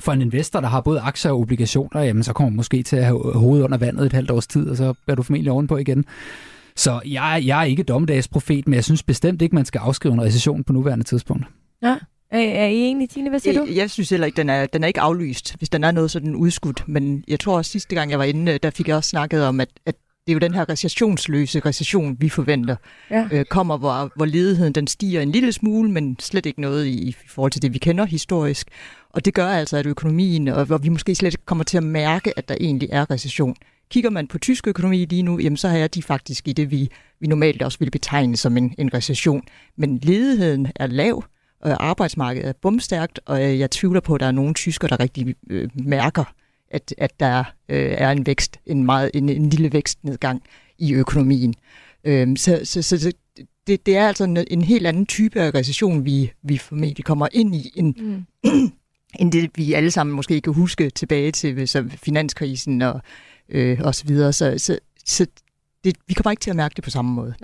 for 0.00 0.12
en 0.12 0.20
investor, 0.20 0.60
der 0.60 0.68
har 0.68 0.80
både 0.80 1.00
aktier 1.00 1.32
og 1.32 1.40
obligationer, 1.40 2.02
jamen 2.02 2.22
så 2.22 2.32
kommer 2.32 2.50
man 2.50 2.56
måske 2.56 2.82
til 2.82 2.96
at 2.96 3.04
have 3.04 3.32
hovedet 3.34 3.64
under 3.64 3.78
vandet 3.78 4.06
et 4.06 4.12
halvt 4.12 4.30
års 4.30 4.46
tid, 4.46 4.68
og 4.68 4.76
så 4.76 4.94
er 5.08 5.14
du 5.14 5.22
formentlig 5.22 5.52
ovenpå 5.52 5.76
igen. 5.76 6.04
Så 6.76 7.00
jeg, 7.06 7.42
jeg 7.46 7.60
er 7.60 7.64
ikke 7.64 7.82
dommedagsprofet, 7.82 8.68
men 8.68 8.74
jeg 8.74 8.84
synes 8.84 9.02
bestemt 9.02 9.42
ikke, 9.42 9.54
man 9.54 9.64
skal 9.64 9.78
afskrive 9.78 10.14
en 10.14 10.22
recession 10.22 10.64
på 10.64 10.72
nuværende 10.72 11.04
tidspunkt. 11.04 11.46
Ja. 11.82 11.96
Er 12.30 12.66
I 12.66 12.76
enige, 12.76 13.08
Tine? 13.08 13.30
Hvad 13.30 13.40
siger 13.40 13.60
jeg, 13.60 13.68
du? 13.68 13.72
Jeg 13.74 13.90
synes 13.90 14.10
heller 14.10 14.26
ikke, 14.26 14.36
den 14.36 14.50
er, 14.50 14.66
den 14.66 14.82
er 14.82 14.88
ikke 14.88 15.00
aflyst, 15.00 15.56
hvis 15.58 15.68
den 15.68 15.84
er 15.84 15.90
noget 15.90 16.10
sådan 16.10 16.34
udskudt. 16.34 16.88
Men 16.88 17.24
jeg 17.28 17.40
tror 17.40 17.56
også, 17.56 17.70
sidste 17.70 17.94
gang 17.94 18.10
jeg 18.10 18.18
var 18.18 18.24
inde, 18.24 18.58
der 18.58 18.70
fik 18.70 18.88
jeg 18.88 18.96
også 18.96 19.10
snakket 19.10 19.46
om, 19.46 19.60
at, 19.60 19.68
at 19.86 19.94
det 20.26 20.32
er 20.32 20.34
jo 20.34 20.38
den 20.38 20.54
her 20.54 20.68
recessionsløse 20.68 21.60
recession, 21.60 22.16
vi 22.20 22.28
forventer, 22.28 22.76
Ja. 23.10 23.28
øh, 23.32 23.44
kommer, 23.44 23.76
hvor, 23.76 24.12
hvor 24.16 24.24
ledigheden 24.24 24.72
den 24.72 24.86
stiger 24.86 25.20
en 25.20 25.30
lille 25.32 25.52
smule, 25.52 25.90
men 25.90 26.16
slet 26.20 26.46
ikke 26.46 26.60
noget 26.60 26.86
i, 26.86 27.08
i 27.08 27.16
forhold 27.28 27.52
til 27.52 27.62
det, 27.62 27.72
vi 27.74 27.78
kender 27.78 28.04
historisk. 28.04 28.68
Og 29.10 29.24
det 29.24 29.34
gør 29.34 29.46
altså, 29.46 29.76
at 29.76 29.86
økonomien, 29.86 30.48
og 30.48 30.64
hvor 30.64 30.78
vi 30.78 30.88
måske 30.88 31.14
slet 31.14 31.34
ikke 31.34 31.44
kommer 31.46 31.64
til 31.64 31.76
at 31.76 31.82
mærke, 31.82 32.38
at 32.38 32.48
der 32.48 32.54
egentlig 32.60 32.88
er 32.92 33.10
recession. 33.10 33.56
Kigger 33.90 34.10
man 34.10 34.26
på 34.26 34.38
tysk 34.38 34.66
økonomi 34.68 35.04
lige 35.04 35.22
nu, 35.22 35.38
jamen 35.38 35.56
så 35.56 35.68
er 35.68 35.86
de 35.86 36.02
faktisk 36.02 36.48
i 36.48 36.52
det, 36.52 36.70
vi, 36.70 36.88
vi 37.20 37.26
normalt 37.26 37.62
også 37.62 37.78
vil 37.78 37.90
betegne 37.90 38.36
som 38.36 38.56
en, 38.56 38.74
en 38.78 38.94
recession. 38.94 39.42
Men 39.76 39.98
ledigheden 40.02 40.66
er 40.76 40.86
lav, 40.86 41.24
og 41.60 41.84
arbejdsmarkedet 41.88 42.48
er 42.48 42.52
bumstærkt, 42.62 43.20
og 43.26 43.44
øh, 43.44 43.58
jeg 43.58 43.70
tvivler 43.70 44.00
på, 44.00 44.14
at 44.14 44.20
der 44.20 44.26
er 44.26 44.30
nogle 44.32 44.54
tysker, 44.54 44.88
der 44.88 45.00
rigtig 45.00 45.34
øh, 45.50 45.68
mærker, 45.74 46.24
at, 46.74 46.94
at 46.98 47.20
der 47.20 47.38
øh, 47.68 47.94
er 47.98 48.10
en 48.10 48.26
vækst, 48.26 48.60
en, 48.66 48.84
meget, 48.84 49.10
en, 49.14 49.28
en 49.28 49.50
lille 49.50 49.72
vækstnedgang 49.72 50.42
i 50.78 50.94
økonomien. 50.94 51.54
Øhm, 52.04 52.36
så 52.36 52.60
så, 52.64 52.82
så, 52.82 53.12
det, 53.66 53.86
det 53.86 53.96
er 53.96 54.08
altså 54.08 54.24
en, 54.24 54.38
en 54.50 54.62
helt 54.62 54.86
anden 54.86 55.06
type 55.06 55.40
af 55.40 55.54
recession, 55.54 56.04
vi, 56.04 56.32
vi 56.42 56.58
formentlig 56.58 57.04
kommer 57.04 57.28
ind 57.32 57.54
i, 57.54 57.72
end, 57.76 57.94
Mm. 58.44 58.70
end 59.20 59.32
det, 59.32 59.50
vi 59.54 59.72
alle 59.72 59.90
sammen 59.90 60.16
måske 60.16 60.40
kan 60.40 60.52
huske 60.52 60.90
tilbage 60.90 61.32
til 61.32 61.68
så 61.68 61.84
finanskrisen 61.88 62.82
og, 62.82 63.00
øh, 63.48 63.80
og 63.84 63.94
så 63.94 64.04
videre. 64.06 64.32
Så, 64.32 64.54
så, 64.58 64.78
så 65.04 65.26
det, 65.84 65.96
vi 66.08 66.14
kommer 66.14 66.30
ikke 66.30 66.40
til 66.40 66.50
at 66.50 66.56
mærke 66.56 66.72
det 66.76 66.84
på 66.84 66.90
samme 66.90 67.10
måde. 67.12 67.34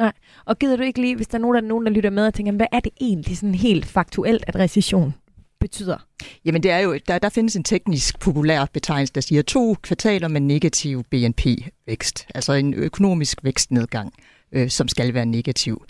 Og 0.45 0.59
gider 0.59 0.77
du 0.77 0.83
ikke 0.83 1.01
lige, 1.01 1.17
hvis 1.17 1.27
der 1.27 1.39
er 1.39 1.43
nogen, 1.43 1.55
der, 1.55 1.61
nogen, 1.61 1.87
der 1.87 1.93
lytter 1.93 2.11
med 2.11 2.27
og 2.27 2.35
tænker, 2.35 2.53
hvad 2.53 2.67
er 2.73 2.81
det 2.81 2.93
egentlig 3.01 3.37
sådan 3.37 3.55
helt 3.55 3.87
faktuelt, 3.87 4.45
at 4.47 4.57
recession 4.57 5.15
betyder? 5.61 5.97
Jamen 6.45 6.63
det 6.63 6.71
er 6.71 6.79
jo, 6.79 6.99
der, 7.09 7.19
der 7.19 7.29
findes 7.29 7.57
en 7.57 7.65
teknisk 7.65 8.19
populær 8.19 8.65
betegnelse, 8.73 9.15
der 9.15 9.21
siger 9.21 9.43
to 9.43 9.77
kvartaler 9.83 10.29
med 10.29 10.41
negativ 10.41 11.05
BNP-vækst, 11.05 12.27
altså 12.35 12.53
en 12.53 12.75
økonomisk 12.75 13.39
vækstnedgang, 13.45 14.13
øh, 14.53 14.71
som 14.71 14.89
skal 14.89 15.15
være 15.15 15.27
negativ. 15.27 15.85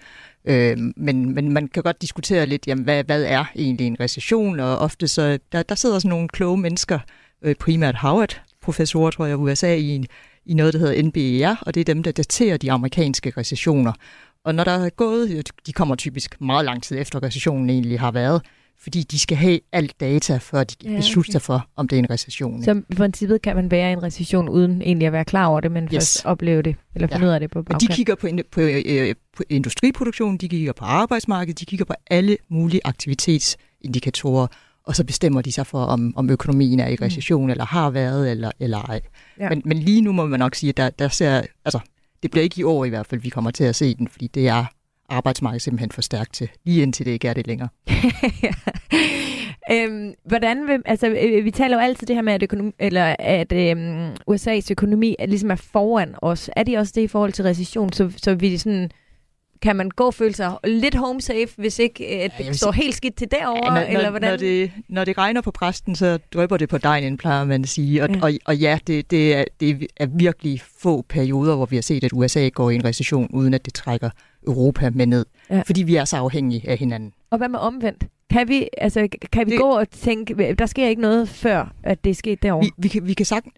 Øh, 0.44 0.78
men, 0.96 1.34
men 1.34 1.52
man 1.52 1.68
kan 1.68 1.82
godt 1.82 2.02
diskutere 2.02 2.46
lidt, 2.46 2.66
jamen, 2.66 2.84
hvad, 2.84 3.04
hvad 3.04 3.22
er 3.22 3.44
egentlig 3.56 3.86
en 3.86 4.00
recession, 4.00 4.60
og 4.60 4.78
ofte 4.78 5.08
så, 5.08 5.38
der, 5.52 5.62
der 5.62 5.74
sidder 5.74 5.98
sådan 5.98 6.08
nogle 6.08 6.28
kloge 6.28 6.58
mennesker, 6.58 6.98
øh, 7.42 7.54
primært 7.54 7.96
Howard-professorer, 7.96 9.10
tror 9.10 9.26
jeg, 9.26 9.32
i 9.32 9.36
USA, 9.36 9.74
i, 9.74 9.88
en, 9.88 10.06
i 10.46 10.54
noget, 10.54 10.74
der 10.74 10.78
hedder 10.78 11.02
NBER, 11.02 11.62
og 11.66 11.74
det 11.74 11.80
er 11.80 11.84
dem, 11.84 12.02
der 12.02 12.12
daterer 12.12 12.56
de 12.56 12.72
amerikanske 12.72 13.32
recessioner. 13.36 13.92
Og 14.44 14.54
når 14.54 14.64
der 14.64 14.72
er 14.72 14.90
gået, 14.90 15.50
de 15.66 15.72
kommer 15.72 15.94
typisk 15.94 16.40
meget 16.40 16.64
lang 16.64 16.82
tid 16.82 16.98
efter 16.98 17.22
recessionen 17.22 17.70
egentlig 17.70 18.00
har 18.00 18.10
været, 18.10 18.42
fordi 18.82 19.02
de 19.02 19.18
skal 19.18 19.36
have 19.36 19.60
alt 19.72 20.00
data, 20.00 20.36
før 20.36 20.64
de 20.64 20.74
Ja, 20.84 20.90
ja, 20.90 20.96
beslutter 20.96 21.30
okay. 21.30 21.32
sig 21.32 21.42
for, 21.42 21.68
om 21.76 21.88
det 21.88 21.96
er 21.96 22.00
en 22.00 22.10
recession. 22.10 22.54
ikke? 22.54 22.64
Så 22.64 22.82
i 22.90 22.94
princippet 22.94 23.42
kan 23.42 23.56
man 23.56 23.70
være 23.70 23.90
i 23.90 23.92
en 23.92 24.02
recession 24.02 24.48
uden 24.48 24.82
egentlig 24.82 25.06
at 25.06 25.12
være 25.12 25.24
klar 25.24 25.46
over 25.46 25.60
det, 25.60 25.72
men 25.72 25.84
yes. 25.84 25.92
Først 25.92 26.24
opleve 26.26 26.62
det, 26.62 26.76
eller 26.94 27.08
finde 27.08 27.20
Ja. 27.26 27.28
ud 27.28 27.34
af 27.34 27.40
det 27.40 27.50
på 27.50 27.58
Og 27.58 27.64
de 27.64 27.68
bagkant. 27.70 27.92
kigger 27.92 28.14
på, 28.14 28.28
på, 28.52 28.60
øh, 28.60 29.14
på 29.36 29.42
industriproduktion, 29.48 30.36
de 30.36 30.48
kigger 30.48 30.72
på 30.72 30.84
arbejdsmarkedet, 30.84 31.60
de 31.60 31.64
kigger 31.64 31.84
på 31.84 31.94
alle 32.10 32.36
mulige 32.48 32.80
aktivitetsindikatorer, 32.84 34.46
og 34.86 34.96
så 34.96 35.04
bestemmer 35.04 35.42
de 35.42 35.52
sig 35.52 35.66
for, 35.66 35.84
om, 35.84 36.12
om 36.16 36.30
økonomien 36.30 36.80
er 36.80 36.88
i 36.88 36.96
recession, 37.02 37.44
mm. 37.44 37.50
eller 37.50 37.64
har 37.64 37.90
været, 37.90 38.30
eller, 38.30 38.50
eller 38.60 38.78
ej. 38.78 39.00
Ja. 39.38 39.48
Men, 39.48 39.62
men 39.64 39.78
lige 39.78 40.00
nu 40.00 40.12
må 40.12 40.26
man 40.26 40.38
nok 40.38 40.54
sige, 40.54 40.70
at 40.70 40.76
der, 40.76 40.90
der 40.90 41.08
ser, 41.08 41.42
altså, 41.64 41.78
det 42.22 42.30
bliver 42.30 42.44
ikke 42.44 42.60
i 42.60 42.62
år 42.64 42.84
i 42.84 42.88
hvert 42.88 43.06
fald, 43.06 43.20
vi 43.20 43.28
kommer 43.28 43.50
til 43.50 43.64
at 43.64 43.76
se 43.76 43.94
den, 43.94 44.08
fordi 44.08 44.26
det 44.26 44.48
er 44.48 44.64
arbejdsmarkedet 45.10 45.62
simpelthen 45.62 45.90
for 45.90 46.02
stærkt 46.02 46.34
til, 46.34 46.48
lige 46.64 46.82
indtil 46.82 47.06
det 47.06 47.12
ikke 47.12 47.28
er 47.28 47.34
det 47.34 47.46
længere. 47.46 47.68
øhm, 49.72 50.14
hvordan 50.24 50.66
vil, 50.66 50.82
altså, 50.84 51.08
øh, 51.08 51.44
vi 51.44 51.50
taler 51.50 51.76
jo 51.76 51.82
altid 51.82 52.06
det 52.06 52.16
her 52.16 52.22
med, 52.22 52.32
at, 52.32 52.42
økonomi, 52.42 52.72
eller 52.78 53.16
at 53.18 53.52
øhm, 53.52 54.12
USA's 54.30 54.66
økonomi 54.70 55.16
er, 55.18 55.26
ligesom 55.26 55.50
er 55.50 55.54
foran 55.54 56.14
os. 56.22 56.50
Er 56.56 56.62
de 56.62 56.76
også 56.76 56.92
det 56.94 57.02
i 57.02 57.08
forhold 57.08 57.32
til 57.32 57.44
recession, 57.44 57.92
så, 57.92 58.12
så 58.16 58.34
vi 58.34 58.58
sådan, 58.58 58.90
kan 59.62 59.76
man 59.76 59.88
gå 59.88 60.04
og 60.04 60.14
føle 60.14 60.34
sig 60.34 60.56
lidt 60.64 60.94
home 60.94 61.20
safe, 61.20 61.48
hvis 61.56 61.78
ikke 61.78 62.16
øh, 62.16 62.24
at 62.24 62.32
det 62.38 62.56
står 62.56 62.72
helt 62.72 62.94
skidt 62.94 63.16
til 63.16 63.30
derovre, 63.30 63.74
når, 63.74 63.80
eller 63.80 64.10
hvordan? 64.10 64.30
når, 64.30 64.36
det, 64.36 64.72
når 64.88 65.04
det 65.04 65.18
regner 65.18 65.40
på 65.40 65.50
præsten, 65.50 65.96
så 65.96 66.18
drøber 66.34 66.56
det 66.56 66.68
på 66.68 66.78
dejen, 66.78 67.16
plejer 67.16 67.44
man 67.44 67.62
at 67.62 67.68
sige. 67.68 68.02
Og 68.02 68.08
Ja. 68.10 68.16
ja, 68.16 68.22
og, 68.22 68.32
og 68.44 68.56
ja 68.56 68.78
det, 68.86 69.10
det, 69.10 69.34
er, 69.34 69.44
det 69.60 69.86
er 69.96 70.06
virkelig 70.06 70.62
få 70.78 71.02
perioder, 71.08 71.56
hvor 71.56 71.66
vi 71.66 71.76
har 71.76 71.82
set, 71.82 72.04
at 72.04 72.10
USA 72.14 72.48
går 72.48 72.70
i 72.70 72.74
en 72.74 72.84
recession, 72.84 73.28
uden 73.30 73.54
at 73.54 73.64
det 73.64 73.74
trækker 73.74 74.10
Europa 74.46 74.90
med 74.90 75.06
ned. 75.06 75.26
Ja. 75.50 75.62
Fordi 75.66 75.82
vi 75.82 75.96
er 75.96 76.04
så 76.04 76.16
afhængige 76.16 76.68
af 76.68 76.76
hinanden. 76.78 77.12
Og 77.30 77.38
hvad 77.38 77.48
med 77.48 77.58
omvendt? 77.58 78.04
Kan 78.30 78.48
vi, 78.48 78.68
altså, 78.78 79.08
kan 79.32 79.46
vi 79.46 79.50
det... 79.50 79.60
Gå 79.60 79.68
og 79.70 79.90
tænke, 79.90 80.54
der 80.58 80.66
sker 80.66 80.88
ikke 80.88 81.02
noget 81.02 81.28
før, 81.28 81.72
at 81.82 82.04
det 82.04 82.10
er 82.10 82.14
sket 82.14 82.42
derovre? 82.42 82.64
Vi, 82.64 82.70
vi, 82.76 82.88
kan, 82.88 83.06
vi, 83.06 83.14
kan 83.14 83.26
sagtens, 83.26 83.54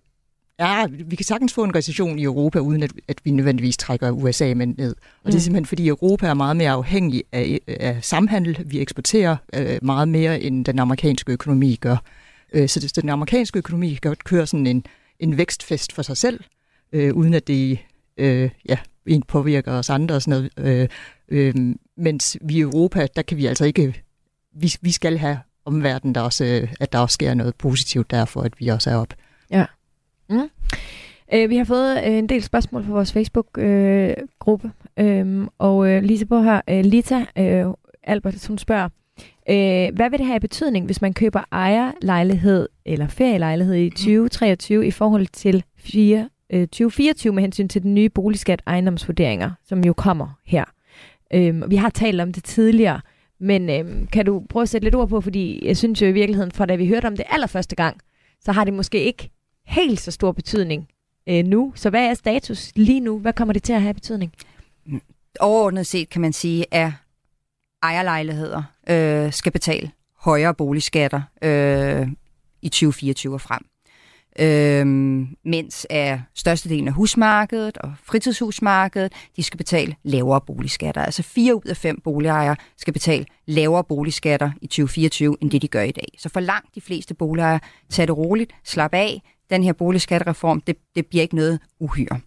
ja, 0.61 0.87
vi 0.91 1.17
kan 1.17 1.25
sagtens 1.25 1.53
få 1.55 1.65
en 1.65 1.75
recession 1.77 2.19
i 2.19 2.23
Europa, 2.23 2.59
uden 2.59 2.83
at, 2.83 2.93
at 3.09 3.17
vi 3.25 3.31
nødvendigvis 3.31 3.77
trækker 3.77 4.11
USA 4.11 4.55
med 4.55 4.67
ned. 4.67 4.77
Og 4.79 4.97
mm. 5.25 5.25
det 5.25 5.35
Mm. 5.35 5.37
er 5.37 5.41
simpelthen, 5.41 5.67
fordi 5.67 5.89
Europa 5.89 6.27
er 6.27 6.35
meget 6.35 6.57
mere 6.57 6.71
afhængig 6.71 7.25
af, 7.33 7.59
af 7.67 7.99
samhandel. 8.05 8.59
Vi 8.67 8.81
eksporterer 8.81 9.37
øh, 9.55 9.79
meget 9.83 10.09
mere, 10.09 10.41
end 10.41 10.65
den 10.65 10.79
amerikanske 10.79 11.33
økonomi 11.33 11.79
gør. 11.81 11.97
Øh, 12.53 12.69
så, 12.69 12.81
det, 12.81 12.91
så 12.95 13.01
den 13.01 13.11
amerikanske 13.11 13.59
økonomi 13.59 13.89
kan 13.91 14.11
godt 14.11 14.25
køre 14.25 14.47
sådan 14.47 14.67
en, 14.67 14.85
en 15.21 15.39
vækstfest 15.39 15.93
for 15.93 16.03
sig 16.03 16.17
selv, 16.17 16.41
øh, 16.93 17.15
uden 17.15 17.35
at 17.35 17.47
det 17.47 17.79
øh, 18.17 18.51
ja, 18.69 18.79
en 19.07 19.23
påvirker 19.23 19.73
os 19.73 19.91
andre 19.91 20.15
og 20.15 20.23
sådan 20.23 20.51
noget. 20.57 20.81
Øh, 20.81 20.89
øh, 21.29 21.75
mens 21.97 22.37
vi 22.41 22.55
i 22.55 22.61
Europa, 22.61 23.07
der 23.17 23.23
kan 23.23 23.37
vi 23.37 23.47
altså 23.47 23.65
ikke... 23.65 24.03
Vi, 24.55 24.75
vi 24.81 24.91
skal 24.91 25.19
have 25.19 25.39
omverdenen, 25.65 26.15
der 26.15 26.21
også, 26.21 26.45
øh, 26.45 26.75
at 26.81 26.93
der 26.93 26.99
også 26.99 27.15
sker 27.15 27.35
noget 27.35 27.55
positivt 27.55 28.11
derfor, 28.11 28.43
at 28.43 28.53
vi 28.59 28.69
også 28.69 28.91
er 28.91 28.97
op. 28.97 29.15
Øh, 31.35 31.51
vi 31.51 31.57
har 31.57 31.65
fået 31.65 32.05
øh, 32.07 32.13
en 32.13 32.29
del 32.29 32.43
spørgsmål 32.43 32.85
på 32.85 32.93
vores 32.93 33.13
Facebook-gruppe, 33.13 34.71
øh, 34.99 35.47
og 35.59 35.89
øh, 35.89 36.03
lige 36.03 36.19
så 36.19 36.27
på 36.27 36.43
her, 36.43 36.61
øh, 36.69 36.85
Lita 36.85 37.25
øh, 37.39 37.67
Albert, 38.05 38.47
hun 38.47 38.59
spørger, 38.59 38.89
øh, 39.49 39.95
hvad 39.95 40.11
vil 40.11 40.19
det 40.19 40.27
have 40.27 40.37
i 40.37 40.41
betydning, 40.41 40.87
hvis 40.87 41.03
man 41.03 41.15
køber 41.15 41.41
ejerlejlighed 41.53 42.69
eller 42.85 43.07
ferielejlighed 43.07 43.75
i 43.75 43.91
2023 43.91 44.87
i 44.87 44.91
forhold 44.91 45.27
til 45.27 45.65
4, 45.77 46.29
øh, 46.53 46.61
2024 46.61 47.33
med 47.33 47.43
hensyn 47.43 47.69
til 47.69 47.83
den 47.83 47.95
nye 47.95 48.09
boligskat 48.09 48.63
ejendomsvurderinger, 48.67 49.51
som 49.65 49.85
jo 49.85 49.93
kommer 49.93 50.39
her? 50.47 50.65
Øh, 51.35 51.71
vi 51.71 51.77
har 51.77 51.91
talt 51.91 52.21
om 52.21 52.33
det 52.33 52.45
tidligere, 52.45 53.01
men 53.41 53.71
øh, 53.71 54.09
kan 54.13 54.27
du 54.27 54.43
prøve 54.49 54.63
at 54.63 54.69
sætte 54.69 54.85
lidt 54.85 54.95
ord 54.95 55.09
på, 55.09 55.21
fordi 55.21 55.67
jeg 55.67 55.77
synes 55.77 56.03
jo 56.03 56.07
i 56.07 56.13
virkeligheden, 56.13 56.53
fra 56.53 56.67
da 56.67 56.75
vi 56.75 56.89
hørte 56.89 57.07
om 57.07 57.17
det 57.17 57.25
allerførste 57.29 57.77
gang, 57.77 58.01
så 58.41 58.53
har 58.53 58.65
det 58.65 58.75
måske 58.75 59.05
ikke 59.05 59.31
helt 59.67 60.01
så 60.01 60.11
stor 60.11 60.33
betydning 60.33 60.89
øh, 61.29 61.45
nu. 61.45 61.73
Så 61.75 61.91
hvad 61.91 62.07
er 62.07 62.15
status 62.15 62.73
lige 62.75 63.01
nu? 63.01 63.19
Hvad 63.19 63.33
kommer 63.33 63.53
det 63.53 63.63
til 63.63 63.73
at 63.73 63.83
have 63.83 63.95
betydning? 63.95 64.33
Overordnet 65.41 65.87
set 65.87 66.09
kan 66.09 66.21
man 66.21 66.33
sige, 66.33 66.75
at 66.75 66.93
ejerlejligheder 67.83 68.63
øh, 68.91 69.33
skal 69.33 69.53
betale 69.53 69.91
højere 70.17 70.55
boligskatter 70.55 71.23
øh, 71.43 72.09
i 72.63 72.69
2024 72.69 73.35
og 73.35 73.41
frem. 73.41 73.72
Øh, 74.39 74.87
mens 75.45 75.87
er 75.91 76.19
størstedelen 76.35 76.89
af 76.89 76.95
husmarkedet 76.95 77.79
og 77.79 77.93
fritidshusmarkedet, 78.05 79.13
de 79.37 79.43
skal 79.43 79.59
betale 79.59 79.97
lavere 80.03 80.41
boligskatter. 80.41 81.03
Altså 81.03 81.23
fire 81.23 81.55
ud 81.55 81.69
af 81.71 81.77
fem 81.77 82.01
boligejere 82.05 82.57
skal 82.77 82.93
betale 82.93 83.27
lavere 83.47 83.85
boligskatter 83.85 84.51
i 84.63 84.67
2024, 84.67 85.37
end 85.41 85.51
det 85.51 85.63
de 85.63 85.69
gør 85.69 85.83
i 85.83 85.91
dag. 85.91 86.09
Så 86.19 86.29
for 86.29 86.41
langt 86.41 86.75
de 86.75 86.81
fleste 86.81 87.15
boligejere, 87.15 87.61
tag 87.91 88.07
det 88.07 88.17
roligt, 88.17 88.53
slap 88.65 88.95
af. 88.95 89.23
Den 89.51 89.63
her 89.63 89.73
boligskattereform, 89.73 90.61
det, 90.61 90.77
det 90.95 91.07
bliver 91.07 91.23
ikke 91.23 91.37
noget 91.37 91.61
uhyre. 91.81 92.21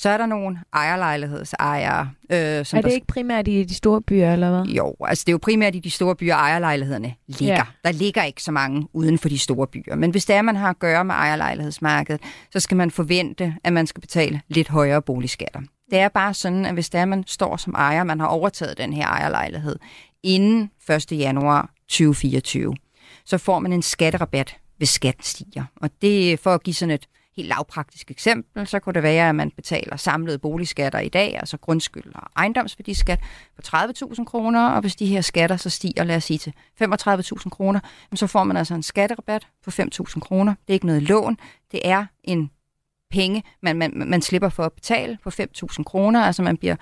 Så 0.00 0.08
er 0.08 0.16
der 0.16 0.26
nogle 0.26 0.58
ejerlejlighedsejere, 0.72 2.10
øh, 2.30 2.64
som 2.64 2.76
er 2.76 2.82
det 2.82 2.88
der 2.88 2.94
ikke 2.94 3.06
primært 3.06 3.48
i 3.48 3.64
de 3.64 3.74
store 3.74 4.02
byer, 4.02 4.32
eller 4.32 4.50
hvad? 4.50 4.72
jo, 4.72 4.94
altså 5.00 5.22
det 5.24 5.28
er 5.28 5.32
jo 5.32 5.38
primært 5.42 5.74
i 5.74 5.78
de 5.78 5.90
store 5.90 6.16
byer, 6.16 6.34
ejerlejlighederne 6.34 7.14
ligger. 7.26 7.54
Ja. 7.54 7.64
Der 7.84 7.92
ligger 7.92 8.22
ikke 8.22 8.42
så 8.42 8.52
mange 8.52 8.88
uden 8.92 9.18
for 9.18 9.28
de 9.28 9.38
store 9.38 9.66
byer. 9.66 9.94
Men 9.94 10.10
hvis 10.10 10.24
det 10.24 10.36
er, 10.36 10.42
man 10.42 10.56
har 10.56 10.70
at 10.70 10.78
gøre 10.78 11.04
med 11.04 11.14
ejerlejlighedsmarkedet, 11.14 12.20
så 12.50 12.60
skal 12.60 12.76
man 12.76 12.90
forvente, 12.90 13.54
at 13.64 13.72
man 13.72 13.86
skal 13.86 14.00
betale 14.00 14.40
lidt 14.48 14.68
højere 14.68 15.02
boligskatter. 15.02 15.60
Det 15.90 15.98
er 15.98 16.08
bare 16.08 16.34
sådan, 16.34 16.66
at 16.66 16.74
hvis 16.74 16.90
det 16.90 17.00
er, 17.00 17.04
man 17.04 17.24
står 17.26 17.56
som 17.56 17.74
ejer, 17.74 18.04
man 18.04 18.20
har 18.20 18.26
overtaget 18.26 18.78
den 18.78 18.92
her 18.92 19.06
ejerlejlighed 19.06 19.76
inden 20.22 20.70
1. 20.90 21.12
januar 21.12 21.70
2024, 21.88 22.74
så 23.24 23.38
får 23.38 23.58
man 23.58 23.72
en 23.72 23.82
skatterabat, 23.82 24.56
hvis 24.76 24.88
skatten 24.88 25.24
stiger. 25.24 25.64
Og 25.76 25.90
det 26.02 26.32
er 26.32 26.36
for 26.36 26.54
at 26.54 26.62
give 26.62 26.74
sådan 26.74 26.94
et 26.94 27.06
helt 27.40 27.48
lavpraktisk 27.48 28.10
eksempel, 28.10 28.66
så 28.66 28.78
kunne 28.78 28.92
det 28.92 29.02
være, 29.02 29.28
at 29.28 29.34
man 29.34 29.50
betaler 29.50 29.96
samlede 29.96 30.38
boligskatter 30.38 30.98
i 30.98 31.08
dag, 31.08 31.36
altså 31.38 31.56
grundskyld 31.58 32.14
og 32.14 32.22
ejendomsværdiskat 32.36 33.20
på 33.56 33.62
30.000 33.66 34.24
kroner, 34.24 34.68
og 34.68 34.80
hvis 34.80 34.96
de 34.96 35.06
her 35.06 35.20
skatter 35.20 35.56
så 35.56 35.70
stiger, 35.70 36.04
lad 36.04 36.16
os 36.16 36.24
sige 36.24 36.38
til 36.38 36.52
35.000 36.82 37.48
kroner, 37.48 37.80
så 38.14 38.26
får 38.26 38.44
man 38.44 38.56
altså 38.56 38.74
en 38.74 38.82
skatterabat 38.82 39.46
på 39.64 39.70
5.000 39.70 40.20
kroner. 40.20 40.54
Det 40.54 40.72
er 40.72 40.74
ikke 40.74 40.86
noget 40.86 41.02
lån, 41.02 41.36
det 41.72 41.80
er 41.84 42.06
en 42.24 42.50
penge, 43.10 43.42
man, 43.62 43.76
man, 43.76 43.92
man 44.06 44.22
slipper 44.22 44.48
for 44.48 44.64
at 44.64 44.72
betale 44.72 45.18
på 45.22 45.30
5.000 45.30 45.82
kroner, 45.82 46.24
altså 46.24 46.42
man 46.42 46.56
bliver 46.56 46.76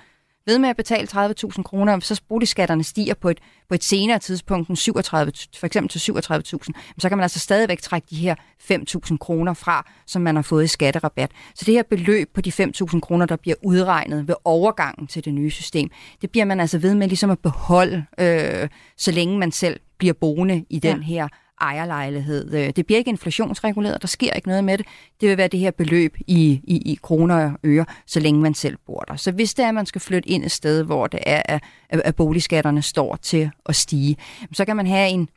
ved 0.48 0.58
med 0.58 0.68
at 0.68 0.76
betale 0.76 1.08
30.000 1.10 1.62
kroner, 1.62 2.00
så 2.00 2.20
boligskatterne 2.28 2.84
stiger 2.84 3.14
på 3.14 3.28
et, 3.28 3.38
på 3.68 3.74
et 3.74 3.84
senere 3.84 4.18
tidspunkt, 4.18 4.78
37, 4.78 5.32
for 5.56 5.66
eksempel 5.66 5.98
til 5.98 6.12
37.000, 6.12 6.68
så 6.98 7.08
kan 7.08 7.18
man 7.18 7.22
altså 7.22 7.38
stadigvæk 7.38 7.80
trække 7.80 8.06
de 8.10 8.16
her 8.16 8.34
5.000 8.72 9.16
kroner 9.16 9.54
fra, 9.54 9.90
som 10.06 10.22
man 10.22 10.34
har 10.34 10.42
fået 10.42 10.64
i 10.64 10.66
skatterabat. 10.66 11.30
Så 11.54 11.64
det 11.64 11.74
her 11.74 11.82
beløb 11.82 12.34
på 12.34 12.40
de 12.40 12.50
5.000 12.50 13.00
kroner, 13.00 13.26
der 13.26 13.36
bliver 13.36 13.56
udregnet 13.62 14.28
ved 14.28 14.34
overgangen 14.44 15.06
til 15.06 15.24
det 15.24 15.34
nye 15.34 15.50
system, 15.50 15.90
det 16.22 16.30
bliver 16.30 16.44
man 16.44 16.60
altså 16.60 16.78
ved 16.78 16.94
med 16.94 17.08
ligesom 17.08 17.30
at 17.30 17.38
beholde, 17.38 18.04
øh, 18.20 18.68
så 18.96 19.12
længe 19.12 19.38
man 19.38 19.52
selv 19.52 19.80
bliver 19.98 20.14
boende 20.14 20.64
i 20.70 20.78
den 20.78 20.96
ja. 20.96 21.02
her 21.02 21.28
ejerlejlighed. 21.60 22.54
Øh, 22.54 22.72
det 22.76 22.86
bliver 22.86 22.98
ikke 22.98 23.08
inflationsreguleret, 23.08 24.02
der 24.02 24.08
sker 24.08 24.32
ikke 24.32 24.48
noget 24.48 24.64
med 24.64 24.78
det. 24.78 24.86
Det 25.20 25.28
vil 25.28 25.36
være 25.36 25.48
det 25.48 25.60
her 25.60 25.70
beløb 25.70 26.16
i, 26.26 26.60
i, 26.64 26.92
i 26.92 26.98
kroner 27.02 27.44
og 27.44 27.52
øre, 27.64 27.86
så 28.06 28.20
længe 28.20 28.40
man 28.40 28.54
selv 28.54 28.76
bor 28.86 29.00
der. 29.00 29.16
Så 29.16 29.32
hvis 29.32 29.54
det 29.54 29.64
er, 29.64 29.68
at 29.68 29.74
man 29.74 29.86
skal 29.86 30.00
flytte 30.00 30.28
ind 30.28 30.44
et 30.44 30.50
sted, 30.50 30.82
hvor 30.82 31.06
det 31.06 31.20
er, 31.26 31.42
at, 31.44 31.62
at 31.90 32.14
boligskatterne 32.16 32.82
står 32.82 33.16
til 33.16 33.50
at 33.66 33.76
stige, 33.76 34.16
så 34.52 34.64
kan 34.64 34.76
man 34.76 34.86
have 34.86 35.08
en, 35.08 35.28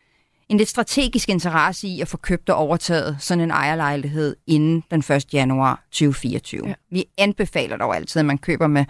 en 0.49 0.57
lidt 0.57 0.69
strategisk 0.69 1.29
interesse 1.29 1.88
i 1.88 2.01
at 2.01 2.07
få 2.07 2.17
købt 2.17 2.49
og 2.49 2.55
overtaget 2.55 3.17
sådan 3.19 3.43
en 3.43 3.51
ejerlejlighed 3.51 4.36
inden 4.47 4.84
den 4.91 4.99
1. 4.99 5.34
januar 5.34 5.84
2024. 5.91 6.67
Ja. 6.67 6.73
Vi 6.91 7.05
anbefaler 7.17 7.77
dog 7.77 7.95
altid, 7.95 8.19
at 8.19 8.25
man 8.25 8.38
køber 8.38 8.67
med 8.67 8.86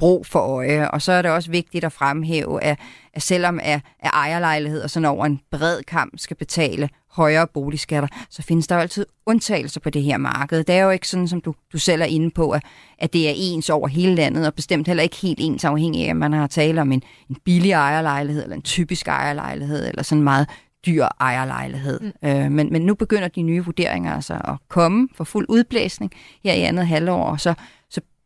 brug 0.00 0.26
for 0.26 0.38
øje. 0.38 0.90
Og 0.90 1.02
så 1.02 1.12
er 1.12 1.22
det 1.22 1.30
også 1.30 1.50
vigtigt 1.50 1.84
at 1.84 1.92
fremhæve, 1.92 2.62
at, 2.62 2.78
at 3.14 3.22
selvom 3.22 3.60
at, 3.62 3.80
at 4.00 4.10
ejerlejligheder 4.12 4.86
sådan 4.86 5.06
over 5.06 5.26
en 5.26 5.40
bred 5.50 5.82
kamp 5.82 6.14
skal 6.16 6.36
betale 6.36 6.88
højere 7.10 7.46
boligskatter, 7.46 8.08
så 8.30 8.42
findes 8.42 8.66
der 8.66 8.74
jo 8.74 8.80
altid 8.80 9.06
undtagelser 9.26 9.80
på 9.80 9.90
det 9.90 10.02
her 10.02 10.18
marked. 10.18 10.64
Det 10.64 10.74
er 10.74 10.84
jo 10.84 10.90
ikke 10.90 11.08
sådan, 11.08 11.28
som 11.28 11.40
du, 11.40 11.54
du 11.72 11.78
selv 11.78 12.02
er 12.02 12.06
inde 12.06 12.30
på, 12.30 12.50
at, 12.50 12.62
at 12.98 13.12
det 13.12 13.28
er 13.28 13.32
ens 13.36 13.70
over 13.70 13.88
hele 13.88 14.14
landet, 14.14 14.46
og 14.46 14.54
bestemt 14.54 14.86
heller 14.86 15.02
ikke 15.02 15.16
helt 15.16 15.38
ens 15.40 15.64
afhængig 15.64 16.06
af, 16.06 16.10
at 16.10 16.16
man 16.16 16.32
har 16.32 16.46
tale 16.46 16.80
om 16.80 16.92
en, 16.92 17.02
en 17.30 17.36
billig 17.44 17.72
ejerlejlighed, 17.72 18.42
eller 18.42 18.56
en 18.56 18.62
typisk 18.62 19.08
ejerlejlighed, 19.08 19.88
eller 19.88 20.02
sådan 20.02 20.24
meget 20.24 20.46
dyr 20.86 21.06
ejerlejlighed. 21.20 22.00
Mm. 22.00 22.28
Øh, 22.28 22.50
men, 22.50 22.72
men 22.72 22.82
nu 22.82 22.94
begynder 22.94 23.28
de 23.28 23.42
nye 23.42 23.64
vurderinger 23.64 24.14
altså 24.14 24.34
at 24.34 24.54
komme 24.68 25.08
for 25.14 25.24
fuld 25.24 25.46
udblæsning 25.48 26.12
her 26.44 26.52
i 26.52 26.60
andet 26.60 26.86
halvår, 26.86 27.24
og 27.24 27.40
så 27.40 27.54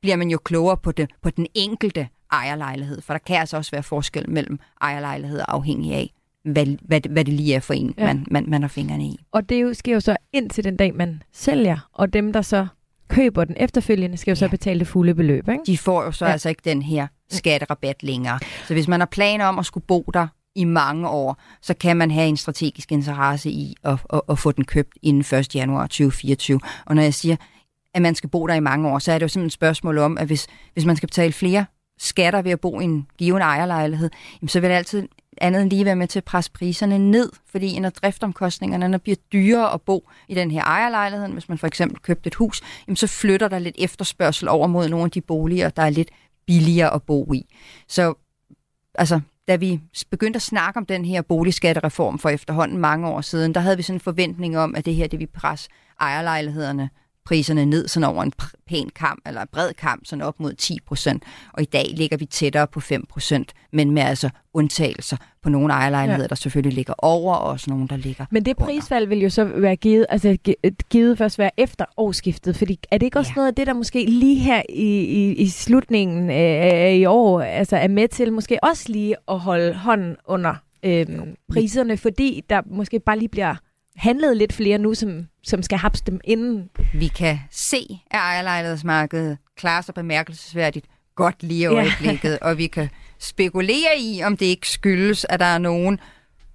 bliver 0.04 0.16
man 0.16 0.30
jo 0.30 0.38
klogere 0.38 0.76
på, 0.76 0.92
det, 0.92 1.10
på 1.22 1.30
den 1.30 1.46
enkelte 1.54 2.08
ejerlejlighed, 2.32 3.00
for 3.00 3.14
der 3.14 3.18
kan 3.18 3.36
altså 3.36 3.56
også 3.56 3.70
være 3.70 3.82
forskel 3.82 4.30
mellem 4.30 4.58
ejerlejligheder 4.80 5.44
afhængig 5.48 5.94
af, 5.94 6.12
hvad, 6.44 6.66
hvad, 6.82 7.00
hvad 7.10 7.24
det 7.24 7.34
lige 7.34 7.54
er 7.54 7.60
for 7.60 7.74
en, 7.74 7.94
ja. 7.98 8.06
man, 8.06 8.26
man, 8.30 8.44
man 8.48 8.62
har 8.62 8.68
fingrene 8.68 9.04
i. 9.04 9.18
Og 9.32 9.48
det 9.48 9.62
jo, 9.62 9.74
sker 9.74 9.94
jo 9.94 10.00
så 10.00 10.16
ind 10.32 10.50
til 10.50 10.64
den 10.64 10.76
dag, 10.76 10.94
man 10.94 11.22
sælger, 11.32 11.88
og 11.92 12.12
dem, 12.12 12.32
der 12.32 12.42
så 12.42 12.66
køber 13.08 13.44
den 13.44 13.56
efterfølgende, 13.58 14.16
skal 14.16 14.30
jo 14.30 14.34
så 14.36 14.44
ja. 14.44 14.50
betale 14.50 14.78
det 14.78 14.88
fulde 14.88 15.14
beløb. 15.14 15.48
Ikke? 15.48 15.62
De 15.66 15.78
får 15.78 16.04
jo 16.04 16.12
så 16.12 16.26
ja. 16.26 16.32
altså 16.32 16.48
ikke 16.48 16.62
den 16.64 16.82
her 16.82 17.06
skatterabat 17.30 18.02
længere. 18.02 18.38
Så 18.66 18.74
hvis 18.74 18.88
man 18.88 19.00
har 19.00 19.06
planer 19.06 19.44
om 19.44 19.58
at 19.58 19.66
skulle 19.66 19.86
bo 19.86 20.10
der 20.14 20.26
i 20.54 20.64
mange 20.64 21.08
år, 21.08 21.40
så 21.62 21.74
kan 21.74 21.96
man 21.96 22.10
have 22.10 22.28
en 22.28 22.36
strategisk 22.36 22.92
interesse 22.92 23.50
i 23.50 23.74
at, 23.84 23.98
at, 24.12 24.20
at 24.28 24.38
få 24.38 24.52
den 24.52 24.64
købt 24.64 24.92
inden 25.02 25.38
1. 25.38 25.54
januar 25.54 25.86
2024. 25.86 26.60
Og 26.86 26.94
når 26.94 27.02
jeg 27.02 27.14
siger, 27.14 27.36
at 27.94 28.02
man 28.02 28.14
skal 28.14 28.30
bo 28.30 28.46
der 28.46 28.54
i 28.54 28.60
mange 28.60 28.88
år, 28.88 28.98
så 28.98 29.12
er 29.12 29.18
det 29.18 29.22
jo 29.22 29.28
simpelthen 29.28 29.46
et 29.46 29.52
spørgsmål 29.52 29.98
om, 29.98 30.18
at 30.18 30.26
hvis, 30.26 30.46
hvis 30.72 30.84
man 30.84 30.96
skal 30.96 31.06
betale 31.06 31.32
flere 31.32 31.64
skatter 31.98 32.42
ved 32.42 32.50
at 32.50 32.60
bo 32.60 32.80
i 32.80 32.84
en 32.84 33.06
given 33.18 33.42
ejerlejlighed, 33.42 34.10
jamen 34.40 34.48
så 34.48 34.60
vil 34.60 34.70
det 34.70 34.76
altid 34.76 35.08
andet 35.38 35.62
end 35.62 35.70
lige 35.70 35.84
være 35.84 35.96
med 35.96 36.08
til 36.08 36.18
at 36.18 36.24
presse 36.24 36.52
priserne 36.52 36.98
ned, 36.98 37.30
fordi 37.46 37.78
når 37.78 37.90
driftomkostningerne 37.90 38.88
når 38.88 38.98
bliver 38.98 39.16
dyrere 39.32 39.72
at 39.72 39.82
bo 39.82 40.08
i 40.28 40.34
den 40.34 40.50
her 40.50 40.62
ejerlejlighed, 40.64 41.28
hvis 41.28 41.48
man 41.48 41.58
for 41.58 41.66
eksempel 41.66 41.98
købte 42.00 42.26
et 42.26 42.34
hus, 42.34 42.62
jamen 42.86 42.96
så 42.96 43.06
flytter 43.06 43.48
der 43.48 43.58
lidt 43.58 43.76
efterspørgsel 43.78 44.48
over 44.48 44.66
mod 44.66 44.88
nogle 44.88 45.04
af 45.04 45.10
de 45.10 45.20
boliger, 45.20 45.68
der 45.68 45.82
er 45.82 45.90
lidt 45.90 46.10
billigere 46.46 46.94
at 46.94 47.02
bo 47.02 47.32
i. 47.32 47.54
Så 47.88 48.14
altså, 48.94 49.20
da 49.48 49.56
vi 49.56 49.80
begyndte 50.10 50.36
at 50.36 50.42
snakke 50.42 50.78
om 50.78 50.86
den 50.86 51.04
her 51.04 51.22
boligskattereform 51.22 52.18
for 52.18 52.28
efterhånden 52.28 52.78
mange 52.78 53.08
år 53.08 53.20
siden, 53.20 53.54
der 53.54 53.60
havde 53.60 53.76
vi 53.76 53.82
sådan 53.82 53.96
en 53.96 54.00
forventning 54.00 54.58
om, 54.58 54.74
at 54.74 54.84
det 54.84 54.94
her 54.94 55.06
det 55.06 55.18
vi 55.18 55.26
presse 55.26 55.68
ejerlejlighederne 56.00 56.90
priserne 57.26 57.66
ned 57.66 57.88
sådan 57.88 58.08
over 58.08 58.22
en 58.22 58.32
pæn 58.66 58.88
kamp, 58.94 59.22
eller 59.26 59.40
en 59.40 59.48
bred 59.52 59.72
kamp, 59.74 60.06
sådan 60.06 60.22
op 60.22 60.40
mod 60.40 60.52
10 60.52 60.78
procent. 60.86 61.22
Og 61.52 61.62
i 61.62 61.64
dag 61.64 61.84
ligger 61.96 62.16
vi 62.16 62.24
tættere 62.24 62.66
på 62.66 62.80
5 62.80 63.06
procent, 63.06 63.52
men 63.72 63.90
med 63.90 64.02
altså 64.02 64.30
undtagelser 64.54 65.16
på 65.42 65.48
nogle 65.48 65.72
ejerlejligheder, 65.72 66.24
ja. 66.24 66.28
der 66.28 66.34
selvfølgelig 66.34 66.74
ligger 66.74 66.94
over, 66.98 67.34
og 67.34 67.50
også 67.50 67.70
nogle, 67.70 67.88
der 67.88 67.96
ligger 67.96 68.24
Men 68.30 68.44
det 68.44 68.56
prisfald 68.56 69.06
vil 69.06 69.18
jo 69.18 69.30
så 69.30 69.44
være 69.44 69.76
givet, 69.76 70.06
altså 70.08 70.36
givet 70.90 71.18
først 71.18 71.38
være 71.38 71.50
efter 71.56 71.84
årsskiftet, 71.96 72.56
fordi 72.56 72.78
er 72.90 72.98
det 72.98 73.06
ikke 73.06 73.18
også 73.18 73.32
ja. 73.32 73.36
noget 73.36 73.48
af 73.48 73.54
det, 73.54 73.66
der 73.66 73.72
måske 73.72 74.04
lige 74.04 74.38
her 74.38 74.62
i, 74.68 75.00
i, 75.00 75.34
i 75.34 75.48
slutningen 75.48 76.30
af 76.30 76.96
i 76.98 77.04
år, 77.04 77.40
altså 77.40 77.76
er 77.76 77.88
med 77.88 78.08
til 78.08 78.32
måske 78.32 78.64
også 78.64 78.92
lige 78.92 79.16
at 79.28 79.38
holde 79.38 79.74
hånden 79.74 80.16
under 80.26 80.54
øhm, 80.84 81.36
priserne, 81.52 81.96
fordi 81.96 82.44
der 82.50 82.62
måske 82.66 83.00
bare 83.00 83.18
lige 83.18 83.28
bliver 83.28 83.54
handlet 83.96 84.36
lidt 84.36 84.52
flere 84.52 84.78
nu, 84.78 84.94
som, 84.94 85.26
som 85.42 85.62
skal 85.62 85.78
have 85.78 85.90
dem 86.06 86.20
inden. 86.24 86.70
Vi 86.94 87.08
kan 87.08 87.38
se, 87.50 88.02
at 88.10 88.18
ejerlejlighedsmarkedet 88.18 89.38
klarer 89.56 89.82
sig 89.82 89.94
bemærkelsesværdigt 89.94 90.86
godt 91.14 91.42
lige 91.42 91.62
i 91.62 91.66
øjeblikket, 91.66 92.30
ja. 92.30 92.48
og 92.48 92.58
vi 92.58 92.66
kan 92.66 92.88
spekulere 93.18 93.98
i, 93.98 94.22
om 94.22 94.36
det 94.36 94.46
ikke 94.46 94.68
skyldes, 94.68 95.26
at 95.28 95.40
der 95.40 95.46
er 95.46 95.58
nogen 95.58 95.98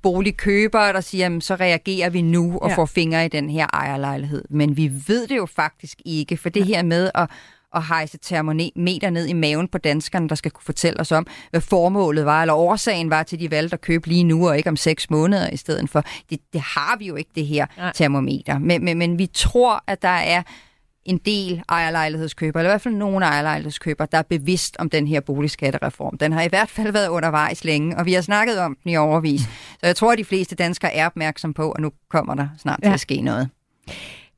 boligkøbere, 0.02 0.94
der 0.94 1.02
siger, 1.02 1.26
jamen, 1.26 1.42
så 1.42 1.56
reagerer 1.56 2.10
vi 2.10 2.22
nu 2.22 2.60
og 2.60 2.70
ja. 2.70 2.76
får 2.76 2.86
fingre 2.86 3.26
i 3.26 3.30
den 3.30 3.50
her 3.50 3.68
ejerlejlighed. 3.74 4.44
Men 4.50 4.78
vi 4.78 4.92
ved 5.08 5.28
det 5.28 5.38
jo 5.38 5.46
faktisk 5.46 6.02
ikke, 6.06 6.38
for 6.38 6.50
det 6.50 6.66
her 6.66 6.84
med 6.84 7.12
at 7.16 7.30
at 7.76 7.84
hejse 7.84 8.18
termometer 8.18 9.10
ned 9.10 9.28
i 9.28 9.34
maven 9.34 9.68
på 9.68 9.78
danskerne, 9.78 10.30
der 10.30 10.36
skal 10.36 10.52
kunne 10.52 10.66
fortælle 10.66 11.00
os 11.00 11.12
om, 11.12 11.28
hvad 11.50 11.62
formålet 11.62 12.26
var, 12.26 12.42
eller 12.42 12.54
årsagen 12.54 13.10
var 13.10 13.24
til, 13.24 13.40
de 13.40 13.52
valgte 13.52 13.74
at 13.74 13.82
købe 13.82 14.08
lige 14.08 14.24
nu, 14.24 14.50
og 14.50 14.58
ikke 14.58 14.70
om 14.70 14.78
seks 14.78 15.10
måneder 15.10 15.50
i 15.50 15.58
stedet 15.58 15.90
for. 15.90 16.04
Det, 16.30 16.40
det 16.54 16.62
har 16.62 16.98
vi 17.00 17.06
jo 17.06 17.16
ikke, 17.16 17.32
det 17.36 17.46
her 17.46 17.66
Nej. 17.78 17.92
termometer. 17.96 18.60
Men, 18.60 18.86
men, 18.86 18.98
men 18.98 19.18
vi 19.18 19.28
tror, 19.34 19.84
at 19.88 20.02
der 20.02 20.08
er 20.08 20.44
en 21.06 21.18
del 21.18 21.64
ejerlejlighedskøbere, 21.70 22.62
eller 22.62 22.70
i 22.70 22.74
hvert 22.74 22.82
fald 22.82 22.94
nogle 22.94 23.26
ejerlejlighedskøbere, 23.26 24.08
der 24.12 24.18
er 24.18 24.22
bevidst 24.22 24.76
om 24.80 24.90
den 24.90 25.08
her 25.08 25.20
boligskattereform. 25.20 26.18
Den 26.18 26.32
har 26.32 26.42
i 26.42 26.48
hvert 26.48 26.70
fald 26.70 26.92
været 26.92 27.08
undervejs 27.08 27.64
længe, 27.64 27.98
og 27.98 28.06
vi 28.06 28.14
har 28.14 28.22
snakket 28.22 28.60
om 28.60 28.78
den 28.84 28.92
i 28.92 28.98
overvis. 28.98 29.42
Så 29.72 29.80
jeg 29.84 29.96
tror, 29.96 30.12
at 30.12 30.18
de 30.18 30.26
fleste 30.26 30.56
danskere 30.56 30.94
er 30.94 31.06
opmærksom 31.06 31.54
på, 31.54 31.72
at 31.72 31.82
nu 31.82 31.92
kommer 32.10 32.36
der 32.36 32.48
snart 32.58 32.80
ja. 32.84 32.88
til 32.88 32.94
at 32.94 33.00
ske 33.00 33.22
noget. 33.22 33.50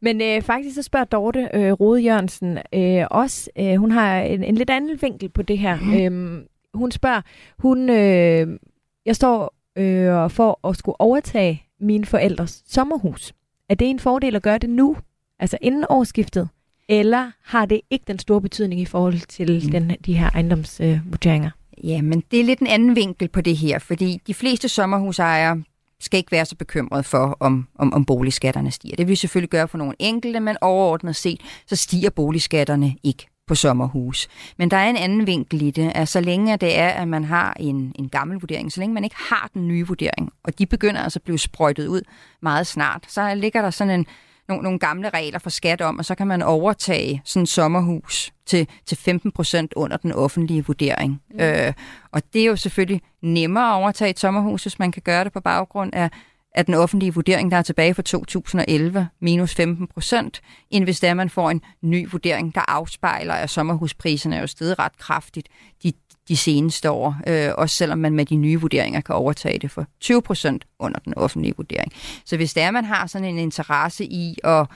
Men 0.02 0.22
øh, 0.22 0.42
faktisk 0.42 0.76
så 0.76 0.82
spørger 0.82 1.06
Dorte 1.06 1.50
øh, 1.54 1.72
Rode 1.72 2.02
Jørgensen 2.02 2.58
øh, 2.74 3.06
også, 3.12 3.50
øh, 3.60 3.76
hun 3.76 3.92
har 3.92 4.22
en, 4.22 4.44
en 4.44 4.56
lidt 4.56 4.70
anden 4.70 5.02
vinkel 5.02 5.30
på 5.30 5.42
det 5.42 5.58
her. 5.58 5.80
Mm. 5.80 5.94
Øh, 5.94 6.44
hun 6.74 6.92
spørger, 6.92 7.22
hun, 7.58 7.90
øh, 7.90 8.60
jeg 9.06 9.16
står 9.16 9.56
øh, 9.78 10.30
for 10.30 10.68
at 10.70 10.78
skulle 10.78 11.02
overtage 11.02 11.64
mine 11.80 12.06
forældres 12.06 12.64
sommerhus. 12.68 13.34
Er 13.70 13.76
det 13.76 13.90
en 13.90 14.00
fordel 14.00 14.36
at 14.36 14.44
gøre 14.44 14.58
det 14.58 14.70
nu, 14.70 14.98
altså 15.40 15.58
inden 15.62 15.86
årsskiftet? 15.90 16.50
Eller 16.90 17.32
har 17.44 17.66
det 17.66 17.82
ikke 17.90 18.06
den 18.08 18.20
store 18.20 18.42
betydning 18.42 18.82
i 18.82 18.86
forhold 18.86 19.28
til 19.28 19.62
mm. 19.66 19.72
den, 19.72 19.98
de 20.06 20.14
her 20.14 20.30
ejendomsvurderinger? 20.30 21.50
Øh, 21.78 21.90
ja, 21.90 22.02
men 22.02 22.24
det 22.32 22.40
er 22.40 22.44
lidt 22.44 22.60
en 22.60 22.68
anden 22.68 22.96
vinkel 22.96 23.28
på 23.28 23.42
det 23.42 23.58
her, 23.58 23.80
fordi 23.80 24.22
de 24.28 24.34
fleste 24.34 24.70
sommerhusejere 24.70 25.64
skal 26.02 26.18
ikke 26.18 26.32
være 26.32 26.46
så 26.46 26.56
bekymret 26.56 27.06
for, 27.06 27.38
om, 27.40 27.68
om, 27.76 27.94
om 27.94 28.06
boligskatterne 28.06 28.72
stiger. 28.72 28.96
Det 28.96 29.08
vil 29.08 29.12
vi 29.12 29.16
selvfølgelig 29.16 29.50
gøre 29.50 29.68
for 29.68 29.78
nogle 29.78 29.94
enkelte, 30.00 30.40
men 30.40 30.58
overordnet 30.62 31.16
set, 31.16 31.42
så 31.68 31.76
stiger 31.76 32.10
boligskatterne 32.10 32.96
ikke 33.04 33.28
på 33.48 33.56
sommerhus. 33.56 34.28
Men 34.58 34.72
der 34.72 34.78
er 34.78 34.90
en 34.90 34.98
anden 34.98 35.28
vinkel 35.28 35.62
i 35.62 35.72
det, 35.72 35.92
at 35.96 36.08
så 36.08 36.22
længe 36.22 36.58
det 36.58 36.78
er, 36.78 36.90
at 36.90 37.08
man 37.08 37.24
har 37.24 37.54
en, 37.60 37.92
en 37.96 38.10
gammel 38.10 38.40
vurdering, 38.40 38.72
så 38.72 38.80
længe 38.80 38.94
man 38.94 39.04
ikke 39.04 39.16
har 39.30 39.50
den 39.54 39.68
nye 39.68 39.88
vurdering, 39.88 40.32
og 40.44 40.60
de 40.60 40.66
begynder 40.66 41.02
altså 41.02 41.20
at 41.20 41.24
blive 41.24 41.40
sprøjtet 41.40 41.88
ud 41.88 42.02
meget 42.42 42.68
snart, 42.68 43.06
så 43.08 43.36
ligger 43.36 43.62
der 43.62 43.70
sådan 43.70 44.00
en, 44.00 44.06
nogle, 44.52 44.64
nogle 44.64 44.80
gamle 44.80 45.10
regler 45.10 45.40
for 45.40 45.50
skat 45.50 45.82
om, 45.82 46.00
og 46.00 46.06
så 46.06 46.16
kan 46.16 46.28
man 46.28 46.42
overtage 46.42 47.22
sådan 47.26 47.44
et 47.44 47.50
sommerhus 47.50 48.34
til, 48.46 48.68
til 48.86 48.98
15 48.98 49.32
procent 49.32 49.74
under 49.76 49.98
den 49.98 50.12
offentlige 50.12 50.66
vurdering. 50.66 51.22
Mm. 51.34 51.40
Øh, 51.40 51.74
og 52.12 52.22
det 52.34 52.42
er 52.42 52.46
jo 52.46 52.56
selvfølgelig 52.56 53.02
nemmere 53.22 53.70
at 53.70 53.76
overtage 53.76 54.10
et 54.10 54.20
sommerhus, 54.20 54.64
hvis 54.64 54.80
man 54.80 54.92
kan 54.92 55.02
gøre 55.02 55.24
det 55.24 55.34
på 55.34 55.40
baggrund 55.40 55.94
af, 55.94 56.10
af 56.56 56.66
den 56.66 56.74
offentlige 56.74 57.14
vurdering, 57.14 57.52
der 57.52 57.58
er 57.58 57.62
tilbage 57.62 57.94
fra 57.94 58.02
2011, 58.02 59.08
minus 59.20 59.56
15 59.56 59.88
procent, 59.88 60.42
end 60.70 60.84
hvis 60.84 61.00
der 61.00 61.14
man 61.14 61.30
får 61.30 61.50
en 61.50 61.62
ny 61.82 62.08
vurdering, 62.12 62.56
der 62.56 62.62
afspejler, 62.68 63.34
at 63.34 63.50
sommerhuspriserne 63.50 64.36
er 64.36 64.42
jo 64.42 64.48
steget 64.48 64.80
ret 64.80 64.98
kraftigt 64.98 65.48
de, 65.84 65.94
de 66.28 66.38
seneste 66.38 66.92
år, 66.92 67.16
øh, 67.28 67.50
også 67.58 67.76
selvom 67.76 68.00
man 68.00 68.14
med 68.14 68.26
de 68.26 68.36
nye 68.36 68.62
vurderinger 68.62 69.02
kan 69.02 69.16
overtage 69.16 69.60
det 69.60 69.72
for 69.72 69.86
20 70.00 70.22
procent 70.22 70.66
under 70.80 71.00
den 71.00 71.14
offentlige 71.18 71.54
vurdering. 71.58 71.92
Så 72.26 72.38
hvis 72.38 72.54
der 72.54 72.72
man 72.72 72.86
har 72.86 73.08
sådan 73.08 73.28
en 73.28 73.38
interesse 73.38 74.06
i 74.06 74.38
at, 74.44 74.68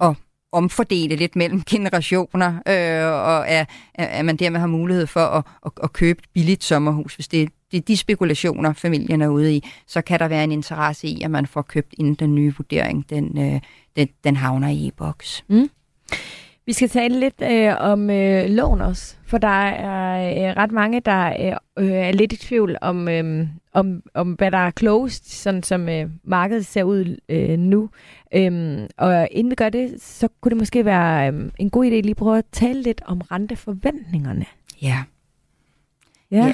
at 0.00 0.14
omfordele 0.52 1.16
lidt 1.16 1.36
mellem 1.36 1.62
generationer, 1.72 2.48
øh, 2.48 3.12
og 3.12 3.48
at, 3.48 3.70
at 3.94 4.24
man 4.24 4.36
dermed 4.36 4.60
har 4.60 4.66
mulighed 4.66 5.06
for 5.06 5.20
at, 5.20 5.44
at, 5.66 5.72
at 5.82 5.92
købe 5.92 6.18
et 6.18 6.28
billigt 6.34 6.64
sommerhus, 6.64 7.14
hvis 7.14 7.28
det 7.28 7.48
det 7.74 7.80
er 7.80 7.84
de 7.84 7.96
spekulationer, 7.96 8.72
familien 8.72 9.22
er 9.22 9.28
ude 9.28 9.54
i, 9.54 9.64
så 9.86 10.02
kan 10.02 10.18
der 10.18 10.28
være 10.28 10.44
en 10.44 10.52
interesse 10.52 11.08
i, 11.08 11.22
at 11.22 11.30
man 11.30 11.46
får 11.46 11.62
købt 11.62 11.94
inden 11.98 12.14
den 12.14 12.34
nye 12.34 12.54
vurdering, 12.56 13.10
den, 13.10 13.38
øh, 13.38 13.60
den, 13.96 14.08
den 14.24 14.36
havner 14.36 14.68
i 14.68 14.86
e-boks. 14.86 15.44
Mm. 15.48 15.70
Vi 16.66 16.72
skal 16.72 16.88
tale 16.88 17.20
lidt 17.20 17.42
øh, 17.42 17.74
om 17.78 18.10
øh, 18.10 18.50
lån 18.50 18.80
også, 18.80 19.16
for 19.34 19.38
der 19.38 19.48
er 19.48 20.48
øh, 20.50 20.56
ret 20.56 20.72
mange, 20.72 21.00
der 21.00 21.56
øh, 21.78 21.90
er 21.90 22.12
lidt 22.12 22.32
i 22.32 22.36
tvivl 22.36 22.76
om, 22.80 23.08
øh, 23.08 23.48
om, 23.72 24.02
om 24.14 24.32
hvad 24.32 24.50
der 24.50 24.58
er 24.58 24.70
klogest, 24.70 25.30
sådan 25.30 25.62
som 25.62 25.88
øh, 25.88 26.10
markedet 26.24 26.66
ser 26.66 26.82
ud 26.82 27.16
øh, 27.28 27.58
nu. 27.58 27.90
Øhm, 28.34 28.86
og 28.96 29.28
inden 29.30 29.50
vi 29.50 29.54
gør 29.54 29.68
det, 29.68 30.02
så 30.02 30.28
kunne 30.40 30.50
det 30.50 30.58
måske 30.58 30.84
være 30.84 31.32
øh, 31.32 31.50
en 31.58 31.70
god 31.70 31.84
idé 31.84 31.88
lige 31.88 32.10
at 32.10 32.16
prøve 32.16 32.38
at 32.38 32.44
tale 32.52 32.82
lidt 32.82 33.02
om 33.04 33.20
renteforventningerne. 33.20 34.46
Ja. 34.82 35.04
Ja. 36.30 36.46
ja. 36.46 36.52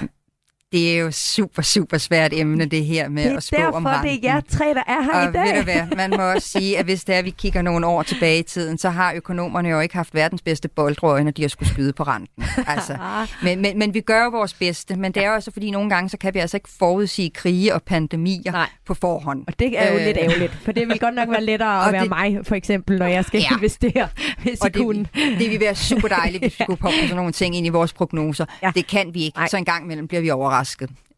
Det 0.72 0.94
er 0.94 0.98
jo 1.00 1.10
super, 1.10 1.62
super 1.62 1.98
svært 1.98 2.32
emne, 2.34 2.64
det 2.66 2.84
her 2.84 3.08
med 3.08 3.24
det 3.24 3.32
er 3.32 3.36
at 3.36 3.42
spå 3.42 3.56
derfor, 3.56 3.72
om 3.76 3.86
renten. 3.86 4.04
det 4.20 4.24
er 4.28 4.34
jer 4.34 4.40
tre, 4.48 4.64
der 4.74 4.82
er 4.86 5.02
her 5.02 5.22
og 5.22 5.28
i 5.30 5.32
dag. 5.32 5.54
ved 5.54 5.58
du 5.58 5.64
hvad, 5.64 5.96
man 5.96 6.10
må 6.10 6.32
også 6.32 6.48
sige, 6.48 6.78
at 6.78 6.84
hvis 6.84 7.04
det 7.04 7.14
er, 7.14 7.22
vi 7.22 7.30
kigger 7.30 7.62
nogle 7.62 7.86
år 7.86 8.02
tilbage 8.02 8.38
i 8.38 8.42
tiden, 8.42 8.78
så 8.78 8.90
har 8.90 9.12
økonomerne 9.12 9.68
jo 9.68 9.80
ikke 9.80 9.94
haft 9.94 10.14
verdens 10.14 10.42
bedste 10.42 10.68
boldrøje, 10.68 11.24
når 11.24 11.30
de 11.30 11.42
har 11.42 11.48
skulle 11.48 11.68
skyde 11.68 11.92
på 11.92 12.02
renten. 12.02 12.44
Altså, 12.66 12.96
men, 13.42 13.60
men, 13.62 13.78
men 13.78 13.94
vi 13.94 14.00
gør 14.00 14.24
jo 14.24 14.30
vores 14.30 14.54
bedste, 14.54 14.96
men 14.96 15.12
det 15.12 15.24
er 15.24 15.28
jo 15.28 15.34
også 15.34 15.50
fordi 15.52 15.70
nogle 15.70 15.90
gange, 15.90 16.08
så 16.08 16.18
kan 16.18 16.34
vi 16.34 16.38
altså 16.38 16.56
ikke 16.56 16.68
forudsige 16.78 17.30
krige 17.30 17.74
og 17.74 17.82
pandemier 17.82 18.52
Nej. 18.52 18.68
på 18.86 18.94
forhånd. 18.94 19.44
Og 19.46 19.58
det 19.58 19.78
er 19.78 19.92
jo 19.92 19.98
Øh. 19.98 20.04
lidt 20.04 20.16
ærgerligt, 20.16 20.52
for 20.64 20.72
det 20.72 20.88
vil 20.88 20.98
godt 20.98 21.14
nok 21.14 21.28
være 21.30 21.44
lettere 21.44 21.80
at 21.80 21.86
Og 21.86 21.92
være 21.92 22.02
det- 22.02 22.10
mig, 22.10 22.38
for 22.46 22.54
eksempel, 22.54 22.98
når 22.98 23.06
jeg 23.06 23.24
skal 23.24 23.40
Ja. 23.40 23.54
investere, 23.56 24.08
hvis 24.42 24.60
Og 24.60 24.64
jeg 24.66 24.74
det, 24.74 24.82
kunne. 24.82 25.06
det 25.38 25.50
vil 25.50 25.60
være 25.60 25.74
super 25.74 26.08
dejligt, 26.08 26.42
hvis 26.44 26.58
vi 26.60 26.64
kunne 26.64 26.76
poppe 26.76 26.96
sådan 27.02 27.16
nogle 27.16 27.32
ting 27.32 27.56
ind 27.56 27.66
i 27.66 27.68
vores 27.68 27.92
prognoser. 27.92 28.44
Ja. 28.62 28.72
Det 28.74 28.86
kan 28.86 29.10
vi 29.14 29.22
ikke, 29.22 29.38
Nej. 29.38 29.48
så 29.48 29.56
en 29.56 29.64
gang 29.64 29.84
imellem 29.84 30.08
bliver 30.08 30.20
vi 30.20 30.30
overrasket. 30.30 30.59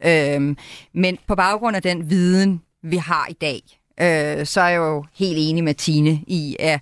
Øhm, 0.04 0.56
men 0.92 1.18
på 1.26 1.34
baggrund 1.34 1.76
af 1.76 1.82
den 1.82 2.10
viden, 2.10 2.62
vi 2.82 2.96
har 2.96 3.26
i 3.30 3.32
dag, 3.32 3.62
øh, 4.00 4.46
så 4.46 4.60
er 4.60 4.68
jeg 4.68 4.76
jo 4.76 5.04
helt 5.14 5.36
enig 5.38 5.64
med 5.64 5.74
Tine 5.74 6.10
i, 6.26 6.56
at 6.58 6.80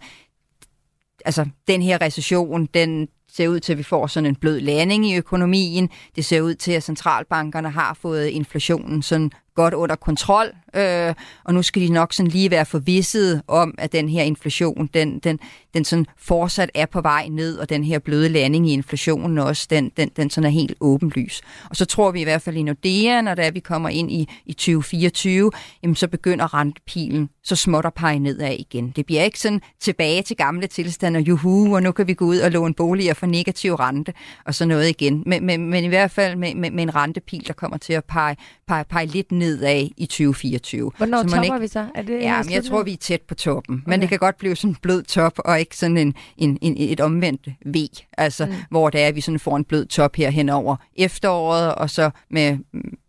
altså, 1.25 1.47
den 1.69 1.83
her 1.83 2.01
recession, 2.01 2.67
den 2.67 3.09
ser 3.33 3.49
ud 3.49 3.61
til, 3.61 3.73
at 3.73 3.79
vi 3.79 3.83
får 3.83 4.07
sådan 4.07 4.27
en 4.27 4.37
blød 4.37 4.61
landing 4.61 5.07
i 5.07 5.17
økonomien. 5.17 5.91
Det 6.17 6.25
ser 6.25 6.41
ud 6.41 6.55
til, 6.55 6.73
at 6.73 6.83
centralbankerne 6.83 7.71
har 7.71 7.95
fået 7.95 8.27
inflationen 8.27 9.03
sådan 9.03 9.31
godt 9.55 9.75
under 9.75 9.97
kontrol, 9.97 10.47
øh, 10.75 11.15
og 11.45 11.55
nu 11.55 11.63
skal 11.63 11.83
de 11.83 11.89
nok 11.89 12.13
sådan 12.13 12.31
lige 12.31 12.51
være 12.51 12.67
forvisset 12.67 13.43
om, 13.49 13.75
at 13.79 13.93
den 13.93 14.09
her 14.09 14.23
inflation, 14.23 14.91
den, 14.95 15.19
den, 15.19 15.39
den 15.75 15.85
sådan 15.85 16.07
fortsat 16.19 16.71
er 16.75 16.87
på 16.87 17.01
vej 17.01 17.29
ned, 17.29 17.59
og 17.59 17.69
den 17.69 17.85
her 17.85 17.99
bløde 17.99 18.29
landing 18.29 18.71
i 18.71 18.73
inflationen 18.73 19.39
også, 19.39 19.67
den, 19.71 19.93
den, 19.97 20.11
den 20.17 20.31
sådan 20.31 20.47
er 20.47 20.51
helt 20.51 20.75
åbenlys. 20.81 21.41
Og 21.71 21.77
så 21.77 21.85
tror 21.85 22.11
vi 22.11 22.21
i 22.21 22.25
hvert 22.25 22.43
fald 22.43 22.57
i 22.57 22.63
Nordea, 22.63 23.21
når 23.21 23.35
det 23.35 23.47
er, 23.47 23.51
vi 23.51 23.61
kommer 23.61 23.89
ind 23.89 24.13
i, 24.13 24.29
i 24.47 24.53
2024, 24.53 25.51
jamen 25.83 25.95
så 25.95 26.09
begynder 26.09 26.55
rentepilen 26.55 27.29
så 27.43 27.57
småt 27.57 27.85
at 27.85 27.95
pege 27.95 28.19
nedad 28.19 28.57
igen. 28.59 28.91
Det 28.97 29.07
bliver 29.07 29.23
ikke 29.23 29.39
sådan 29.39 29.61
tilbage 29.81 30.23
til 30.23 30.37
gamle 30.37 30.67
tilstande, 30.67 31.21
juhu, 31.21 31.75
og 31.75 31.83
nu 31.83 31.93
kan 31.93 32.07
vi 32.07 32.15
gå 32.15 32.25
ud 32.25 32.39
og 32.39 32.51
låne 32.51 32.75
boliger 32.75 33.15
for 33.15 33.27
negativ 33.27 33.75
rente, 33.75 34.13
og 34.47 34.55
så 34.55 34.65
noget 34.65 34.89
igen. 34.89 35.23
Men, 35.27 35.47
men, 35.47 35.71
men 35.71 35.85
i 35.85 35.89
hvert 35.89 36.11
fald 36.11 36.37
med, 36.37 36.55
med, 36.55 36.71
med 36.71 36.83
en 36.83 36.95
rentepil, 36.95 37.47
der 37.47 37.53
kommer 37.53 37.77
til 37.77 37.93
at 37.93 38.05
pege, 38.05 38.37
pege, 38.69 38.85
pege 38.85 39.07
lidt 39.07 39.33
nedad 39.41 39.89
i 39.97 40.07
2024. 40.07 40.93
Hvornår 40.97 41.19
Så 41.19 41.29
topper 41.29 41.43
ikke- 41.45 41.61
vi 41.61 41.67
så? 41.69 41.87
Er 41.95 42.03
det 42.03 42.21
Ja, 42.21 42.43
men 42.43 42.53
jeg 42.53 42.65
tror, 42.65 42.83
vi 42.83 42.93
er 42.93 42.97
tæt 42.97 43.21
på 43.21 43.35
toppen. 43.35 43.83
Men 43.87 43.93
Okay. 43.93 44.01
det 44.01 44.09
kan 44.09 44.19
godt 44.19 44.39
blive 44.39 44.57
sådan 44.57 44.71
en 44.71 44.77
blød 44.83 45.03
top, 45.03 45.33
og 45.39 45.61
ikke 45.61 45.77
sådan 45.77 45.97
en, 45.97 46.15
en, 46.37 46.59
en, 46.61 46.75
et 46.79 47.01
omvendt 47.01 47.49
V. 47.67 47.77
Altså, 48.19 48.47
Mm. 48.47 48.53
hvor 48.71 48.91
det 48.91 49.01
er, 49.01 49.07
at 49.07 49.15
vi 49.15 49.21
sådan 49.21 49.39
får 49.41 49.57
en 49.57 49.65
blød 49.65 49.87
top 49.87 50.17
her 50.17 50.31
hen 50.31 50.49
over 50.49 50.77
efteråret, 50.97 51.75
og 51.75 51.91
så 51.91 52.11
med, 52.31 52.59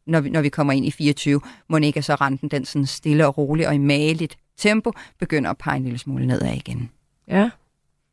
når, 0.07 0.19
vi, 0.21 0.29
når 0.29 0.41
vi 0.41 0.49
kommer 0.49 0.73
ind 0.73 0.85
i 0.85 0.91
24, 0.91 1.41
må 1.69 1.77
ikke 1.77 2.01
så 2.01 2.15
renten 2.15 2.49
den 2.49 2.65
sådan 2.65 2.85
stille 2.85 3.27
og 3.27 3.37
roligt 3.37 3.67
og 3.67 3.75
i 3.75 3.77
mageligt 3.77 4.37
tempo 4.57 4.91
begynder 5.19 5.49
at 5.49 5.57
pege 5.57 5.77
en 5.77 5.83
lille 5.83 5.99
smule 5.99 6.27
nedad 6.27 6.53
igen. 6.55 6.89
Ja. 7.27 7.49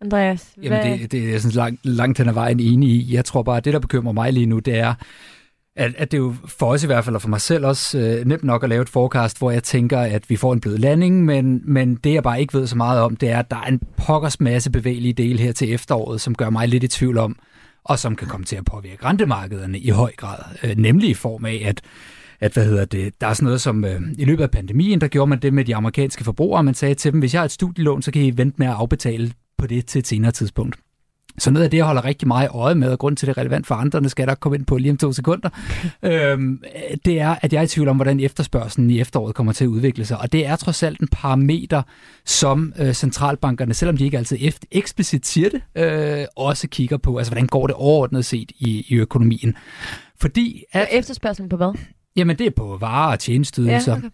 Andreas, 0.00 0.52
Jamen, 0.56 0.68
hvad? 0.68 0.98
det, 0.98 1.12
det 1.12 1.24
er 1.24 1.30
jeg 1.30 1.40
sådan 1.40 1.54
langt, 1.56 1.86
langt 1.86 2.18
hen 2.18 2.28
ad 2.28 2.32
vejen 2.34 2.60
enig 2.60 2.88
i. 2.90 3.14
Jeg 3.14 3.24
tror 3.24 3.42
bare, 3.42 3.56
at 3.56 3.64
det, 3.64 3.72
der 3.72 3.78
bekymrer 3.78 4.12
mig 4.12 4.32
lige 4.32 4.46
nu, 4.46 4.58
det 4.58 4.78
er, 4.78 4.94
at, 5.78 5.94
at 5.98 6.10
det 6.12 6.18
er 6.18 6.22
jo 6.22 6.34
for 6.46 6.66
os 6.66 6.84
i 6.84 6.86
hvert 6.86 7.04
fald, 7.04 7.16
og 7.16 7.22
for 7.22 7.28
mig 7.28 7.40
selv 7.40 7.66
også, 7.66 7.98
øh, 7.98 8.26
nemt 8.26 8.44
nok 8.44 8.62
at 8.62 8.68
lave 8.68 8.82
et 8.82 8.88
forecast, 8.88 9.38
hvor 9.38 9.50
jeg 9.50 9.62
tænker, 9.62 9.98
at 9.98 10.30
vi 10.30 10.36
får 10.36 10.52
en 10.52 10.60
blød 10.60 10.78
landing, 10.78 11.24
men, 11.24 11.62
men 11.64 11.94
det, 11.94 12.14
jeg 12.14 12.22
bare 12.22 12.40
ikke 12.40 12.54
ved 12.54 12.66
så 12.66 12.76
meget 12.76 13.00
om, 13.00 13.16
det 13.16 13.30
er, 13.30 13.38
at 13.38 13.50
der 13.50 13.56
er 13.56 13.66
en 13.66 13.80
pokkers 13.96 14.40
masse 14.40 14.70
bevægelige 14.70 15.12
dele 15.12 15.38
her 15.38 15.52
til 15.52 15.72
efteråret, 15.72 16.20
som 16.20 16.34
gør 16.34 16.50
mig 16.50 16.68
lidt 16.68 16.84
i 16.84 16.88
tvivl 16.88 17.18
om, 17.18 17.36
og 17.84 17.98
som 17.98 18.16
kan 18.16 18.28
komme 18.28 18.46
til 18.46 18.56
at 18.56 18.64
påvirke 18.64 19.04
rentemarkederne 19.04 19.78
i 19.78 19.90
høj 19.90 20.12
grad. 20.16 20.38
Øh, 20.64 20.76
nemlig 20.76 21.10
i 21.10 21.14
form 21.14 21.44
af, 21.44 21.62
at 21.64 21.80
at 22.40 22.52
hvad 22.52 22.64
hedder 22.64 22.84
det, 22.84 23.20
der 23.20 23.26
er 23.26 23.32
sådan 23.32 23.44
noget 23.44 23.60
som 23.60 23.84
øh, 23.84 24.00
i 24.18 24.24
løbet 24.24 24.42
af 24.42 24.50
pandemien, 24.50 25.00
der 25.00 25.08
gjorde 25.08 25.28
man 25.30 25.38
det 25.38 25.54
med 25.54 25.64
de 25.64 25.76
amerikanske 25.76 26.24
forbrugere, 26.24 26.64
man 26.64 26.74
sagde 26.74 26.94
til 26.94 27.12
dem, 27.12 27.20
hvis 27.20 27.34
jeg 27.34 27.40
har 27.40 27.44
et 27.44 27.50
studielån, 27.50 28.02
så 28.02 28.10
kan 28.10 28.22
I 28.22 28.36
vente 28.36 28.54
med 28.58 28.66
at 28.66 28.72
afbetale 28.72 29.32
på 29.58 29.66
det 29.66 29.86
til 29.86 29.98
et 29.98 30.06
senere 30.06 30.32
tidspunkt. 30.32 30.76
Så 31.38 31.50
noget 31.50 31.64
af 31.64 31.70
det, 31.70 31.78
jeg 31.78 31.86
holder 31.86 32.04
rigtig 32.04 32.28
meget 32.28 32.48
øje 32.50 32.74
med, 32.74 32.92
og 32.92 32.98
grund 32.98 33.16
til 33.16 33.28
det 33.28 33.36
er 33.36 33.40
relevant 33.40 33.66
for 33.66 33.74
andre, 33.74 34.00
det 34.00 34.10
skal 34.10 34.22
jeg 34.22 34.26
nok 34.26 34.38
komme 34.40 34.56
ind 34.56 34.66
på 34.66 34.76
lige 34.76 34.90
om 34.90 34.96
to 34.96 35.12
sekunder, 35.12 35.48
øhm, 36.02 36.62
det 37.04 37.20
er, 37.20 37.36
at 37.42 37.52
jeg 37.52 37.58
er 37.58 37.62
i 37.62 37.66
tvivl 37.66 37.88
om, 37.88 37.96
hvordan 37.96 38.20
efterspørgselen 38.20 38.90
i 38.90 39.00
efteråret 39.00 39.34
kommer 39.34 39.52
til 39.52 39.64
at 39.64 39.68
udvikle 39.68 40.04
sig. 40.04 40.18
Og 40.18 40.32
det 40.32 40.46
er 40.46 40.56
trods 40.56 40.82
alt 40.82 41.00
en 41.00 41.08
parameter, 41.12 41.82
som 42.24 42.72
øh, 42.78 42.92
centralbankerne, 42.92 43.74
selvom 43.74 43.96
de 43.96 44.04
ikke 44.04 44.18
altid 44.18 44.38
eksplicit 44.70 45.26
siger 45.26 45.48
det, 45.48 45.62
øh, 45.82 46.26
også 46.36 46.68
kigger 46.68 46.96
på. 46.96 47.16
Altså, 47.16 47.32
hvordan 47.32 47.46
går 47.46 47.66
det 47.66 47.76
overordnet 47.76 48.24
set 48.24 48.52
i, 48.58 48.86
i 48.88 48.94
økonomien? 48.94 49.54
Fordi 50.20 50.64
at, 50.72 50.88
Efterspørgselen 50.92 51.48
på 51.48 51.56
hvad? 51.56 51.78
jamen, 52.16 52.38
det 52.38 52.46
er 52.46 52.50
på 52.50 52.76
varer 52.80 53.12
og 53.12 53.18
tjenesteydelser. 53.18 53.96
okay. 53.96 54.08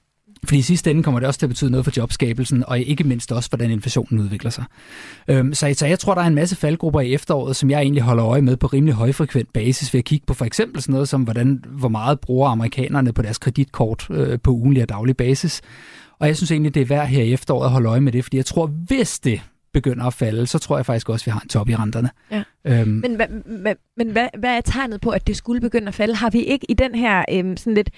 Fordi 0.47 0.59
i 0.59 0.63
sidste 0.63 0.91
ende 0.91 1.03
kommer 1.03 1.21
det 1.21 1.27
også 1.27 1.39
til 1.39 1.47
at 1.47 1.51
betyde 1.51 1.71
noget 1.71 1.85
for 1.85 1.93
jobskabelsen, 1.97 2.65
og 2.67 2.81
ikke 2.81 3.05
mindst 3.05 3.33
også, 3.33 3.49
hvordan 3.51 3.71
inflationen 3.71 4.21
udvikler 4.21 4.51
sig. 4.51 4.65
Øhm, 5.29 5.55
så, 5.55 5.75
så 5.77 5.87
jeg 5.87 5.99
tror, 5.99 6.15
der 6.15 6.23
er 6.23 6.27
en 6.27 6.35
masse 6.35 6.57
faldgrupper 6.57 7.01
i 7.01 7.15
efteråret, 7.15 7.57
som 7.57 7.71
jeg 7.71 7.81
egentlig 7.81 8.03
holder 8.03 8.27
øje 8.27 8.43
med 8.43 8.57
på 8.57 8.67
rimelig 8.67 8.95
højfrekvent 8.95 9.53
basis 9.53 9.95
ved 9.95 9.99
at 9.99 10.05
kigge 10.05 10.27
på 10.27 10.35
for 10.35 10.45
eksempel 10.45 10.83
sådan 10.83 10.93
noget 10.93 11.09
som, 11.09 11.23
hvordan, 11.23 11.65
hvor 11.69 11.89
meget 11.89 12.21
bruger 12.21 12.49
amerikanerne 12.49 13.13
på 13.13 13.23
deres 13.23 13.39
kreditkort 13.39 14.07
øh, 14.11 14.39
på 14.43 14.51
ugenlig 14.51 14.83
og 14.83 14.89
daglig 14.89 15.17
basis. 15.17 15.61
Og 16.19 16.27
jeg 16.27 16.37
synes 16.37 16.51
egentlig, 16.51 16.75
det 16.75 16.83
er 16.83 16.87
værd 16.87 17.07
her 17.07 17.23
i 17.23 17.33
efteråret 17.33 17.65
at 17.65 17.71
holde 17.71 17.89
øje 17.89 18.01
med 18.01 18.13
det, 18.13 18.25
fordi 18.25 18.37
jeg 18.37 18.47
tror, 18.47 18.67
hvis 18.67 19.19
det 19.19 19.41
begynder 19.73 20.05
at 20.05 20.15
falde, 20.15 20.47
så 20.47 20.59
tror 20.59 20.77
jeg 20.79 20.87
faktisk 20.87 21.09
også, 21.09 21.23
at 21.23 21.27
vi 21.27 21.31
har 21.31 21.41
en 21.41 21.49
top 21.49 21.69
i 21.69 21.75
renterne. 21.75 22.11
Ja. 22.31 22.43
Øhm, 22.65 22.89
Men, 22.89 23.15
hvad, 23.15 23.27
men, 23.47 23.75
men 23.97 24.11
hvad, 24.11 24.29
hvad 24.39 24.57
er 24.57 24.61
tegnet 24.61 25.01
på, 25.01 25.11
at 25.11 25.27
det 25.27 25.37
skulle 25.37 25.61
begynde 25.61 25.89
at 25.89 25.95
falde? 25.95 26.15
Har 26.15 26.31
vi 26.31 26.43
ikke 26.43 26.67
i 26.69 26.75
den 26.75 26.95
her 26.95 27.25
øhm, 27.33 27.57
sådan 27.57 27.75
lidt 27.75 27.91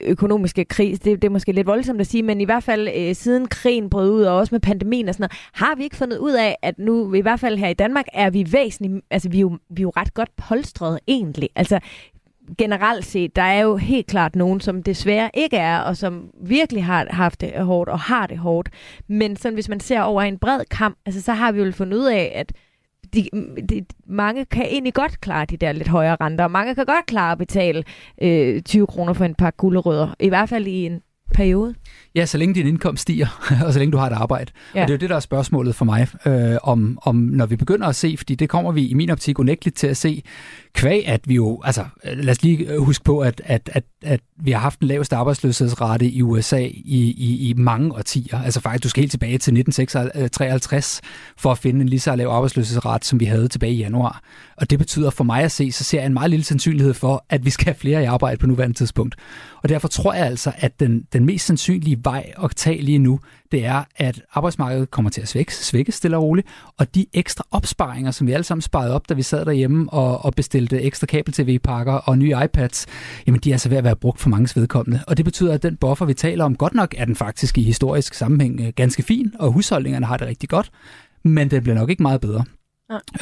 økonomiske 0.00 0.64
krise, 0.64 1.02
det, 1.04 1.22
det 1.22 1.28
er 1.28 1.32
måske 1.32 1.52
lidt 1.52 1.66
voldsomt 1.66 2.00
at 2.00 2.06
sige, 2.06 2.22
men 2.22 2.40
i 2.40 2.44
hvert 2.44 2.62
fald 2.62 2.88
øh, 2.96 3.14
siden 3.14 3.48
krigen 3.48 3.90
brød 3.90 4.10
ud, 4.10 4.22
og 4.22 4.36
også 4.36 4.54
med 4.54 4.60
pandemien 4.60 5.08
og 5.08 5.14
sådan 5.14 5.22
noget, 5.22 5.50
har 5.52 5.74
vi 5.74 5.82
ikke 5.82 5.96
fundet 5.96 6.18
ud 6.18 6.32
af, 6.32 6.56
at 6.62 6.78
nu, 6.78 7.14
i 7.14 7.20
hvert 7.20 7.40
fald 7.40 7.58
her 7.58 7.68
i 7.68 7.74
Danmark, 7.74 8.04
er 8.12 8.30
vi 8.30 8.46
væsentligt, 8.52 9.04
altså 9.10 9.28
vi 9.28 9.36
er 9.36 9.40
jo, 9.40 9.58
vi 9.70 9.80
er 9.80 9.82
jo 9.82 9.92
ret 9.96 10.14
godt 10.14 10.36
polstret 10.36 10.98
egentlig. 11.06 11.48
Altså 11.56 11.78
generelt 12.58 13.04
set, 13.04 13.36
der 13.36 13.42
er 13.42 13.60
jo 13.60 13.76
helt 13.76 14.06
klart 14.06 14.36
nogen, 14.36 14.60
som 14.60 14.82
desværre 14.82 15.30
ikke 15.34 15.56
er, 15.56 15.80
og 15.80 15.96
som 15.96 16.30
virkelig 16.42 16.84
har 16.84 17.06
haft 17.10 17.40
det 17.40 17.52
hårdt, 17.64 17.90
og 17.90 18.00
har 18.00 18.26
det 18.26 18.38
hårdt. 18.38 18.68
Men 19.08 19.36
sådan, 19.36 19.54
hvis 19.54 19.68
man 19.68 19.80
ser 19.80 20.00
over 20.00 20.22
en 20.22 20.38
bred 20.38 20.60
kamp, 20.70 20.98
altså, 21.06 21.22
så 21.22 21.32
har 21.32 21.52
vi 21.52 21.62
jo 21.62 21.72
fundet 21.72 21.98
ud 21.98 22.06
af, 22.06 22.32
at 22.34 22.52
de, 23.14 23.28
de, 23.68 23.84
mange 24.06 24.44
kan 24.44 24.66
egentlig 24.66 24.94
godt 24.94 25.20
klare 25.20 25.44
de 25.44 25.56
der 25.56 25.72
lidt 25.72 25.88
højere 25.88 26.16
renter, 26.20 26.44
og 26.44 26.50
mange 26.50 26.74
kan 26.74 26.86
godt 26.86 27.06
klare 27.06 27.32
at 27.32 27.38
betale 27.38 27.84
øh, 28.22 28.62
20 28.62 28.86
kroner 28.86 29.12
for 29.12 29.24
en 29.24 29.34
par 29.34 29.50
gulerødder, 29.50 30.14
i 30.20 30.28
hvert 30.28 30.48
fald 30.48 30.66
i 30.66 30.86
en 30.86 31.00
periode. 31.34 31.74
Ja, 32.14 32.26
så 32.26 32.38
længe 32.38 32.54
din 32.54 32.66
indkomst 32.66 33.02
stiger, 33.02 33.26
og 33.66 33.72
så 33.72 33.78
længe 33.78 33.92
du 33.92 33.96
har 33.98 34.06
et 34.06 34.12
arbejde. 34.12 34.52
Ja. 34.74 34.82
Og 34.82 34.88
det 34.88 34.94
er 34.94 34.96
jo 34.96 35.00
det, 35.00 35.10
der 35.10 35.16
er 35.16 35.20
spørgsmålet 35.20 35.74
for 35.74 35.84
mig, 35.84 36.08
øh, 36.26 36.56
om, 36.62 36.98
om 37.02 37.16
når 37.16 37.46
vi 37.46 37.56
begynder 37.56 37.86
at 37.86 37.96
se, 37.96 38.14
fordi 38.18 38.34
det 38.34 38.48
kommer 38.48 38.72
vi 38.72 38.86
i 38.86 38.94
min 38.94 39.10
optik 39.10 39.38
unægteligt 39.38 39.76
til 39.76 39.86
at 39.86 39.96
se, 39.96 40.22
kvæg 40.74 41.08
at 41.08 41.28
vi 41.28 41.34
jo, 41.34 41.60
altså 41.64 41.84
lad 42.04 42.30
os 42.30 42.42
lige 42.42 42.66
øh, 42.66 42.78
huske 42.78 43.04
på, 43.04 43.18
at, 43.18 43.42
at, 43.44 43.70
at, 43.72 43.84
at 44.02 44.20
vi 44.36 44.50
har 44.50 44.58
haft 44.58 44.80
den 44.80 44.88
laveste 44.88 45.16
arbejdsløshedsrate 45.16 46.10
i 46.10 46.22
USA 46.22 46.60
i, 46.60 47.14
i, 47.16 47.48
i 47.48 47.54
mange 47.56 47.92
årtier. 47.92 48.42
Altså 48.42 48.60
faktisk, 48.60 48.82
du 48.82 48.88
skal 48.88 49.00
helt 49.00 49.10
tilbage 49.10 49.38
til 49.38 49.58
1953 49.58 51.00
for 51.36 51.52
at 51.52 51.58
finde 51.58 51.80
en 51.80 51.88
lige 51.88 52.00
så 52.00 52.16
lav 52.16 52.28
arbejdsløshedsrate, 52.28 53.06
som 53.06 53.20
vi 53.20 53.24
havde 53.24 53.48
tilbage 53.48 53.72
i 53.72 53.78
januar. 53.78 54.22
Og 54.56 54.70
det 54.70 54.78
betyder 54.78 55.10
for 55.10 55.24
mig 55.24 55.42
at 55.42 55.52
se, 55.52 55.72
så 55.72 55.84
ser 55.84 55.98
jeg 55.98 56.06
en 56.06 56.12
meget 56.12 56.30
lille 56.30 56.44
sandsynlighed 56.44 56.94
for, 56.94 57.24
at 57.28 57.44
vi 57.44 57.50
skal 57.50 57.64
have 57.64 57.74
flere 57.74 58.02
i 58.02 58.04
arbejde 58.04 58.36
på 58.36 58.46
nuværende 58.46 58.76
tidspunkt. 58.76 59.14
Og 59.62 59.68
derfor 59.68 59.88
tror 59.88 60.14
jeg 60.14 60.26
altså, 60.26 60.52
at 60.56 60.80
den, 60.80 61.04
den 61.12 61.26
mest 61.26 61.46
sandsynlige 61.46 61.98
vej 62.04 62.32
at 62.44 62.50
tage 62.56 62.82
lige 62.82 62.98
nu, 62.98 63.20
det 63.52 63.64
er, 63.64 63.84
at 63.96 64.22
arbejdsmarkedet 64.32 64.90
kommer 64.90 65.10
til 65.10 65.20
at 65.20 65.28
svække, 65.28 65.54
svække 65.54 65.92
stille 65.92 66.16
og 66.16 66.22
roligt, 66.22 66.46
og 66.78 66.94
de 66.94 67.06
ekstra 67.12 67.44
opsparinger, 67.50 68.10
som 68.10 68.26
vi 68.26 68.32
alle 68.32 68.44
sammen 68.44 68.62
sparede 68.62 68.94
op, 68.94 69.08
da 69.08 69.14
vi 69.14 69.22
sad 69.22 69.44
derhjemme 69.44 69.92
og, 69.92 70.24
og 70.24 70.34
bestilte 70.34 70.82
ekstra 70.82 71.06
kabel-tv-pakker 71.06 71.92
og 71.92 72.18
nye 72.18 72.34
iPads, 72.44 72.86
jamen 73.26 73.40
de 73.40 73.50
er 73.50 73.54
altså 73.54 73.68
ved 73.68 73.78
at 73.78 73.84
være 73.84 73.96
brugt 73.96 74.20
for 74.20 74.28
mange 74.28 74.60
vedkommende. 74.60 75.00
Og 75.06 75.16
det 75.16 75.24
betyder, 75.24 75.54
at 75.54 75.62
den 75.62 75.76
buffer, 75.76 76.06
vi 76.06 76.14
taler 76.14 76.44
om, 76.44 76.56
godt 76.56 76.74
nok 76.74 76.94
er 76.98 77.04
den 77.04 77.16
faktisk 77.16 77.58
i 77.58 77.62
historisk 77.62 78.14
sammenhæng 78.14 78.60
øh, 78.60 78.72
ganske 78.76 79.02
fin, 79.02 79.32
og 79.38 79.52
husholdningerne 79.52 80.06
har 80.06 80.16
det 80.16 80.26
rigtig 80.26 80.48
godt, 80.48 80.70
men 81.22 81.50
den 81.50 81.62
bliver 81.62 81.74
nok 81.76 81.90
ikke 81.90 82.02
meget 82.02 82.20
bedre. 82.20 82.44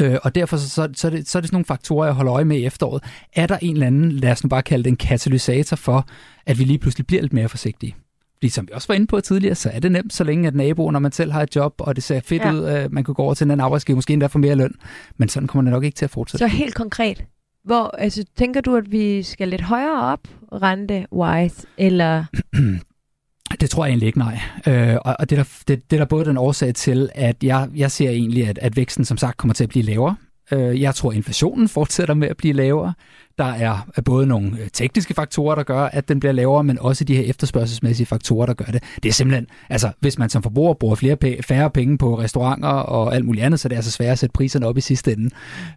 Øh, 0.01 0.19
og 0.23 0.35
derfor 0.35 0.57
så, 0.57 0.69
så, 0.69 0.89
så, 0.95 1.07
er 1.07 1.11
det, 1.11 1.29
så 1.29 1.39
er 1.39 1.41
det 1.41 1.49
sådan 1.49 1.55
nogle 1.55 1.65
faktorer, 1.65 2.07
jeg 2.07 2.15
holder 2.15 2.35
øje 2.35 2.45
med 2.45 2.57
i 2.57 2.65
efteråret. 2.65 3.03
Er 3.33 3.47
der 3.47 3.59
en 3.63 3.73
eller 3.73 3.87
anden, 3.87 4.13
lad 4.13 4.33
os 4.33 4.45
nu 4.45 4.49
bare 4.49 4.63
kalde 4.63 4.85
det 4.85 4.91
en 4.91 4.97
katalysator 4.97 5.77
for, 5.77 6.09
at 6.47 6.59
vi 6.59 6.65
lige 6.65 6.79
pludselig 6.79 7.07
bliver 7.07 7.23
lidt 7.23 7.33
mere 7.33 7.49
forsigtige? 7.49 7.95
Fordi 8.43 8.51
som 8.51 8.67
vi 8.67 8.73
også 8.73 8.89
var 8.89 8.95
inde 8.95 9.07
på 9.07 9.21
tidligere, 9.21 9.55
så 9.55 9.71
er 9.73 9.81
det 9.81 9.93
nemt, 9.93 10.13
så 10.13 10.25
længe 10.25 10.49
at 10.49 10.55
naboen, 10.55 10.93
når 10.93 11.01
man 11.01 11.13
selv 11.13 11.33
har 11.33 11.43
et 11.43 11.57
job, 11.57 11.75
og 11.79 11.97
det 11.97 12.05
ser 12.05 12.21
fedt 12.21 12.43
ja. 12.43 12.53
ud, 12.53 12.65
at 12.65 12.93
man 12.93 13.05
kan 13.05 13.15
gå 13.15 13.23
over 13.23 13.35
til 13.35 13.45
en 13.45 13.51
anden 13.51 13.65
arbejdsgiver, 13.65 13.95
måske 13.97 14.13
endda 14.13 14.27
få 14.27 14.39
mere 14.39 14.55
løn. 14.55 14.75
Men 15.17 15.29
sådan 15.29 15.47
kommer 15.47 15.71
det 15.71 15.73
nok 15.73 15.85
ikke 15.85 15.97
til 15.97 16.05
at 16.05 16.11
fortsætte. 16.11 16.39
Så 16.39 16.47
helt 16.47 16.75
konkret, 16.75 17.25
hvor, 17.65 17.97
altså, 17.99 18.25
tænker 18.37 18.61
du, 18.61 18.77
at 18.77 18.93
vi 18.93 19.23
skal 19.23 19.49
lidt 19.49 19.61
højere 19.61 20.03
op 20.03 20.21
rente-wise, 20.53 21.67
eller... 21.79 22.25
Det 23.61 23.71
tror 23.71 23.85
jeg 23.85 23.91
egentlig 23.91 24.07
ikke, 24.07 24.19
nej. 24.19 24.41
Øh, 24.67 24.97
og 25.05 25.17
og 25.19 25.31
det, 25.31 25.39
er 25.39 25.43
der, 25.43 25.51
det, 25.69 25.91
det 25.91 25.97
er 25.97 26.01
der 26.01 26.07
både 26.07 26.25
den 26.25 26.37
årsag 26.37 26.75
til, 26.75 27.11
at 27.15 27.45
jeg, 27.45 27.69
jeg 27.75 27.91
ser 27.91 28.11
egentlig, 28.11 28.49
at, 28.49 28.59
at 28.59 28.77
væksten 28.77 29.05
som 29.05 29.17
sagt 29.17 29.37
kommer 29.37 29.55
til 29.55 29.65
at 29.65 29.69
blive 29.71 29.85
lavere. 29.85 30.17
Øh, 30.53 30.81
jeg 30.81 30.95
tror, 30.95 31.13
inflationen 31.13 31.69
fortsætter 31.69 32.15
med 32.15 32.29
at 32.29 32.37
blive 32.37 32.55
lavere. 32.55 32.95
Der 33.39 33.45
er 33.45 34.01
både 34.05 34.27
nogle 34.27 34.59
øh, 34.61 34.69
tekniske 34.73 35.15
faktorer, 35.15 35.55
der 35.55 35.63
gør, 35.63 35.81
at 35.81 36.09
den 36.09 36.21
bliver 36.21 36.33
lavere, 36.33 36.65
men 36.65 36.79
også 36.79 37.05
de 37.05 37.17
her 37.17 37.23
efterspørgselsmæssige 37.23 38.07
faktorer, 38.07 38.47
der 38.47 38.55
gør 38.55 38.65
det. 38.65 38.83
Det 39.03 39.09
er 39.09 39.13
simpelthen, 39.13 39.47
altså 39.71 39.91
hvis 40.01 40.19
man 40.19 40.31
som 40.31 40.43
forbruger 40.43 40.75
bruger 40.75 40.95
flere 40.95 41.17
færre 41.43 41.71
penge 41.71 41.99
på 41.99 42.19
restauranter 42.19 42.69
og 42.69 43.15
alt 43.15 43.25
muligt 43.25 43.45
andet, 43.45 43.61
så 43.61 43.69
det 43.69 43.75
er 43.75 43.79
altså 43.79 43.91
svært 43.91 44.13
at 44.13 44.19
sætte 44.19 44.33
priserne 44.33 44.67
op 44.67 44.79
i 44.79 44.81
sidste 44.81 45.13
ende. 45.13 45.31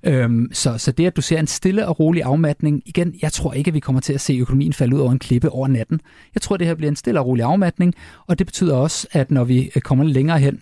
Øhm, 0.04 0.50
så, 0.54 0.78
så 0.78 0.92
det, 0.92 1.06
at 1.06 1.16
du 1.16 1.22
ser 1.22 1.40
en 1.40 1.48
stille 1.48 1.88
og 1.88 2.00
rolig 2.00 2.24
afmatning, 2.24 2.82
igen, 2.86 3.14
jeg 3.22 3.32
tror 3.32 3.54
ikke, 3.54 3.68
at 3.70 3.74
vi 3.74 3.80
kommer 3.80 4.02
til 4.02 4.14
at 4.14 4.22
se 4.22 4.34
økonomien 4.34 4.74
falde 4.74 4.96
ud 4.96 5.02
over 5.02 5.12
en 5.12 5.20
klippe 5.20 5.50
over 5.50 5.68
natten. 5.68 6.02
Jeg 6.36 6.42
tror, 6.42 6.58
det 6.58 6.68
her 6.68 6.76
bliver 6.76 6.90
en 6.90 6.96
stille 6.96 7.20
og 7.20 7.26
rolig 7.26 7.44
afmatning, 7.46 7.94
og 8.28 8.40
det 8.40 8.48
betyder 8.48 8.76
også, 8.76 9.08
at 9.12 9.32
når 9.32 9.44
vi 9.44 9.72
øh, 9.76 9.82
kommer 9.82 10.06
længere 10.06 10.40
hen, 10.40 10.60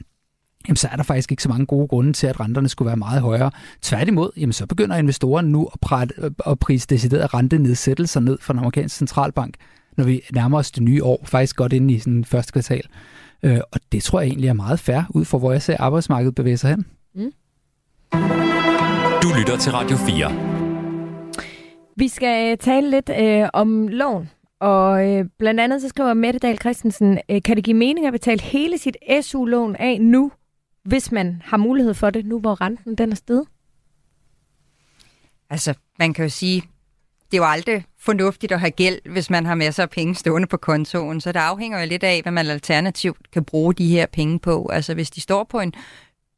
jamen 0.67 0.75
så 0.75 0.87
er 0.91 0.95
der 0.95 1.03
faktisk 1.03 1.31
ikke 1.31 1.43
så 1.43 1.49
mange 1.49 1.65
gode 1.65 1.87
grunde 1.87 2.13
til, 2.13 2.27
at 2.27 2.39
renterne 2.39 2.69
skulle 2.69 2.87
være 2.87 2.97
meget 2.97 3.21
højere. 3.21 3.51
Tværtimod, 3.81 4.29
jamen 4.37 4.53
så 4.53 4.65
begynder 4.65 4.95
investorerne 4.95 5.51
nu 5.51 5.69
at, 5.73 5.79
præt, 5.79 6.11
at 6.45 6.59
prise 6.59 6.87
decideret 6.89 7.33
rentenedsættelser 7.33 8.19
ned 8.19 8.37
fra 8.41 8.53
den 8.53 8.59
amerikanske 8.59 8.97
centralbank, 8.97 9.55
når 9.97 10.03
vi 10.03 10.21
nærmer 10.33 10.57
os 10.57 10.71
det 10.71 10.83
nye 10.83 11.03
år, 11.03 11.23
faktisk 11.25 11.55
godt 11.55 11.73
ind 11.73 11.91
i 11.91 11.99
sådan 11.99 12.25
første 12.25 12.51
kvartal. 12.51 12.87
Øh, 13.43 13.59
og 13.71 13.79
det 13.91 14.03
tror 14.03 14.19
jeg 14.19 14.27
egentlig 14.27 14.49
er 14.49 14.53
meget 14.53 14.79
fair, 14.79 15.01
ud 15.09 15.25
fra 15.25 15.37
hvor 15.37 15.51
jeg 15.51 15.61
ser 15.61 15.77
arbejdsmarkedet 15.79 16.35
bevæge 16.35 16.57
sig 16.57 16.69
hen. 16.69 16.85
Mm. 17.15 17.31
Du 19.23 19.27
lytter 19.39 19.57
til 19.59 19.71
Radio 19.71 19.97
4. 19.97 20.53
Vi 21.97 22.07
skal 22.07 22.57
tale 22.57 22.89
lidt 22.89 23.09
øh, 23.19 23.49
om 23.53 23.87
lån. 23.87 24.29
Og 24.59 25.09
øh, 25.09 25.25
blandt 25.39 25.59
andet 25.59 25.81
så 25.81 25.89
skriver 25.89 26.13
Mette 26.13 26.39
Dahl 26.39 26.59
Christensen, 26.59 27.19
øh, 27.29 27.41
kan 27.41 27.55
det 27.55 27.63
give 27.63 27.77
mening 27.77 28.07
at 28.07 28.13
betale 28.13 28.41
hele 28.41 28.77
sit 28.77 28.97
SU-lån 29.21 29.75
af 29.75 30.01
nu, 30.01 30.31
hvis 30.85 31.11
man 31.11 31.41
har 31.45 31.57
mulighed 31.57 31.93
for 31.93 32.09
det, 32.09 32.25
nu 32.25 32.39
hvor 32.39 32.61
renten 32.61 32.95
den 32.95 33.11
er 33.11 33.15
sted? 33.15 33.45
Altså, 35.49 35.73
man 35.99 36.13
kan 36.13 36.25
jo 36.25 36.29
sige, 36.29 36.61
det 37.31 37.37
er 37.37 37.41
jo 37.41 37.49
aldrig 37.49 37.85
fornuftigt 37.99 38.51
at 38.51 38.59
have 38.59 38.71
gæld, 38.71 39.11
hvis 39.11 39.29
man 39.29 39.45
har 39.45 39.55
masser 39.55 39.83
af 39.83 39.89
penge 39.89 40.15
stående 40.15 40.47
på 40.47 40.57
kontoen. 40.57 41.21
Så 41.21 41.31
det 41.31 41.39
afhænger 41.39 41.79
jo 41.79 41.85
lidt 41.85 42.03
af, 42.03 42.21
hvad 42.21 42.31
man 42.31 42.47
alternativt 42.47 43.31
kan 43.31 43.45
bruge 43.45 43.73
de 43.73 43.87
her 43.87 44.05
penge 44.05 44.39
på. 44.39 44.69
Altså, 44.73 44.93
hvis 44.93 45.11
de 45.11 45.21
står 45.21 45.43
på 45.43 45.59
en 45.59 45.73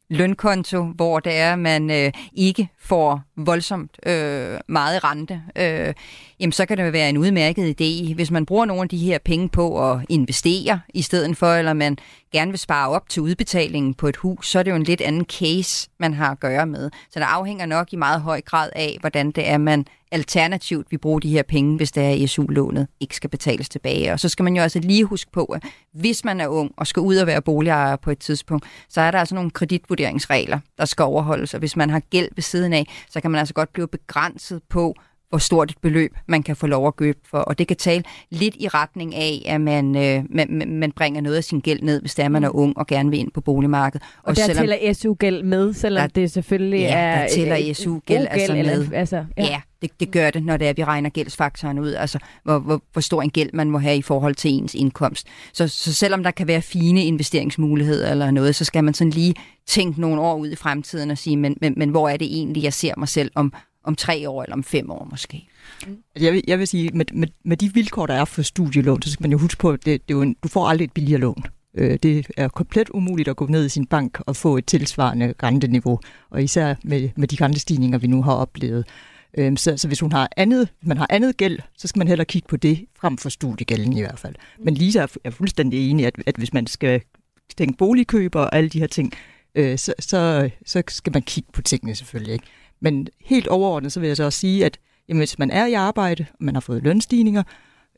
lønkonto, 0.10 0.84
hvor 0.84 1.19
det 1.19 1.36
er, 1.38 1.53
at 1.53 1.60
man 1.60 1.91
øh, 1.91 2.12
ikke 2.34 2.69
får 2.79 3.21
voldsomt 3.38 3.99
øh, 4.05 4.60
meget 4.67 5.03
rente, 5.03 5.41
øh, 5.55 5.93
jamen 6.39 6.52
så 6.52 6.65
kan 6.65 6.78
det 6.78 6.93
være 6.93 7.10
en 7.10 7.17
udmærket 7.17 7.82
idé, 7.82 8.13
hvis 8.13 8.32
man 8.32 8.45
bruger 8.45 8.65
nogle 8.65 8.84
af 8.84 8.89
de 8.89 8.98
her 8.98 9.17
penge 9.26 9.50
på 9.50 9.91
at 9.91 10.00
investere 10.10 10.80
i 10.93 11.02
stedet 11.02 11.38
for, 11.38 11.54
eller 11.54 11.74
man 11.74 11.98
gerne 12.32 12.52
vil 12.52 12.60
spare 12.60 12.89
op 12.89 13.10
til 13.10 13.21
udbetalingen 13.21 13.93
på 13.93 14.08
et 14.08 14.15
hus, 14.15 14.50
så 14.50 14.60
er 14.60 14.63
det 14.63 14.71
jo 14.71 14.76
en 14.76 14.84
lidt 14.84 15.02
anden 15.02 15.26
case, 15.26 15.89
man 16.00 16.13
har 16.13 16.32
at 16.32 16.39
gøre 16.39 16.65
med. 16.65 16.89
Så 17.10 17.19
det 17.19 17.26
afhænger 17.26 17.65
nok 17.65 17.93
i 17.93 17.95
meget 17.95 18.21
høj 18.21 18.41
grad 18.41 18.69
af, 18.76 18.98
hvordan 19.02 19.32
det 19.32 19.50
er, 19.50 19.58
man 19.58 19.86
alternativt 20.12 20.91
vi 20.91 20.98
bruger 20.98 21.19
de 21.19 21.30
her 21.30 21.43
penge, 21.43 21.78
hvis 21.78 21.91
det 21.91 22.04
er, 22.04 22.24
at 22.24 22.30
SU-lånet 22.30 22.88
ikke 23.00 23.15
skal 23.15 23.30
betales 23.30 23.69
tilbage. 23.69 24.13
Og 24.13 24.19
så 24.19 24.30
skal 24.30 24.43
man 24.43 24.56
jo 24.56 24.62
altså 24.62 24.80
lige 24.80 25.06
huske 25.06 25.32
på, 25.32 25.45
at 25.45 25.63
hvis 25.93 26.26
man 26.26 26.41
er 26.41 26.48
ung 26.48 26.71
og 26.78 26.88
skal 26.88 27.00
ud 27.00 27.15
og 27.15 27.28
være 27.28 27.41
boligejer 27.41 27.95
på 27.95 28.12
et 28.12 28.19
tidspunkt, 28.19 28.65
så 28.89 29.02
er 29.02 29.12
der 29.12 29.19
altså 29.19 29.36
nogle 29.36 29.52
kreditvurderingsregler, 29.52 30.60
der 30.78 30.86
skal 30.86 31.04
overholdes. 31.04 31.54
Og 31.54 31.60
hvis 31.60 31.76
man 31.76 31.89
har 31.89 32.00
gæld 32.00 32.30
ved 32.36 32.43
siden 32.43 32.74
af, 32.74 32.86
så 33.10 33.21
kan 33.21 33.32
man 33.32 33.39
altså 33.39 33.54
godt 33.54 33.74
blive 33.74 33.88
begrænset 33.88 34.62
på, 34.69 34.95
hvor 35.30 35.38
stort 35.38 35.72
et 35.72 35.78
beløb 35.82 36.16
man 36.28 36.44
kan 36.44 36.56
få 36.56 36.68
lov 36.68 36.88
at 36.88 36.96
købe 36.96 37.20
for. 37.30 37.38
Og 37.38 37.58
det 37.58 37.68
kan 37.68 37.78
tale 37.78 38.04
lidt 38.30 38.56
i 38.60 38.68
retning 38.68 39.16
af, 39.16 39.44
at 39.46 39.62
man, 39.62 39.98
øh, 39.98 40.24
man, 40.30 40.64
man 40.68 40.92
bringer 40.92 41.22
noget 41.22 41.38
af 41.38 41.44
sin 41.44 41.60
gæld 41.60 41.82
ned, 41.82 42.02
hvis 42.02 42.16
det 42.16 42.26
er, 42.26 42.30
man 42.30 42.44
er 42.44 42.56
ung 42.56 42.78
og 42.78 42.88
gerne 42.88 43.10
vil 43.10 43.20
ind 43.20 43.32
på 43.32 43.42
boligmarkedet. 43.42 44.08
Og, 44.18 44.30
og 44.30 44.36
der 44.36 44.46
selvom, 44.46 44.68
tæller 44.68 44.94
SU-gæld 44.94 45.44
med, 45.44 45.74
selvom 45.74 46.02
der, 46.02 46.22
det 46.22 46.32
selvfølgelig 46.32 46.80
ja, 46.80 46.98
er... 46.98 47.20
der 47.20 47.28
tæller 47.28 47.74
SU-gæld 47.74 48.28
altså 48.30 48.54
med. 48.54 48.60
Eller, 48.60 48.98
altså, 48.98 49.26
ja. 49.38 49.44
ja, 49.44 49.62
det, 49.82 50.00
det 50.00 50.12
gør 50.12 50.30
det, 50.30 50.44
når 50.44 50.58
det 50.58 50.66
er, 50.66 50.70
at 50.70 50.78
vi 50.78 50.84
regner 50.84 51.10
gældsfaktoren 51.10 51.80
ud, 51.80 51.94
altså 51.94 52.20
hvor, 52.44 52.60
hvor, 52.60 52.82
hvor 52.94 53.02
stor 53.02 53.22
en 53.22 53.30
gæld 53.30 53.50
man 53.54 53.70
må 53.70 53.78
have 53.78 53.98
i 53.98 54.02
forhold 54.02 54.36
til 54.36 54.52
ens 54.52 54.76
indkomst. 54.76 55.28
Så, 55.54 55.68
så 55.68 55.94
selvom 55.94 56.24
der 56.24 56.32
kan 56.32 56.48
være 56.48 56.62
fine 56.62 57.06
investeringsmuligheder 57.06 58.12
eller 58.12 58.32
noget, 58.32 58.56
så 58.56 58.66
skal 58.66 58.84
man 58.84 58.94
sådan 58.94 59.12
lige 59.12 59.36
tænke 59.68 60.02
nogle 60.02 60.22
år 60.22 60.36
ud 60.36 60.52
i 60.52 60.56
fremtiden 60.56 61.12
og 61.12 61.18
sige, 61.18 61.38
men, 61.38 61.58
men, 61.62 61.74
men 61.78 61.90
hvor 61.90 62.10
er 62.10 62.18
det 62.18 62.28
egentlig, 62.28 62.64
jeg 62.64 62.74
ser 62.74 62.94
mig 62.98 63.08
selv 63.08 63.32
om, 63.36 63.54
om 63.86 63.95
tre 63.95 64.30
år 64.30 64.43
eller 64.43 64.56
om 64.56 64.63
fem 64.63 64.91
år 64.91 65.08
måske. 65.12 65.48
Altså, 65.82 66.26
jeg, 66.26 66.34
vil, 66.34 66.43
jeg 66.48 66.60
vil 66.60 66.67
sige, 66.67 66.89
med, 66.93 67.06
med, 67.13 67.28
med 67.43 67.58
de 67.58 67.74
vilkår, 67.74 68.06
der 68.06 68.13
er 68.13 68.26
for 68.26 68.41
studielån, 68.41 69.02
så 69.02 69.12
skal 69.12 69.24
man 69.24 69.32
jo 69.32 69.38
huske 69.38 69.60
på, 69.60 69.71
at 69.71 69.86
det, 69.86 70.08
det 70.08 70.13
er 70.13 70.17
jo 70.17 70.21
en, 70.21 70.36
du 70.43 70.48
får 70.48 70.67
aldrig 70.67 70.86
et 70.86 70.91
billigere 70.91 71.21
lån. 71.21 71.43
Øh, 71.78 72.00
det 72.04 72.28
er 72.38 72.48
komplet 72.48 72.89
umuligt 72.89 73.30
at 73.30 73.36
gå 73.36 73.45
ned 73.45 73.65
i 73.65 73.69
sin 73.69 73.86
bank 73.86 74.19
og 74.26 74.36
få 74.36 74.58
et 74.58 74.65
tilsvarende 74.65 75.34
renteniveau, 75.43 76.00
og 76.30 76.43
især 76.43 76.76
med, 76.84 77.10
med 77.15 77.28
de 77.28 77.43
rentestigninger, 77.43 77.98
vi 77.98 78.08
nu 78.08 78.24
har 78.24 78.34
oplevet. 78.34 78.86
Øh, 79.38 79.58
så, 79.58 79.78
så 79.78 79.88
hvis 79.88 80.00
hun 80.00 80.12
har 80.12 80.30
andet, 80.38 80.69
man 80.82 80.98
har 80.98 81.08
andet 81.10 81.38
gæld, 81.38 81.60
så 81.78 81.88
skal 81.88 82.00
man 82.00 82.08
heller 82.08 82.24
kigge 82.24 82.48
på 82.48 82.58
det 82.58 82.86
frem 83.00 83.17
for 83.17 83.30
studiegælden 83.30 83.98
i 83.98 84.02
hvert 84.02 84.19
fald. 84.19 84.36
Men 84.60 84.74
Lisa 84.74 85.00
er, 85.00 85.08
er 85.24 85.30
fuldstændig 85.30 85.89
enig, 85.89 86.06
at, 86.06 86.15
at 86.26 86.36
hvis 86.36 86.54
man 86.54 86.67
skal 86.67 87.02
tænke 87.58 87.78
boligkøber 87.78 88.39
og 88.39 88.56
alle 88.56 88.69
de 88.69 88.80
her 88.80 88.88
ting, 88.88 89.13
øh, 89.56 89.78
så, 89.78 89.93
så, 90.00 90.50
så 90.65 90.84
skal 90.88 91.13
man 91.13 91.21
kigge 91.21 91.50
på 91.54 91.62
tingene 91.62 91.95
selvfølgelig. 91.95 92.34
Ikke? 92.34 92.45
Men 92.80 93.08
helt 93.22 93.48
overordnet, 93.48 93.92
så 93.92 94.00
vil 94.00 94.08
jeg 94.08 94.18
så 94.18 94.24
også 94.24 94.40
sige, 94.40 94.66
at 94.66 94.80
jamen, 95.10 95.20
hvis 95.20 95.40
man 95.40 95.52
er 95.52 95.66
i 95.66 95.74
arbejde, 95.74 96.26
og 96.30 96.44
man 96.46 96.56
har 96.56 96.62
fået 96.62 96.84
lønstigninger, 96.84 97.44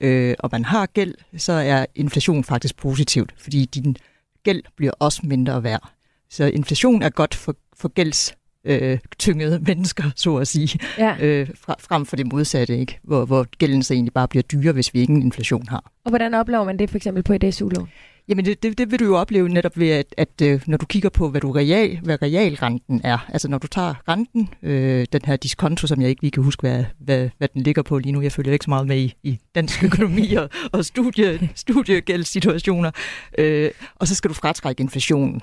øh, 0.01 0.35
og 0.39 0.49
man 0.51 0.65
har 0.65 0.85
gæld, 0.85 1.15
så 1.37 1.53
er 1.53 1.85
inflation 1.95 2.43
faktisk 2.43 2.77
positivt, 2.77 3.33
fordi 3.37 3.65
din 3.65 3.97
gæld 4.43 4.63
bliver 4.75 4.93
også 4.99 5.21
mindre 5.23 5.63
værd. 5.63 5.91
Så 6.29 6.45
inflation 6.45 7.01
er 7.01 7.09
godt 7.09 7.35
for, 7.35 7.55
for 7.77 7.87
gælds 7.87 8.33
øh, 8.65 8.99
tyngede 9.19 9.59
mennesker, 9.67 10.03
så 10.15 10.35
at 10.35 10.47
sige, 10.47 10.79
ja. 10.97 11.17
øh, 11.19 11.49
fra, 11.55 11.75
frem 11.79 12.05
for 12.05 12.15
det 12.15 12.33
modsatte, 12.33 12.77
ikke? 12.77 12.99
Hvor, 13.03 13.25
hvor 13.25 13.45
gælden 13.57 13.83
så 13.83 13.93
egentlig 13.93 14.13
bare 14.13 14.27
bliver 14.27 14.43
dyrere, 14.43 14.73
hvis 14.73 14.93
vi 14.93 15.01
ingen 15.01 15.21
inflation 15.21 15.67
har. 15.67 15.91
Og 16.05 16.11
hvordan 16.11 16.33
oplever 16.33 16.63
man 16.63 16.79
det 16.79 16.89
for 16.89 16.97
eksempel 16.97 17.23
på 17.23 17.33
et 17.33 17.53
SU-lån? 17.53 17.89
Jamen 18.29 18.45
det, 18.45 18.63
det, 18.63 18.77
det 18.77 18.91
vil 18.91 18.99
du 18.99 19.05
jo 19.05 19.17
opleve 19.17 19.49
netop 19.49 19.79
ved, 19.79 19.89
at, 19.89 20.15
at 20.17 20.41
øh, 20.43 20.61
når 20.67 20.77
du 20.77 20.85
kigger 20.85 21.09
på, 21.09 21.29
hvad, 21.29 21.41
du 21.41 21.51
real, 21.51 21.99
hvad 22.03 22.21
realrenten 22.21 23.01
er, 23.03 23.17
altså 23.29 23.47
når 23.47 23.57
du 23.57 23.67
tager 23.67 24.09
renten, 24.09 24.49
øh, 24.63 25.05
den 25.11 25.21
her 25.25 25.35
diskonto, 25.35 25.87
som 25.87 26.01
jeg 26.01 26.09
ikke 26.09 26.21
lige 26.21 26.31
kan 26.31 26.43
huske, 26.43 26.61
hvad, 26.61 26.85
hvad, 26.99 27.29
hvad 27.37 27.47
den 27.47 27.61
ligger 27.61 27.81
på 27.81 27.97
lige 27.97 28.11
nu, 28.11 28.21
jeg 28.21 28.31
følger 28.31 28.53
ikke 28.53 28.63
så 28.63 28.69
meget 28.69 28.87
med 28.87 28.97
i, 28.97 29.13
i 29.23 29.39
dansk 29.55 29.83
økonomi 29.83 30.33
og, 30.33 30.49
og 30.71 30.85
studie, 30.85 31.49
studiegældssituationer, 31.55 32.91
øh, 33.37 33.71
og 33.95 34.07
så 34.07 34.15
skal 34.15 34.29
du 34.29 34.33
fratrække 34.33 34.81
inflationen 34.81 35.41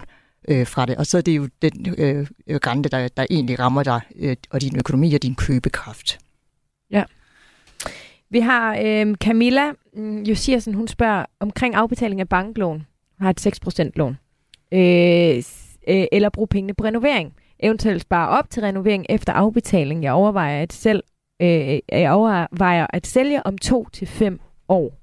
øh, 0.49 0.67
fra 0.67 0.87
det, 0.87 0.97
og 0.97 1.07
så 1.07 1.19
er 1.19 1.23
det 1.23 1.37
jo 1.37 1.49
den 1.63 1.95
øh, 1.99 2.27
øh 2.47 2.61
rente, 2.67 2.89
der, 2.89 3.09
der 3.09 3.27
egentlig 3.31 3.59
rammer 3.59 3.83
dig, 3.83 4.01
øh, 4.19 4.37
og 4.51 4.61
din 4.61 4.79
økonomi 4.79 5.15
og 5.15 5.23
din 5.23 5.35
købekraft. 5.35 6.19
Ja. 6.91 7.05
Vi 8.31 8.41
har 8.41 8.77
øh, 8.85 9.15
Camilla 9.15 9.73
Josiersen, 10.01 10.75
hun 10.75 10.89
spørger 10.89 11.25
omkring 11.41 11.75
afbetaling 11.75 12.21
af 12.21 12.29
banklån. 12.29 12.87
Har 13.21 13.31
et 13.31 13.47
6% 13.87 13.91
lån. 13.97 14.17
Øh, 14.73 15.43
øh, 15.89 16.05
eller 16.13 16.29
bruge 16.29 16.49
pengene 16.49 16.75
på 16.75 16.85
renovering. 16.85 17.35
Eventuelt 17.61 18.03
spare 18.03 18.29
op 18.29 18.51
til 18.51 18.63
renovering 18.63 19.07
efter 19.09 19.33
afbetaling. 19.33 20.03
Jeg 20.03 20.13
overvejer 20.13 20.63
at, 20.63 20.73
selv, 20.73 21.03
øh, 21.43 21.79
jeg 21.89 22.13
overvejer 22.13 22.87
at 22.91 23.07
sælge 23.07 23.47
om 23.47 23.59
to 23.59 23.89
til 23.93 24.07
fem 24.07 24.41
år. 24.69 25.01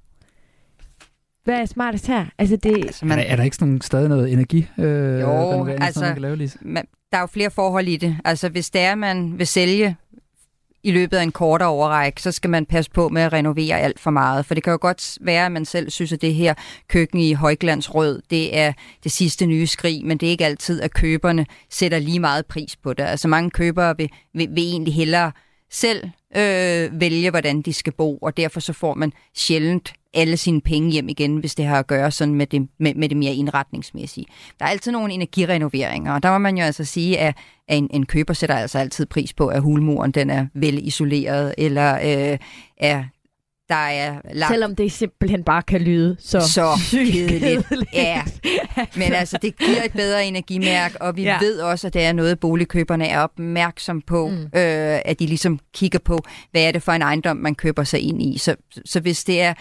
Hvad 1.44 1.60
er 1.60 1.64
smartest 1.64 2.06
her? 2.06 2.26
Altså, 2.38 2.56
det... 2.56 2.76
altså 2.76 3.06
man... 3.06 3.18
er, 3.18 3.22
er 3.22 3.36
der 3.36 3.42
ikke 3.42 3.56
sådan 3.56 3.80
stadig 3.80 4.08
noget 4.08 4.32
energi? 4.32 4.68
Øh, 4.78 5.20
jo, 5.20 5.66
altså, 5.66 6.00
man 6.00 6.12
kan 6.12 6.22
lave, 6.22 6.48
man, 6.60 6.86
der 7.12 7.18
er 7.18 7.20
jo 7.20 7.26
flere 7.26 7.50
forhold 7.50 7.88
i 7.88 7.96
det. 7.96 8.16
Altså, 8.24 8.48
hvis 8.48 8.70
det 8.70 8.80
er, 8.80 8.94
man 8.94 9.38
vil 9.38 9.46
sælge 9.46 9.96
i 10.84 10.90
løbet 10.90 11.16
af 11.16 11.22
en 11.22 11.32
kortere 11.32 11.68
overrække, 11.68 12.22
så 12.22 12.32
skal 12.32 12.50
man 12.50 12.66
passe 12.66 12.90
på 12.90 13.08
med 13.08 13.22
at 13.22 13.32
renovere 13.32 13.80
alt 13.80 14.00
for 14.00 14.10
meget. 14.10 14.46
For 14.46 14.54
det 14.54 14.64
kan 14.64 14.70
jo 14.70 14.78
godt 14.80 15.18
være, 15.20 15.46
at 15.46 15.52
man 15.52 15.64
selv 15.64 15.90
synes, 15.90 16.12
at 16.12 16.22
det 16.22 16.34
her 16.34 16.54
køkken 16.88 17.20
i 17.20 17.32
højglandsrød, 17.32 18.22
det 18.30 18.56
er 18.58 18.72
det 19.04 19.12
sidste 19.12 19.46
nye 19.46 19.66
skrig, 19.66 20.06
men 20.06 20.18
det 20.18 20.26
er 20.26 20.30
ikke 20.30 20.46
altid, 20.46 20.82
at 20.82 20.94
køberne 20.94 21.46
sætter 21.70 21.98
lige 21.98 22.20
meget 22.20 22.46
pris 22.46 22.76
på 22.76 22.92
det. 22.92 23.02
Altså 23.02 23.28
mange 23.28 23.50
købere 23.50 23.96
vil, 23.96 24.10
vil, 24.34 24.48
vil 24.50 24.64
egentlig 24.64 24.94
hellere 24.94 25.32
selv 25.72 26.10
øh, 26.36 27.00
vælge, 27.00 27.30
hvordan 27.30 27.62
de 27.62 27.72
skal 27.72 27.92
bo, 27.92 28.16
og 28.16 28.36
derfor 28.36 28.60
så 28.60 28.72
får 28.72 28.94
man 28.94 29.12
sjældent 29.34 29.92
alle 30.14 30.36
sine 30.36 30.60
penge 30.60 30.90
hjem 30.90 31.08
igen, 31.08 31.36
hvis 31.36 31.54
det 31.54 31.64
har 31.64 31.78
at 31.78 31.86
gøre 31.86 32.10
sådan 32.10 32.34
med 32.34 32.46
det, 32.46 32.68
med, 32.78 32.94
med 32.94 33.08
det 33.08 33.16
mere 33.16 33.34
indretningsmæssige. 33.34 34.26
Der 34.58 34.64
er 34.64 34.70
altid 34.70 34.92
nogle 34.92 35.12
energirenoveringer, 35.12 36.12
og 36.12 36.22
der 36.22 36.30
må 36.30 36.38
man 36.38 36.58
jo 36.58 36.64
altså 36.64 36.84
sige, 36.84 37.18
at, 37.18 37.36
at 37.68 37.78
en, 37.78 37.90
en 37.92 38.06
køber 38.06 38.34
sætter 38.34 38.56
altså 38.56 38.78
altid 38.78 39.06
pris 39.06 39.32
på, 39.32 39.46
at 39.46 39.62
hulmuren 39.62 40.10
den 40.10 40.30
er 40.30 40.46
vel 40.54 40.86
isoleret, 40.86 41.54
eller 41.58 41.94
øh, 41.94 42.38
er 42.76 43.04
der 43.68 43.74
er 43.74 44.20
lagt... 44.32 44.52
Selvom 44.52 44.76
det 44.76 44.92
simpelthen 44.92 45.44
bare 45.44 45.62
kan 45.62 45.80
lyde 45.80 46.16
så, 46.20 46.40
så 46.40 46.66
kedeligt. 46.90 47.62
Ja, 47.92 48.22
men 48.96 49.12
altså, 49.12 49.38
det 49.42 49.58
giver 49.58 49.82
et 49.84 49.92
bedre 49.92 50.26
energimærk, 50.26 50.94
og 51.00 51.16
vi 51.16 51.22
Ja. 51.22 51.38
ved 51.40 51.60
også, 51.60 51.86
at 51.86 51.94
det 51.94 52.02
er 52.02 52.12
noget, 52.12 52.40
boligkøberne 52.40 53.06
er 53.08 53.20
opmærksom 53.20 54.00
på, 54.06 54.28
mm. 54.28 54.42
øh, 54.42 55.00
at 55.04 55.18
de 55.18 55.26
ligesom 55.26 55.58
kigger 55.74 55.98
på, 55.98 56.18
hvad 56.50 56.62
er 56.62 56.72
det 56.72 56.82
for 56.82 56.92
en 56.92 57.02
ejendom, 57.02 57.36
man 57.36 57.54
køber 57.54 57.84
sig 57.84 58.00
ind 58.00 58.22
i. 58.22 58.38
Så, 58.38 58.56
så 58.84 59.00
hvis 59.00 59.24
det 59.24 59.40
er 59.42 59.54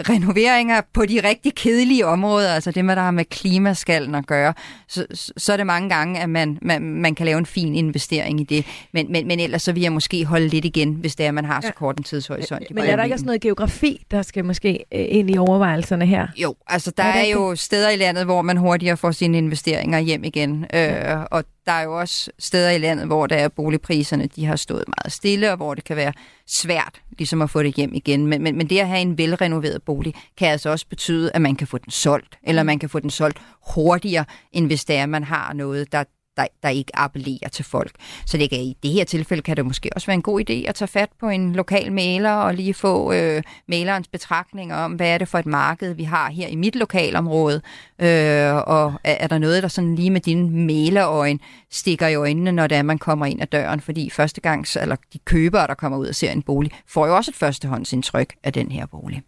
renoveringer 0.00 0.80
på 0.94 1.06
de 1.06 1.20
rigtig 1.28 1.54
kedelige 1.54 2.06
områder, 2.06 2.54
altså 2.54 2.70
det, 2.70 2.84
med, 2.84 2.96
der 2.96 3.02
har 3.02 3.10
med 3.10 3.24
klimaskallen 3.24 4.14
at 4.14 4.26
gøre, 4.26 4.54
så, 4.88 5.06
så- 5.36 5.52
er 5.52 5.56
det 5.56 5.66
mange 5.66 5.88
gange, 5.88 6.20
at 6.20 6.30
man, 6.30 6.58
man, 6.62 6.82
man 6.82 7.14
kan 7.14 7.26
lave 7.26 7.38
en 7.38 7.46
fin 7.46 7.74
investering 7.74 8.40
i 8.40 8.44
det. 8.44 8.66
Men, 8.92 9.12
men, 9.12 9.26
men 9.26 9.40
ellers 9.40 9.62
så 9.62 9.72
vil 9.72 9.82
jeg 9.82 9.92
måske 9.92 10.24
holde 10.24 10.48
lidt 10.48 10.64
igen, 10.64 10.92
hvis 10.94 11.16
det 11.16 11.24
er, 11.24 11.28
at 11.28 11.34
man 11.34 11.44
har 11.44 11.60
så 11.60 11.66
Ja. 11.66 11.72
kort 11.72 11.96
en 11.98 12.02
tidshorisont. 12.04 12.62
i 12.70 12.72
Men 12.74 12.84
er 12.84 12.96
der 12.96 13.04
ikke 13.04 13.14
også 13.16 13.26
noget 13.26 13.40
geografi, 13.40 14.06
der 14.10 14.22
skal 14.22 14.44
måske 14.44 14.84
øh, 14.94 15.04
ind 15.08 15.30
i 15.30 15.38
overvejelserne 15.38 16.06
her? 16.06 16.26
Jo, 16.36 16.54
altså 16.66 16.90
der 16.96 17.02
Er 17.02 17.08
er, 17.08 17.12
det 17.20 17.28
er 17.28 17.32
jo 17.32 17.56
steder 17.56 17.90
i 17.90 17.96
landet, 17.96 18.24
hvor 18.24 18.42
man 18.42 18.56
hurtigere 18.56 18.96
får 18.96 19.10
sine 19.10 19.38
investeringer 19.38 19.98
hjem 19.98 20.24
igen. 20.24 20.66
Øh, 20.74 20.90
og 21.30 21.44
der 21.68 21.74
er 21.74 21.82
jo 21.82 21.98
også 21.98 22.30
steder 22.38 22.70
i 22.70 22.78
landet, 22.78 23.06
hvor 23.06 23.26
der 23.26 23.36
er 23.36 23.48
boligpriserne, 23.48 24.26
de 24.26 24.46
har 24.46 24.56
stået 24.56 24.84
meget 24.86 25.12
stille, 25.12 25.50
og 25.50 25.56
hvor 25.56 25.74
det 25.74 25.84
kan 25.84 25.96
være 25.96 26.12
svært 26.46 27.00
ligesom 27.18 27.42
at 27.42 27.50
få 27.50 27.62
det 27.62 27.74
hjem 27.74 27.94
igen. 27.94 28.26
Men, 28.26 28.42
men, 28.42 28.56
men 28.56 28.70
det 28.70 28.78
at 28.78 28.88
have 28.88 29.00
en 29.00 29.18
velrenoveret 29.18 29.82
bolig, 29.82 30.14
kan 30.38 30.48
altså 30.48 30.70
også 30.70 30.86
betyde, 30.88 31.30
at 31.34 31.42
man 31.42 31.56
kan 31.56 31.66
få 31.66 31.78
den 31.78 31.90
solgt, 31.90 32.38
eller 32.42 32.62
man 32.62 32.78
kan 32.78 32.88
få 32.88 33.00
den 33.00 33.10
solgt 33.10 33.38
hurtigere, 33.74 34.24
end 34.52 34.66
hvis 34.66 34.84
det 34.84 34.96
er, 34.96 35.02
at 35.02 35.08
man 35.08 35.24
har 35.24 35.52
noget, 35.52 35.92
der, 35.92 36.04
der, 36.38 36.46
der 36.62 36.68
ikke 36.68 36.90
appellerer 36.94 37.48
til 37.48 37.64
folk. 37.64 37.92
Så 38.26 38.38
det 38.38 38.50
kan, 38.50 38.58
i 38.58 38.76
det 38.82 38.90
her 38.90 39.04
tilfælde 39.04 39.42
kan 39.42 39.56
det 39.56 39.66
måske 39.66 39.90
også 39.94 40.06
være 40.06 40.14
en 40.14 40.22
god 40.22 40.40
idé 40.50 40.68
at 40.68 40.74
tage 40.74 40.88
fat 40.88 41.08
på 41.20 41.28
en 41.28 41.52
lokal 41.52 41.92
maler 41.92 42.32
og 42.32 42.54
lige 42.54 42.74
få 42.74 43.12
øh, 43.12 43.42
malerens 43.68 44.08
betragtninger 44.08 44.76
om, 44.76 44.92
hvad 44.92 45.08
er 45.08 45.18
det 45.18 45.28
for 45.28 45.38
et 45.38 45.46
marked, 45.46 45.94
vi 45.94 46.04
har 46.04 46.30
her 46.30 46.48
i 46.48 46.56
mit 46.56 46.76
lokalområde, 46.76 47.60
øh, 47.98 48.54
og 48.54 48.92
er, 49.04 49.16
er 49.20 49.26
der 49.26 49.38
noget, 49.38 49.62
der 49.62 49.68
sådan 49.68 49.94
lige 49.94 50.10
med 50.10 50.20
dine 50.20 50.50
malerøjen 50.50 51.40
stikker 51.70 52.06
i 52.06 52.14
øjnene, 52.14 52.52
når 52.52 52.66
det 52.66 52.78
er, 52.78 52.82
man 52.82 52.98
kommer 52.98 53.26
ind 53.26 53.42
ad 53.42 53.46
døren, 53.46 53.80
fordi 53.80 54.10
første 54.10 54.40
gang, 54.40 54.66
eller 54.80 54.96
de 55.12 55.18
købere, 55.18 55.66
der 55.66 55.74
kommer 55.74 55.98
ud 55.98 56.06
og 56.06 56.14
ser 56.14 56.30
en 56.30 56.42
bolig, 56.42 56.72
får 56.86 57.06
jo 57.06 57.16
også 57.16 57.30
et 57.30 57.36
førstehåndsindtryk 57.36 58.34
af 58.44 58.52
den 58.52 58.70
her 58.70 58.86
bolig. 58.86 59.22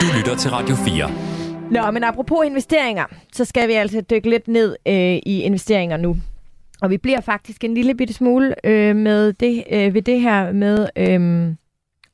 Du 0.00 0.06
lytter 0.16 0.36
til 0.36 0.50
Radio 0.50 0.76
4. 0.76 1.31
Nå, 1.72 1.90
men 1.90 2.04
apropos 2.04 2.46
investeringer, 2.46 3.04
så 3.32 3.44
skal 3.44 3.68
vi 3.68 3.72
altså 3.72 4.00
dykke 4.00 4.30
lidt 4.30 4.48
ned 4.48 4.76
øh, 4.88 5.16
i 5.26 5.42
investeringer 5.42 5.96
nu. 5.96 6.16
Og 6.82 6.90
vi 6.90 6.98
bliver 6.98 7.20
faktisk 7.20 7.64
en 7.64 7.74
lille 7.74 7.94
bitte 7.94 8.14
smule 8.14 8.54
øh, 8.64 8.96
med 8.96 9.32
det, 9.32 9.64
øh, 9.72 9.94
ved 9.94 10.02
det 10.02 10.20
her 10.20 10.52
med 10.52 10.88
øh, 10.96 11.54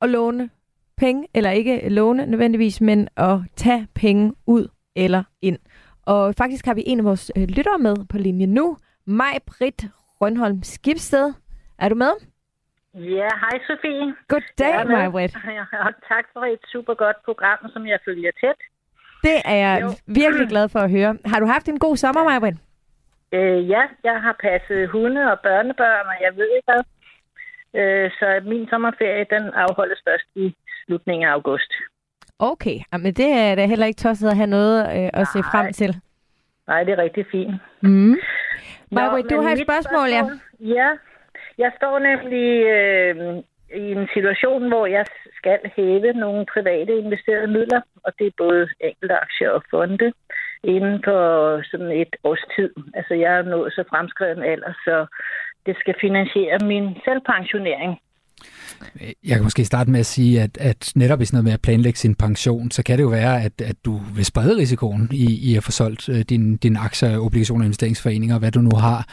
at 0.03 0.09
låne 0.09 0.51
penge, 0.97 1.29
eller 1.35 1.51
ikke 1.51 1.89
låne 1.89 2.27
nødvendigvis, 2.27 2.81
men 2.81 3.09
at 3.17 3.39
tage 3.57 3.89
penge 3.95 4.33
ud 4.47 4.69
eller 4.97 5.23
ind. 5.43 5.59
Og 6.07 6.35
faktisk 6.35 6.67
har 6.67 6.75
vi 6.75 6.83
en 6.87 6.99
af 6.99 7.05
vores 7.05 7.33
øh, 7.37 7.49
lyttere 7.49 7.79
med 7.79 7.97
på 8.11 8.19
linjen 8.19 8.55
nu, 8.55 8.77
Maj 9.07 9.39
Britt 9.47 9.87
Rønholm 10.21 10.63
Skibsted. 10.63 11.33
Er 11.79 11.89
du 11.89 11.95
med? 11.95 12.13
Ja, 12.95 13.29
hej 13.43 13.59
Sofie. 13.67 14.15
Goddag, 14.29 14.47
Jeg 14.59 14.81
er 14.81 14.85
med. 14.85 14.97
Maj 14.97 15.09
Britt. 15.09 15.37
Og 15.87 15.93
tak 16.09 16.25
for 16.33 16.45
et 16.45 16.61
super 16.73 16.95
godt 16.95 17.17
program, 17.25 17.59
som 17.73 17.87
jeg 17.87 17.99
følger 18.05 18.31
tæt. 18.41 18.61
Det 19.23 19.37
er 19.45 19.55
jeg 19.55 19.79
Jo. 19.83 19.89
virkelig 20.07 20.49
glad 20.49 20.69
for 20.69 20.79
at 20.79 20.91
høre. 20.91 21.16
Har 21.25 21.41
du 21.41 21.47
haft 21.47 21.69
en 21.69 21.79
god 21.79 21.97
sommer, 21.97 22.25
Maj 22.25 22.39
Britt? 22.39 22.57
Øh, 23.33 23.69
ja, 23.71 23.83
jeg 24.05 24.16
har 24.23 24.37
passet 24.41 24.89
hunde 24.89 25.33
og 25.33 25.39
børnebørn, 25.41 26.07
og 26.07 26.16
jeg 26.21 26.37
ved 26.37 26.49
ikke 26.57 26.69
hvad. 26.73 26.83
Øh, 27.81 28.11
så 28.11 28.41
min 28.45 28.69
sommerferie, 28.71 29.27
den 29.31 29.45
afholdes 29.55 30.01
først 30.09 30.29
i 30.35 30.57
slutningen 30.87 31.29
af 31.29 31.33
august. 31.33 31.73
Okay, 32.39 32.79
men 32.93 33.12
det 33.14 33.29
er 33.33 33.55
da 33.55 33.66
heller 33.66 33.87
ikke 33.87 33.99
tosset 33.99 34.29
at 34.29 34.37
have 34.37 34.47
noget 34.47 34.79
øh, 34.81 35.11
at 35.21 35.27
se 35.29 35.39
Nej. 35.41 35.51
frem 35.53 35.73
til. 35.73 35.97
Nej, 36.66 36.85
det 36.85 36.93
er 36.93 37.03
rigtig 37.03 37.27
fint. 37.31 37.55
Mm. 37.81 38.16
Maja, 38.91 39.23
du 39.23 39.41
har 39.41 39.51
et 39.53 39.59
mit 39.59 39.66
spørgsmål, 39.66 40.09
ja. 40.09 40.23
Ja, 40.61 40.89
jeg 41.59 41.73
står 41.77 41.99
nemlig 41.99 42.49
øh, 42.77 43.16
i 43.83 43.93
en 43.93 44.09
situation, 44.14 44.69
hvor 44.69 44.87
jeg 44.87 45.05
skal 45.41 45.61
hæve 45.76 46.12
nogle 46.24 46.47
private 46.55 46.93
investerede 47.05 47.53
midler, 47.57 47.80
og 48.05 48.12
det 48.18 48.26
er 48.26 48.41
både 48.45 48.68
enkelte 48.89 49.16
aktier 49.24 49.51
og 49.51 49.62
fonde, 49.70 50.09
inden 50.64 50.99
for 51.07 51.22
sådan 51.70 51.93
et 52.03 52.12
års 52.24 52.45
tid. 52.57 52.70
Altså, 52.99 53.14
jeg 53.14 53.32
er 53.39 53.43
nået 53.43 53.72
så 53.72 53.82
fremskreden 53.91 54.43
alder, 54.53 54.72
så 54.86 54.97
det 55.66 55.76
skal 55.80 55.95
finansiere 56.01 56.59
min 56.72 56.86
selvpensionering. 57.05 57.93
Jeg 59.01 59.34
kan 59.36 59.43
måske 59.43 59.64
starte 59.64 59.91
med 59.91 60.01
at 60.01 60.07
sige, 60.07 60.43
at, 60.43 60.59
at 60.61 60.93
netop 60.97 61.20
i 61.20 61.24
sådan 61.24 61.36
noget 61.36 61.45
med 61.45 61.53
at 61.53 61.62
planlægge 61.62 61.99
sin 61.99 62.14
pension, 62.14 62.70
så 62.70 62.82
kan 62.82 62.99
det 62.99 63.05
jo 63.05 63.09
være, 63.09 63.43
at, 63.43 63.61
at 63.61 63.76
du 63.84 64.01
vil 64.16 64.24
sprede 64.24 64.57
risikoen 64.57 65.09
i, 65.12 65.51
i 65.51 65.57
at 65.57 65.64
få 65.64 65.70
solgt 65.70 66.09
øh, 66.09 66.14
dine 66.14 66.24
din, 66.28 66.57
din 66.57 66.76
aktier, 66.76 67.18
obligationer 67.18 67.62
og 67.62 67.66
investeringsforeninger, 67.66 68.39
hvad 68.39 68.51
du 68.51 68.61
nu 68.61 68.70
har. 68.76 69.07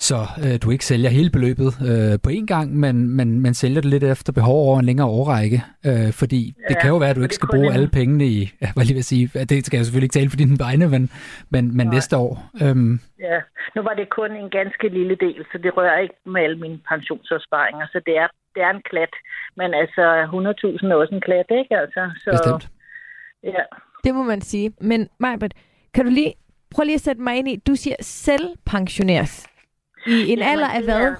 Så 0.00 0.16
øh, 0.44 0.58
du 0.62 0.70
ikke 0.70 0.84
sælger 0.84 1.10
hele 1.10 1.30
beløbet 1.30 1.70
øh, 1.90 2.18
på 2.24 2.30
én 2.30 2.46
gang, 2.46 2.76
men, 2.76 3.08
men, 3.16 3.40
men 3.40 3.54
sælger 3.54 3.80
det 3.80 3.90
lidt 3.90 4.04
efter 4.04 4.32
behov 4.32 4.56
over 4.68 4.78
en 4.78 4.84
længere 4.84 5.06
årrække. 5.08 5.62
Øh, 5.86 6.12
fordi 6.12 6.42
det 6.68 6.74
Ja, 6.74 6.80
kan 6.80 6.90
jo 6.90 6.96
være, 6.96 7.10
at 7.10 7.16
du 7.16 7.20
ikke 7.22 7.28
det 7.28 7.34
skal 7.34 7.48
bruge 7.54 7.66
jeg- 7.66 7.74
alle 7.74 7.88
pengene 7.88 8.24
i, 8.26 8.38
ja, 8.62 8.68
hvad 8.74 8.84
lige 8.84 8.94
vil 8.94 9.04
sige, 9.04 9.26
det 9.52 9.66
skal 9.66 9.76
jeg 9.78 9.84
selvfølgelig 9.84 10.04
ikke 10.08 10.18
tale 10.20 10.30
for 10.30 10.36
dine 10.36 10.58
vegne, 10.58 10.88
men, 10.88 11.10
men, 11.50 11.76
men 11.76 11.86
Nej. 11.86 11.94
næste 11.94 12.16
år. 12.16 12.32
Øhm, 12.62 13.00
Ja, 13.28 13.38
nu 13.76 13.82
var 13.82 13.94
det 14.00 14.06
kun 14.18 14.30
en 14.42 14.50
ganske 14.50 14.88
lille 14.98 15.16
del, 15.26 15.40
så 15.52 15.58
det 15.62 15.76
rører 15.76 15.98
ikke 15.98 16.14
med 16.26 16.40
alle 16.42 16.58
mine 16.58 16.78
pensionsopsparinger, 16.88 17.86
så 17.92 17.98
det 18.06 18.14
er, 18.22 18.28
det 18.54 18.62
er 18.66 18.70
en 18.70 18.82
klat. 18.90 19.14
Men 19.56 19.68
altså, 19.82 20.04
100.000 20.24 20.92
er 20.92 20.94
også 21.02 21.14
en 21.14 21.20
klat, 21.28 21.48
ikke? 21.60 21.74
Altså, 21.82 22.02
så, 22.24 22.30
bestemt. 22.30 22.64
Ja. 23.44 23.62
Det 24.04 24.14
må 24.14 24.22
man 24.22 24.40
sige. 24.40 24.72
Men 24.80 25.08
Majbert, 25.20 25.54
kan 25.94 26.04
du 26.04 26.10
lige 26.10 26.34
prøve 26.74 26.84
lige 26.86 26.94
at 26.94 27.00
sætte 27.00 27.22
mig 27.22 27.36
ind 27.38 27.48
i, 27.48 27.56
du 27.66 27.74
siger 27.74 27.96
selvpensioneres. 28.00 29.46
I 30.08 30.32
en 30.32 30.38
Jamen, 30.38 30.42
alder 30.52 30.68
af 30.68 30.82
hvad? 30.84 31.14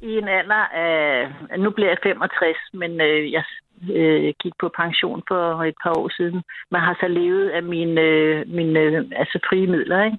I 0.00 0.18
en 0.18 0.28
alder 0.28 0.64
af... 0.86 1.28
Nu 1.58 1.70
bliver 1.70 1.88
jeg 1.88 1.98
65, 2.02 2.56
men 2.72 3.00
øh, 3.00 3.32
jeg 3.32 3.44
øh, 3.90 4.34
gik 4.42 4.52
på 4.60 4.68
pension 4.76 5.22
for 5.28 5.64
et 5.64 5.74
par 5.82 5.94
år 5.98 6.08
siden. 6.16 6.42
Man 6.70 6.80
har 6.80 6.96
så 7.00 7.08
levet 7.08 7.48
af 7.50 7.62
mine, 7.62 8.00
øh, 8.00 8.48
mine 8.48 8.80
øh, 8.80 9.04
altså 9.16 9.38
frie 9.48 9.66
midler, 9.66 10.04
ikke? 10.04 10.18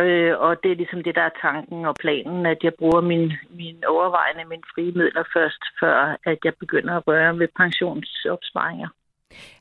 Øh, 0.00 0.38
og 0.38 0.56
det 0.62 0.70
er 0.70 0.76
ligesom 0.76 1.02
det, 1.02 1.14
der 1.14 1.22
er 1.22 1.38
tanken 1.42 1.84
og 1.84 1.94
planen, 2.00 2.46
at 2.46 2.58
jeg 2.62 2.74
bruger 2.78 3.00
min, 3.00 3.32
min 3.50 3.84
overvejende 3.88 4.44
mine 4.44 4.62
frie 4.74 4.92
midler 4.92 5.24
først, 5.32 5.62
før 5.80 6.16
at 6.24 6.38
jeg 6.44 6.52
begynder 6.60 6.96
at 6.96 7.06
røre 7.06 7.38
ved 7.38 7.48
pensionsopsparinger. 7.56 8.88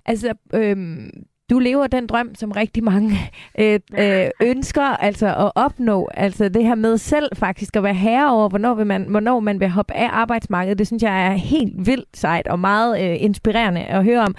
Altså, 0.05 0.35
øhm, 0.53 1.25
du 1.51 1.59
lever 1.59 1.87
den 1.87 2.07
drøm, 2.07 2.35
som 2.35 2.51
rigtig 2.51 2.83
mange 2.83 3.09
øh, 3.61 3.79
øh, 3.99 4.27
ønsker 4.51 4.87
altså 5.07 5.27
at 5.27 5.51
opnå. 5.55 6.09
Altså 6.13 6.49
det 6.49 6.63
her 6.63 6.75
med 6.75 6.97
selv 6.97 7.29
faktisk 7.35 7.75
at 7.75 7.83
være 7.83 7.93
herre 7.93 8.31
over, 8.31 8.49
hvornår, 8.49 8.73
vil 8.75 8.87
man, 8.87 9.03
hvornår 9.09 9.39
man 9.39 9.59
vil 9.59 9.69
hoppe 9.69 9.93
af 9.93 10.09
arbejdsmarkedet. 10.11 10.79
Det 10.79 10.87
synes 10.87 11.03
jeg 11.03 11.27
er 11.27 11.31
helt 11.31 11.73
vildt 11.77 12.17
sejt 12.17 12.47
og 12.47 12.59
meget 12.59 12.91
øh, 13.03 13.23
inspirerende 13.23 13.81
at 13.81 14.03
høre 14.03 14.19
om. 14.19 14.35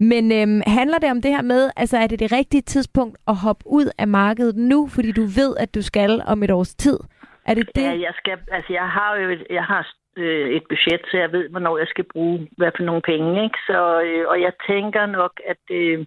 Men 0.00 0.32
øhm, 0.32 0.62
handler 0.66 0.98
det 0.98 1.10
om 1.10 1.22
det 1.22 1.30
her 1.30 1.42
med, 1.42 1.70
altså 1.76 1.96
er 1.96 2.06
det 2.06 2.18
det 2.18 2.32
rigtige 2.32 2.62
tidspunkt 2.62 3.18
at 3.28 3.36
hoppe 3.36 3.64
ud 3.66 3.86
af 3.98 4.08
markedet 4.08 4.56
nu, 4.56 4.88
fordi 4.94 5.12
du 5.12 5.22
ved, 5.22 5.56
at 5.58 5.74
du 5.74 5.82
skal 5.82 6.22
om 6.26 6.42
et 6.42 6.50
års 6.50 6.74
tid? 6.74 6.98
Er 7.46 7.54
det 7.54 7.68
det? 7.74 7.82
Ja, 7.82 8.00
jeg 8.00 8.14
skal, 8.16 8.38
altså 8.52 8.72
jeg 8.72 8.88
har 8.88 9.16
jo 9.16 9.30
et, 9.30 9.46
jeg 9.50 9.64
har 9.64 9.82
øh, 10.16 10.48
et 10.56 10.64
budget, 10.68 11.02
så 11.10 11.16
jeg 11.16 11.32
ved, 11.32 11.48
hvornår 11.48 11.78
jeg 11.78 11.86
skal 11.86 12.04
bruge 12.12 12.48
hvad 12.56 12.70
for 12.76 12.84
nogle 12.84 13.02
penge, 13.02 13.44
ikke? 13.44 13.58
Så, 13.66 14.02
øh, 14.06 14.24
og 14.28 14.40
jeg 14.40 14.52
tænker 14.68 15.06
nok, 15.06 15.40
at, 15.46 15.62
øh, 15.70 16.06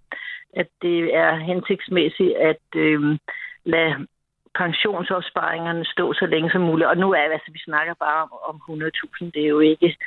at 0.53 0.67
det 0.81 1.15
er 1.15 1.35
hensigtsmæssigt 1.35 2.37
at 2.37 2.65
øh, 2.75 3.17
lade 3.63 4.07
pensionsopsparingerne 4.55 5.85
stå 5.85 6.13
så 6.13 6.25
længe 6.25 6.51
som 6.51 6.61
muligt. 6.61 6.89
Og 6.89 6.97
nu 6.97 7.11
er 7.11 7.17
altså, 7.17 7.51
vi 7.51 7.59
snakker 7.59 7.93
bare 7.93 8.21
om, 8.23 8.31
om 8.49 8.55
100.000. 8.69 9.25
Det 9.33 9.43
er 9.43 9.47
jo 9.47 9.59
ikke 9.59 9.97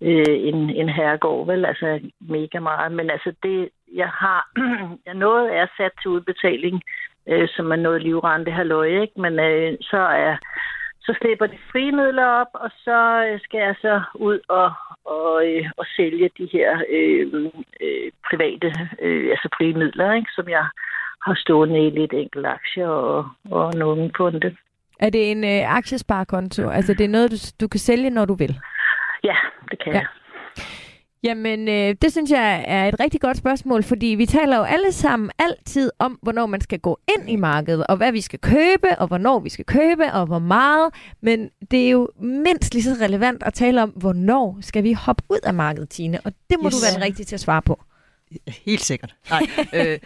øh, 0.00 0.36
en, 0.48 0.70
en 0.70 0.88
herregård, 0.88 1.46
vel? 1.46 1.64
Altså 1.64 2.00
mega 2.20 2.58
meget. 2.60 2.92
Men 2.92 3.10
altså 3.10 3.32
det, 3.42 3.68
jeg 3.94 4.08
har, 4.08 4.40
jeg 5.06 5.14
noget 5.14 5.56
er 5.56 5.66
sat 5.76 5.92
til 6.02 6.10
udbetaling, 6.10 6.82
øh, 7.28 7.48
som 7.48 7.72
er 7.72 7.76
noget 7.76 8.02
livrente 8.02 8.50
halløj, 8.50 8.86
ikke? 8.86 9.20
Men 9.20 9.38
øh, 9.38 9.72
så 9.80 9.98
er 9.98 10.36
så 11.04 11.14
slipper 11.20 11.46
de 11.46 11.58
frie 11.72 11.92
midler 11.92 12.26
op, 12.26 12.52
og 12.54 12.70
så 12.84 12.98
øh, 13.26 13.40
skal 13.44 13.60
jeg 13.60 13.74
så 13.80 14.02
ud 14.14 14.38
og, 14.48 14.72
og, 15.04 15.46
øh, 15.48 15.64
og 15.76 15.86
sælge 15.96 16.30
de 16.38 16.48
her 16.52 16.82
øh, 16.98 17.50
øh, 17.80 18.10
private, 18.30 18.68
øh, 19.02 19.30
altså 19.30 19.48
frie 19.56 19.74
midler, 19.74 20.12
ikke? 20.12 20.30
som 20.34 20.48
jeg 20.48 20.66
har 21.26 21.34
stående 21.34 21.86
i 21.86 21.90
lidt 21.90 22.12
enkelte 22.12 22.48
aktier 22.48 22.88
og, 22.88 23.28
og 23.50 23.74
nogle 23.74 24.10
funde. 24.16 24.56
Er 25.00 25.10
det 25.10 25.30
en 25.30 25.44
øh, 25.44 25.76
aktiesparekonto? 25.76 26.68
Altså 26.68 26.94
det 26.94 27.04
er 27.04 27.08
noget, 27.16 27.30
du, 27.30 27.36
du 27.60 27.68
kan 27.68 27.80
sælge, 27.80 28.10
når 28.10 28.24
du 28.24 28.34
vil? 28.34 28.60
Ja, 29.24 29.36
det 29.70 29.84
kan 29.84 29.92
ja. 29.92 29.98
jeg. 29.98 30.06
Jamen, 31.24 31.68
øh, 31.68 31.96
det 32.02 32.12
synes 32.12 32.30
jeg 32.30 32.64
er 32.66 32.88
et 32.88 33.00
rigtig 33.00 33.20
godt 33.20 33.36
spørgsmål, 33.36 33.82
fordi 33.82 34.06
vi 34.06 34.26
taler 34.26 34.56
jo 34.56 34.62
alle 34.62 34.92
sammen 34.92 35.30
altid 35.38 35.90
om, 35.98 36.18
hvornår 36.22 36.46
man 36.46 36.60
skal 36.60 36.78
gå 36.78 36.98
ind 37.14 37.30
i 37.30 37.36
markedet, 37.36 37.86
og 37.86 37.96
hvad 37.96 38.12
vi 38.12 38.20
skal 38.20 38.38
købe, 38.38 38.98
og 38.98 39.06
hvornår 39.06 39.38
vi 39.38 39.48
skal 39.48 39.64
købe, 39.64 40.12
og 40.12 40.26
hvor 40.26 40.38
meget. 40.38 40.94
Men 41.20 41.50
det 41.70 41.86
er 41.86 41.90
jo 41.90 42.08
mindst 42.20 42.74
lige 42.74 42.84
så 42.84 42.96
relevant 43.00 43.42
at 43.42 43.54
tale 43.54 43.82
om, 43.82 43.90
hvornår 43.90 44.58
skal 44.60 44.84
vi 44.84 44.92
hoppe 44.92 45.22
ud 45.30 45.38
af 45.44 45.54
markedet, 45.54 45.88
Tine. 45.88 46.20
Og 46.24 46.32
det 46.50 46.58
må 46.62 46.68
yes. 46.68 46.74
du 46.74 46.80
være 46.80 46.94
den 46.94 47.02
rigtige 47.02 47.26
til 47.26 47.36
at 47.36 47.40
svare 47.40 47.62
på. 47.62 47.80
Helt 48.66 48.84
sikkert. 48.84 49.14
Nej, 49.30 49.46
øh, 49.72 49.80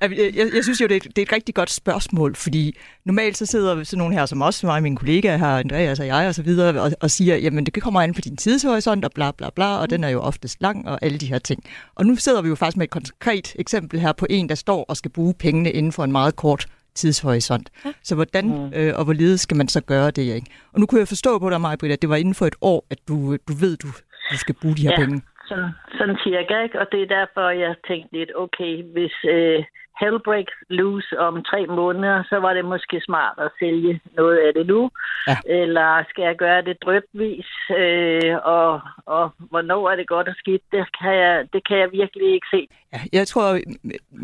jeg, 0.00 0.32
jeg, 0.34 0.50
jeg 0.54 0.62
synes 0.62 0.80
jo, 0.80 0.86
det 0.86 0.96
er, 0.96 1.00
det 1.00 1.18
er 1.18 1.22
et 1.22 1.32
rigtig 1.32 1.54
godt 1.54 1.70
spørgsmål, 1.70 2.36
fordi 2.36 2.76
normalt 3.04 3.36
så 3.36 3.46
sidder 3.46 3.84
sådan 3.84 3.98
nogle 3.98 4.14
her 4.14 4.26
som 4.26 4.42
os, 4.42 4.62
mig 4.62 4.76
og 4.76 4.82
mine 4.82 4.96
kollegaer 4.96 5.36
her, 5.36 5.46
Andreas 5.46 6.00
og 6.00 6.06
jeg 6.06 6.28
og 6.28 6.34
så 6.34 6.42
videre, 6.42 6.80
og, 6.82 6.92
og 7.00 7.10
siger, 7.10 7.36
jamen 7.36 7.66
det 7.66 7.82
kommer 7.82 8.00
an 8.00 8.14
på 8.14 8.20
din 8.20 8.36
tidshorisont 8.36 9.04
og 9.04 9.12
bla 9.14 9.30
bla 9.30 9.50
bla, 9.54 9.76
og 9.76 9.90
den 9.90 10.04
er 10.04 10.08
jo 10.08 10.20
oftest 10.20 10.62
lang 10.62 10.88
og 10.88 10.98
alle 11.02 11.18
de 11.18 11.26
her 11.26 11.38
ting. 11.38 11.64
Og 11.94 12.06
nu 12.06 12.16
sidder 12.16 12.42
vi 12.42 12.48
jo 12.48 12.54
faktisk 12.54 12.76
med 12.76 12.84
et 12.84 12.90
konkret 12.90 13.54
eksempel 13.58 14.00
her 14.00 14.12
på 14.12 14.26
en, 14.30 14.48
der 14.48 14.54
står 14.54 14.84
og 14.88 14.96
skal 14.96 15.10
bruge 15.10 15.34
pengene 15.34 15.72
inden 15.72 15.92
for 15.92 16.04
en 16.04 16.12
meget 16.12 16.36
kort 16.36 16.66
tidshorisont. 16.94 17.70
Ja. 17.84 17.92
Så 18.02 18.14
hvordan 18.14 18.46
mm. 18.46 18.72
øh, 18.74 18.98
og 18.98 19.04
hvorledes 19.04 19.40
skal 19.40 19.56
man 19.56 19.68
så 19.68 19.80
gøre 19.80 20.10
det? 20.10 20.22
Ikke? 20.22 20.46
Og 20.72 20.80
nu 20.80 20.86
kunne 20.86 20.98
jeg 20.98 21.08
forstå 21.08 21.38
på 21.38 21.50
dig, 21.50 21.60
Maja, 21.60 21.76
at 21.82 22.02
det 22.02 22.08
var 22.10 22.16
inden 22.16 22.34
for 22.34 22.46
et 22.46 22.56
år, 22.60 22.86
at 22.90 22.98
du, 23.08 23.36
du 23.48 23.52
ved, 23.52 23.76
du, 23.76 23.88
du 24.32 24.38
skal 24.38 24.54
bruge 24.54 24.76
de 24.76 24.82
her 24.82 24.90
ja. 24.90 25.04
penge. 25.04 25.22
Sådan, 25.50 25.72
sådan 25.98 26.16
cirka, 26.24 26.54
ikke? 26.62 26.80
Og 26.80 26.86
det 26.92 27.00
er 27.02 27.14
derfor, 27.18 27.44
jeg 27.64 27.74
tænkte 27.88 28.12
lidt, 28.18 28.32
okay, 28.44 28.72
hvis 28.94 29.16
øh, 29.34 29.64
hell 30.00 30.18
breaks 30.28 30.56
loose 30.68 31.18
om 31.18 31.34
tre 31.50 31.60
måneder, 31.66 32.22
så 32.30 32.36
var 32.44 32.52
det 32.54 32.64
måske 32.64 32.96
smart 33.08 33.36
at 33.38 33.50
sælge 33.58 34.00
noget 34.16 34.38
af 34.46 34.50
det 34.56 34.66
nu. 34.66 34.90
Ja. 35.28 35.36
Eller 35.60 36.04
skal 36.08 36.22
jeg 36.22 36.36
gøre 36.36 36.62
det 36.62 36.76
drøbvis? 36.84 37.50
Øh, 37.82 38.34
og, 38.44 38.80
og 39.06 39.24
hvornår 39.50 39.90
er 39.90 39.96
det 39.96 40.06
godt 40.06 40.28
og 40.28 40.34
skidt? 40.38 40.62
Det 40.72 40.84
kan 41.00 41.14
jeg, 41.14 41.34
det 41.52 41.68
kan 41.68 41.78
jeg 41.78 41.88
virkelig 41.92 42.34
ikke 42.34 42.46
se. 42.54 42.68
Ja, 42.92 43.00
jeg 43.12 43.26
tror, 43.26 43.58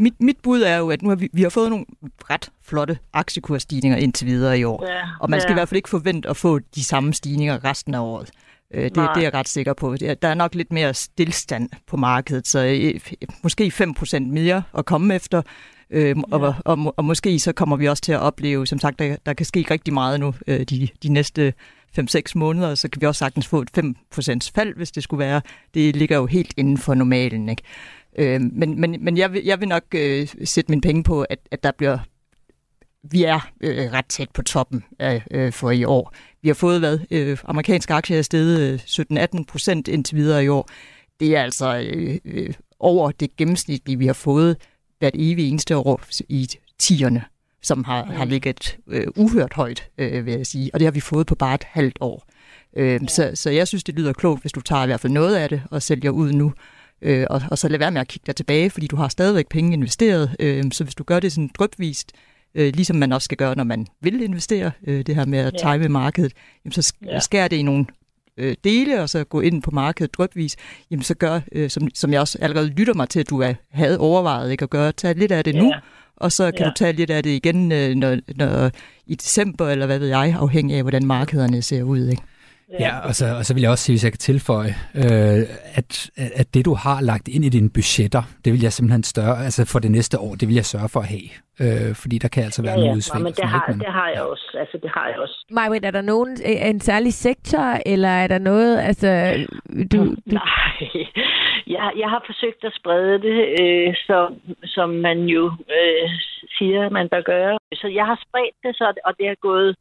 mit, 0.05 0.15
mit 0.21 0.39
bud 0.45 0.61
er 0.63 0.79
jo, 0.79 0.91
at 0.91 1.03
nu 1.03 1.09
har 1.09 1.17
vi, 1.17 1.29
vi 1.33 1.43
har 1.43 1.51
fået 1.59 1.71
nogle 1.71 1.87
ret 2.31 2.49
flotte 2.69 2.99
aktiekursstigninger 3.13 3.99
indtil 3.99 4.27
videre 4.27 4.59
i 4.59 4.65
år. 4.65 4.85
Ja, 4.93 5.03
og 5.21 5.31
man 5.31 5.41
skal 5.41 5.51
ja. 5.51 5.55
i 5.55 5.59
hvert 5.59 5.69
fald 5.69 5.77
ikke 5.83 5.97
forvente 5.99 6.29
at 6.29 6.37
få 6.37 6.59
de 6.59 6.85
samme 6.85 7.13
stigninger 7.13 7.65
resten 7.65 7.95
af 7.95 8.01
året. 8.01 8.31
Øh, 8.75 8.85
det, 8.85 8.95
det 8.95 8.99
er 8.99 9.21
jeg 9.21 9.35
ret 9.35 9.49
sikker 9.49 9.73
på. 9.73 9.97
Der 9.97 10.29
er 10.29 10.35
nok 10.35 10.55
lidt 10.55 10.73
mere 10.73 10.95
stillstand 10.95 11.69
på 11.87 11.97
markedet, 11.97 12.47
så 12.47 12.65
øh, 12.65 13.01
måske 13.43 13.73
5% 13.75 14.19
mere 14.21 14.63
at 14.79 14.85
komme 14.85 15.15
efter. 15.15 15.43
Øhm, 15.91 16.25
ja. 16.33 16.37
og, 16.37 16.55
og, 16.65 16.95
og 16.97 17.05
måske 17.05 17.39
så 17.39 17.53
kommer 17.53 17.77
vi 17.77 17.89
også 17.89 18.03
til 18.03 18.13
at 18.13 18.21
opleve, 18.21 18.67
som 18.67 18.79
sagt, 18.79 18.99
der, 18.99 19.17
der 19.27 19.33
kan 19.33 19.47
ske 19.47 19.67
rigtig 19.71 19.95
meget 19.95 20.21
nu 20.21 20.35
øh, 20.47 20.61
de, 20.61 20.89
de 21.03 21.09
næste 21.09 21.55
5-6 21.99 22.23
måneder, 22.35 22.75
så 22.75 22.89
kan 22.89 23.01
vi 23.01 23.07
også 23.07 23.19
sagtens 23.19 23.47
få 23.47 23.63
et 23.63 23.79
5% 23.79 24.51
fald, 24.55 24.77
hvis 24.77 24.91
det 24.91 25.03
skulle 25.03 25.19
være. 25.19 25.41
Det 25.75 25.97
ligger 25.97 26.17
jo 26.17 26.27
helt 26.27 26.55
inden 26.57 26.79
for 26.79 26.95
normalen. 26.95 27.49
Ikke? 27.49 27.63
Øh, 28.19 28.41
men 28.41 28.81
men, 28.81 28.97
men 29.01 29.17
jeg, 29.17 29.33
vil, 29.33 29.45
jeg 29.45 29.61
vil 29.61 29.69
nok 29.69 29.83
øh, 29.95 30.29
sætte 30.45 30.73
mine 30.73 30.81
penge 30.81 31.03
på, 31.03 31.23
at, 31.23 31.39
at 31.51 31.63
der 31.63 31.73
bliver 31.79 31.99
vi 33.11 33.25
er 33.25 33.51
øh, 33.61 33.93
ret 33.93 34.07
tæt 34.07 34.31
på 34.31 34.43
toppen 34.43 34.85
af, 34.99 35.23
øh, 35.31 35.53
for 35.53 35.71
i 35.71 35.85
år. 35.85 36.15
Vi 36.43 36.49
har 36.49 36.55
fået, 36.55 36.79
hvad, 36.79 36.99
øh, 37.11 37.39
amerikanske 37.45 37.95
aktier 37.95 38.19
er 38.19 38.23
steget 38.23 38.81
øh, 39.11 39.27
17-18 39.39 39.45
procent 39.45 39.89
indtil 39.89 40.17
videre 40.17 40.45
i 40.45 40.49
år. 40.49 40.69
Det 41.21 41.37
er 41.37 41.43
altså 41.43 41.79
øh, 41.79 42.19
øh, 42.25 42.55
over 42.79 43.11
det 43.11 43.37
gennemsnitlige, 43.37 43.99
vi 43.99 44.07
har 44.07 44.13
fået 44.13 44.57
hvert 44.99 45.15
evig 45.15 45.49
eneste 45.49 45.77
år 45.77 46.01
i 46.29 46.49
tierne, 46.79 47.25
som 47.63 47.85
har, 47.85 48.05
har 48.05 48.25
ligget 48.25 48.79
øh, 48.87 49.07
uhørt 49.17 49.53
højt, 49.53 49.89
øh, 49.99 50.27
vil 50.27 50.35
jeg 50.35 50.47
sige. 50.47 50.71
Og 50.75 50.81
det 50.81 50.87
har 50.87 50.93
vi 50.93 51.01
fået 51.01 51.27
på 51.27 51.35
bare 51.35 51.55
et 51.55 51.65
halvt 51.65 51.99
år. 52.01 52.27
Øh, 52.77 52.93
ja. 52.93 52.99
så, 53.09 53.31
så 53.35 53.51
jeg 53.51 53.69
synes, 53.69 53.85
det 53.85 53.95
lyder 53.95 54.13
klogt, 54.13 54.41
hvis 54.41 54.53
du 54.53 54.61
tager 54.61 54.83
i 54.83 54.87
hvert 54.87 55.01
fald 55.01 55.13
noget 55.13 55.37
af 55.37 55.49
det 55.49 55.63
og 55.71 55.83
sælger 55.83 56.11
ud 56.11 56.33
nu. 56.33 56.53
Øh, 57.03 57.27
og, 57.31 57.43
og 57.51 57.59
så 57.59 57.69
lad 57.69 57.79
være 57.79 57.91
med 57.91 58.01
at 58.01 58.09
kigge 58.09 58.27
dig 58.27 58.37
tilbage, 58.37 58.71
fordi 58.71 58.87
du 58.87 58.97
har 58.97 59.09
stadigvæk 59.09 59.49
penge 59.49 59.73
investeret. 59.73 60.37
Øh, 60.41 60.65
så 60.73 60.85
hvis 60.85 60.95
du 60.95 61.05
gør 61.05 61.21
det 61.21 61.33
sådan 61.33 61.51
drøbvist, 61.59 62.13
øh, 62.57 62.73
ligesom 62.75 62.97
man 62.97 63.13
også 63.13 63.25
skal 63.25 63.37
gøre, 63.37 63.57
når 63.57 63.65
man 63.65 63.87
vil 64.01 64.23
investere, 64.23 64.71
øh, 64.87 65.07
det 65.07 65.15
her 65.15 65.25
med 65.25 65.39
at 65.39 65.55
time 65.59 65.73
ja. 65.73 65.89
markedet, 65.89 66.33
jamen 66.65 66.73
så 66.73 66.95
ja. 67.05 67.21
skærer 67.21 67.49
det 67.49 67.57
i 67.57 67.63
nogle 67.63 67.87
øh, 68.37 68.57
dele, 68.65 69.03
og 69.03 69.09
så 69.09 69.25
gå 69.25 69.41
ind 69.41 69.63
på 69.63 69.71
markedet 69.71 70.15
drøbvis, 70.15 70.57
jamen 70.91 71.03
så 71.03 71.15
gør, 71.15 71.41
øh, 71.53 71.71
som, 71.71 71.89
som 71.95 72.13
jeg 72.13 72.21
også 72.21 72.39
allerede 72.41 72.69
lytter 72.69 72.95
mig 72.95 73.09
til, 73.09 73.21
at 73.21 73.31
du 73.31 73.41
er, 73.41 73.55
havde 73.71 73.99
overvejet 73.99 74.51
ikke 74.51 74.63
at 74.63 74.71
gøre, 74.71 74.93
tage 74.93 75.15
lidt 75.15 75.33
af 75.33 75.45
det 75.45 75.55
ja. 75.55 75.61
nu, 75.61 75.73
og 76.17 76.33
så 76.33 76.51
kan 76.51 76.61
ja. 76.61 76.69
du 76.69 76.75
tage 76.77 76.93
lidt 76.93 77.11
af 77.11 77.23
det 77.23 77.31
igen 77.31 77.73
øh, 77.73 77.95
når, 77.95 78.19
når, 78.37 78.71
i 79.07 79.15
december, 79.15 79.69
eller 79.69 79.87
hvad 79.87 79.99
ved 79.99 80.09
jeg, 80.09 80.37
afhængig 80.39 80.77
af, 80.77 80.83
hvordan 80.83 81.07
markederne 81.07 81.63
ser 81.63 81.83
ud. 81.83 82.09
Ikke? 82.09 82.23
Ja, 82.81 82.99
og 83.09 83.15
så, 83.15 83.27
og 83.39 83.45
så 83.45 83.55
vil 83.55 83.61
jeg 83.61 83.71
også 83.71 83.85
sige, 83.85 83.95
hvis 83.95 84.05
jeg 84.05 84.13
kan 84.13 84.19
tilføje, 84.19 84.73
øh, 84.95 85.41
at, 85.79 86.11
at 86.41 86.55
det, 86.55 86.65
du 86.65 86.75
har 86.75 87.01
lagt 87.01 87.29
ind 87.29 87.45
i 87.45 87.49
dine 87.49 87.71
budgetter, 87.71 88.23
det 88.45 88.53
vil 88.53 88.63
jeg 88.63 88.73
simpelthen 88.73 89.03
større, 89.03 89.45
altså 89.45 89.65
for 89.73 89.79
det 89.79 89.91
næste 89.91 90.19
år, 90.19 90.35
det 90.35 90.49
vil 90.49 90.55
jeg 90.55 90.65
sørge 90.65 90.89
for 90.89 91.01
at 91.01 91.09
have. 91.15 91.29
Øh, 91.65 91.95
fordi 92.03 92.19
der 92.19 92.29
kan 92.29 92.45
altså 92.45 92.63
være 92.63 92.73
ja, 92.73 92.79
ja. 92.79 92.85
nogle 92.85 92.97
udsving. 92.97 93.23
Ja, 93.23 93.25
men 93.25 93.33
det 93.33 93.49
har, 93.55 93.67
det 93.87 93.93
har 94.01 94.09
jeg 94.09 94.23
også. 94.23 94.57
Altså, 94.59 94.79
det 94.83 94.91
har 94.97 95.07
jeg 95.09 95.19
også. 95.19 95.47
Majwit, 95.51 95.85
er 95.85 95.91
der 95.91 96.03
nogen, 96.03 96.33
øh, 96.49 96.69
en 96.69 96.81
særlig 96.81 97.13
sektor, 97.13 97.65
eller 97.87 98.09
er 98.09 98.27
der 98.27 98.39
noget, 98.39 98.79
altså... 98.89 99.11
Du, 99.93 99.99
du... 99.99 100.17
Nej, 100.27 100.73
jeg, 101.75 101.93
jeg 102.03 102.09
har 102.15 102.23
forsøgt 102.27 102.65
at 102.65 102.73
sprede 102.81 103.17
det, 103.29 103.39
øh, 103.61 103.95
som, 104.07 104.27
som 104.65 104.89
man 104.91 105.19
jo 105.19 105.45
øh, 105.79 106.09
siger, 106.59 106.91
man 106.91 107.09
bør 107.09 107.21
gøre. 107.21 107.59
Så 107.75 107.87
jeg 107.99 108.07
har 108.07 108.19
spredt 108.27 108.57
det, 108.65 108.77
så, 108.77 108.85
og 109.05 109.13
det 109.19 109.27
er 109.29 109.35
gået 109.51 109.77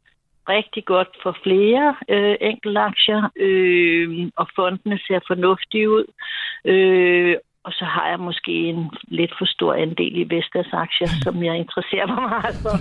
rigtig 0.49 0.85
godt 0.85 1.07
for 1.23 1.37
flere 1.43 1.95
øh, 2.09 2.35
enkeltaktier, 2.41 3.29
øh, 3.35 4.29
og 4.35 4.47
fondene 4.55 4.99
ser 5.07 5.19
fornuftige 5.27 5.89
ud. 5.89 6.05
Øh, 6.65 7.35
og 7.65 7.71
så 7.73 7.85
har 7.85 8.07
jeg 8.09 8.19
måske 8.19 8.51
en 8.51 8.91
lidt 9.07 9.33
for 9.37 9.45
stor 9.45 9.73
andel 9.73 10.17
i 10.17 10.29
Vestas 10.35 10.73
aktier, 10.73 11.07
som 11.23 11.43
jeg 11.43 11.57
interesserer 11.57 12.07
mig 12.07 12.21
meget 12.29 12.55
for. 12.63 12.77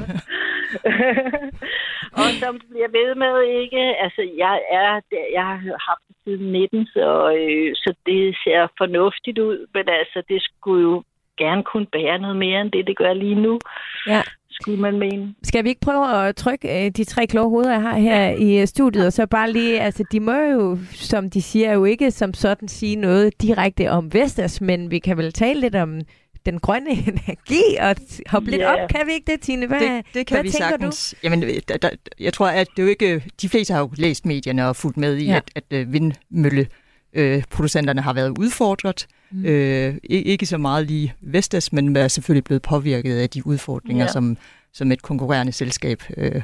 og 2.21 2.29
som 2.43 2.61
bliver 2.71 2.91
ved 2.99 3.15
med, 3.15 3.37
ikke? 3.62 3.83
Altså, 4.05 4.23
jeg, 4.37 4.57
er, 4.71 5.01
jeg 5.33 5.45
har 5.47 5.57
haft 5.89 6.05
det 6.09 6.17
siden 6.25 6.53
19, 6.53 6.87
så, 6.87 7.09
øh, 7.39 7.73
så 7.77 7.95
det 8.07 8.37
ser 8.45 8.67
fornuftigt 8.79 9.39
ud, 9.39 9.67
men 9.75 9.89
altså, 9.89 10.23
det 10.29 10.43
skulle 10.43 10.83
jo 10.83 11.03
gerne 11.37 11.62
kunne 11.62 11.87
bære 11.87 12.19
noget 12.19 12.37
mere 12.37 12.61
end 12.61 12.73
det, 12.73 12.87
det 12.87 12.97
gør 12.97 13.12
lige 13.12 13.41
nu. 13.47 13.59
Ja 14.07 14.23
skulle 14.55 14.81
man 14.81 14.99
mene. 14.99 15.35
Skal 15.43 15.65
vi 15.65 15.69
ikke 15.69 15.81
prøve 15.81 16.27
at 16.29 16.37
trykke 16.37 16.85
øh, 16.85 16.91
de 16.91 17.05
tre 17.05 17.27
kloge 17.27 17.51
hoveder, 17.51 17.73
jeg 17.73 17.83
har 17.83 17.99
her 17.99 18.31
i 18.31 18.61
øh, 18.61 18.67
studiet, 18.67 19.07
og 19.07 19.13
så 19.13 19.27
bare 19.27 19.53
lige, 19.53 19.81
altså 19.81 20.05
de 20.13 20.21
må 20.21 20.33
jo, 20.33 20.79
som 20.93 21.31
de 21.31 21.43
siger, 21.43 21.73
jo 21.73 21.85
ikke 21.85 22.11
som 22.11 22.35
sådan 22.35 22.69
sige 22.69 22.97
noget 22.97 23.43
direkte 23.43 23.91
om 23.91 24.15
Vestas, 24.15 24.61
men 24.61 24.91
vi 24.91 24.99
kan 24.99 25.17
vel 25.17 25.33
tale 25.33 25.61
lidt 25.61 25.75
om 25.75 26.01
den 26.47 26.59
grønne 26.59 26.91
energi 27.11 27.77
og 27.81 27.97
hoppe 28.27 28.51
yeah. 28.51 28.59
lidt 28.59 28.63
op. 28.63 28.89
Kan 28.89 29.07
vi 29.07 29.13
ikke 29.13 29.33
det, 29.33 29.41
Tine? 29.41 29.67
Hvad, 29.67 29.81
det, 29.81 30.05
det 30.15 30.27
kan 30.27 30.35
hvad 30.35 30.43
vi 30.43 30.51
tænker 30.51 30.69
sagtens. 30.69 31.15
Du? 31.23 31.27
Jamen, 31.27 31.43
der, 31.69 31.77
der, 31.77 31.91
jeg 32.21 32.33
tror, 32.33 32.47
at 32.47 32.69
det 32.77 32.83
jo 32.83 32.89
ikke... 32.89 33.23
De 33.43 33.49
fleste 33.49 33.75
har 33.75 33.81
jo 33.81 33.91
læst 33.97 34.27
medierne 34.27 34.69
og 34.69 34.77
fulgt 34.77 34.97
med 34.97 35.17
i, 35.17 35.25
ja. 35.25 35.37
at, 35.37 35.51
at 35.55 35.65
øh, 35.71 35.93
vindmølle 35.93 36.67
øh, 37.15 37.43
producenterne 37.51 38.01
har 38.01 38.12
været 38.12 38.39
udfordret. 38.39 39.07
Mm. 39.31 39.45
Øh, 39.45 39.95
ikke 40.09 40.47
så 40.47 40.59
meget 40.59 40.87
lige 40.87 41.15
Vestas, 41.21 41.73
men 41.73 41.97
er 41.97 42.09
selvfølgelig 42.09 42.45
blevet 42.45 42.62
påvirket 42.62 43.17
af 43.17 43.31
de 43.31 43.47
udfordringer, 43.47 44.05
ja. 44.05 44.12
som, 44.12 44.37
som 44.73 44.93
et 44.93 45.03
konkurrerende 45.03 45.53
selskab 45.53 46.03
øh, 46.17 46.43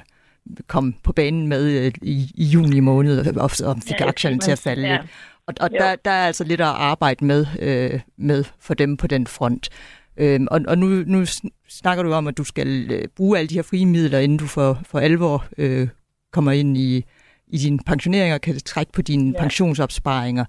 kom 0.66 0.94
på 1.02 1.12
banen 1.12 1.48
med 1.48 1.86
øh, 1.86 1.92
i, 2.02 2.30
i 2.34 2.44
juni 2.44 2.80
måned, 2.80 3.36
og, 3.36 3.50
og 3.64 3.76
fik 3.82 4.00
ja, 4.00 4.08
aktierne 4.08 4.38
til 4.38 4.50
at 4.50 4.58
falde 4.58 4.88
ja. 4.88 4.96
lidt. 4.96 5.10
Og, 5.46 5.54
og 5.60 5.70
der, 5.70 5.96
der 5.96 6.10
er 6.10 6.26
altså 6.26 6.44
lidt 6.44 6.60
at 6.60 6.66
arbejde 6.66 7.24
med, 7.24 7.46
øh, 7.58 8.00
med 8.16 8.44
for 8.60 8.74
dem 8.74 8.96
på 8.96 9.06
den 9.06 9.26
front. 9.26 9.68
Øhm, 10.16 10.46
og 10.50 10.60
og 10.68 10.78
nu, 10.78 10.86
nu 10.86 11.24
snakker 11.68 12.02
du 12.02 12.12
om, 12.12 12.26
at 12.26 12.38
du 12.38 12.44
skal 12.44 12.92
øh, 12.92 13.08
bruge 13.16 13.38
alle 13.38 13.48
de 13.48 13.54
her 13.54 13.62
frie 13.62 13.86
midler, 13.86 14.18
inden 14.18 14.38
du 14.38 14.46
for, 14.46 14.80
for 14.86 14.98
alvor 14.98 15.44
øh, 15.58 15.88
kommer 16.32 16.52
ind 16.52 16.76
i, 16.76 17.04
i 17.52 17.56
dine 17.56 17.78
pensioneringer, 17.86 18.38
kan 18.38 18.54
trække 18.64 18.92
på 18.92 19.02
dine 19.02 19.32
ja. 19.36 19.42
pensionsopsparinger. 19.42 20.44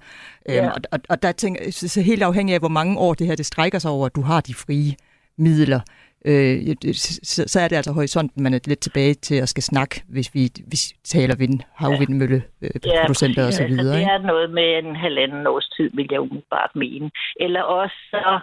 Øhm, 0.49 0.56
ja. 0.56 0.70
og, 0.70 0.82
og, 0.91 0.99
og 1.10 1.24
der 1.24 1.32
tænker 1.32 1.72
så, 1.72 1.88
så 1.88 2.02
helt 2.02 2.24
afhængig 2.24 2.54
af, 2.54 2.62
hvor 2.62 2.76
mange 2.80 2.99
år 2.99 3.14
det 3.14 3.28
her 3.28 3.36
det 3.36 3.45
strækker 3.45 3.80
sig 3.80 3.91
over, 3.91 4.06
at 4.06 4.16
du 4.16 4.22
har 4.22 4.41
de 4.41 4.54
frie 4.54 4.95
midler, 5.38 5.80
øh, 6.26 6.76
så, 6.93 7.43
så 7.47 7.60
er 7.60 7.68
det 7.68 7.76
altså 7.76 7.91
horisonten, 7.91 8.43
man 8.43 8.54
er 8.54 8.60
lidt 8.68 8.80
tilbage 8.80 9.14
til 9.14 9.36
at 9.36 9.49
skal 9.49 9.64
snakke, 9.64 10.04
hvis 10.10 10.30
vi, 10.34 10.49
hvis 10.68 10.84
vi 10.93 10.99
taler 11.04 11.36
vind, 11.36 11.60
havvindmølle, 11.76 12.43
øh, 12.62 12.70
ja, 12.86 13.14
så 13.14 13.28
videre. 13.28 13.45
Altså, 13.45 13.64
det 13.64 14.04
er 14.04 14.18
noget 14.18 14.52
med 14.52 14.78
en 14.84 14.95
halvanden 14.95 15.47
års 15.47 15.70
tid, 15.70 15.89
vil 15.93 16.08
jeg 16.12 16.20
umiddelbart 16.20 16.72
mene. 16.76 17.12
Eller 17.39 17.62
også 17.62 17.95
så 18.12 18.39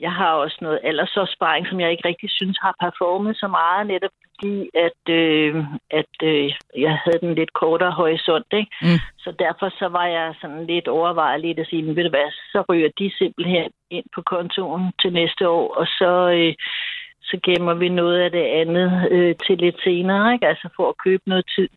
jeg 0.00 0.12
har 0.12 0.32
også 0.44 0.58
noget 0.60 0.80
aldersopsparing, 0.84 1.66
som 1.66 1.80
jeg 1.80 1.90
ikke 1.90 2.08
rigtig 2.08 2.30
synes 2.30 2.58
har 2.62 2.74
performet 2.80 3.36
så 3.36 3.48
meget, 3.48 3.86
netop 3.86 4.16
fordi, 4.34 4.70
at, 4.74 5.14
øh, 5.14 5.64
at 5.90 6.14
øh, 6.22 6.52
jeg 6.76 6.98
havde 7.04 7.18
den 7.20 7.34
lidt 7.34 7.52
kortere 7.52 7.92
horisont. 7.92 8.46
Ikke? 8.52 8.70
Mm. 8.82 9.00
Så 9.18 9.32
derfor 9.38 9.68
så 9.78 9.88
var 9.88 10.06
jeg 10.06 10.34
sådan 10.40 10.66
lidt 10.66 10.88
overvejet 10.88 11.40
lidt 11.40 11.58
at 11.58 11.66
sige, 11.66 11.96
ved 11.96 12.04
du 12.04 12.10
hvad, 12.10 12.30
så 12.52 12.64
ryger 12.68 12.90
de 12.98 13.10
simpelthen 13.18 13.70
ind 13.90 14.04
på 14.14 14.22
kontoen 14.22 14.92
til 15.00 15.12
næste 15.12 15.48
år, 15.48 15.74
og 15.74 15.86
så, 15.86 16.12
øh, 16.38 16.54
så 17.22 17.40
gemmer 17.44 17.74
vi 17.74 17.88
noget 17.88 18.18
af 18.20 18.30
det 18.30 18.46
andet 18.60 19.08
øh, 19.10 19.34
til 19.46 19.58
lidt 19.58 19.82
senere, 19.84 20.32
ikke? 20.34 20.48
Altså 20.48 20.68
for 20.76 20.88
at 20.88 20.98
købe 21.04 21.22
noget 21.26 21.46
tid. 21.56 21.68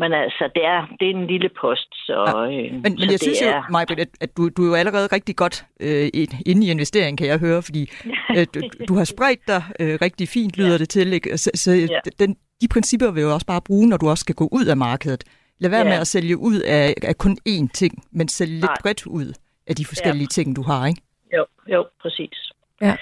Men 0.00 0.12
altså, 0.12 0.50
det 0.54 0.64
er, 0.64 0.80
det 1.00 1.06
er 1.10 1.14
en 1.14 1.26
lille 1.26 1.50
post, 1.60 1.88
så... 2.06 2.16
Ja. 2.26 2.42
Øh, 2.44 2.72
Men, 2.72 2.82
men 2.82 2.98
så 2.98 3.06
jeg 3.10 3.20
synes 3.20 3.38
det 3.38 3.46
jo, 3.46 3.50
er, 3.52 3.62
Majbrit, 3.70 3.98
at, 4.00 4.08
at 4.20 4.36
du, 4.36 4.48
du 4.56 4.62
er 4.64 4.68
jo 4.68 4.74
allerede 4.74 5.08
rigtig 5.12 5.36
godt 5.36 5.64
øh, 5.80 6.08
ind- 6.14 6.42
inde 6.46 6.66
i 6.66 6.70
investering, 6.70 7.18
kan 7.18 7.26
jeg 7.26 7.38
høre, 7.38 7.62
fordi 7.62 7.82
øh, 8.36 8.46
du, 8.54 8.60
du 8.88 8.94
har 8.96 9.04
spredt 9.04 9.40
dig 9.48 9.62
øh, 9.80 9.98
rigtig 10.02 10.28
fint, 10.28 10.56
lyder 10.58 10.70
Ja. 10.72 10.78
det 10.78 10.88
til. 10.88 11.12
Ikke? 11.12 11.38
Så, 11.38 11.50
så 11.54 11.70
Ja. 11.72 11.98
den, 12.26 12.36
de 12.60 12.68
principper 12.72 13.10
vil 13.10 13.22
jo 13.22 13.32
også 13.34 13.46
bare 13.46 13.60
bruge, 13.66 13.88
når 13.88 13.96
du 13.96 14.08
også 14.08 14.22
skal 14.22 14.34
gå 14.34 14.48
ud 14.52 14.66
af 14.66 14.76
markedet. 14.76 15.24
Lad 15.58 15.70
være 15.70 15.84
Ja. 15.86 15.90
med 15.92 15.98
at 16.00 16.06
sælge 16.06 16.36
ud 16.36 16.60
af, 16.60 16.94
af 17.02 17.16
kun 17.18 17.36
én 17.48 17.68
ting, 17.74 17.92
men 18.12 18.28
sælge 18.28 18.54
lidt 18.54 18.64
Nej. 18.64 18.76
bredt 18.82 19.06
ud 19.06 19.32
af 19.66 19.76
de 19.76 19.84
forskellige 19.84 20.26
ting, 20.26 20.56
du 20.56 20.62
har, 20.62 20.86
ikke? 20.86 21.02
Jo, 21.36 21.44
jo, 21.72 21.86
præcis. 22.02 22.38
Ja. 22.80 22.96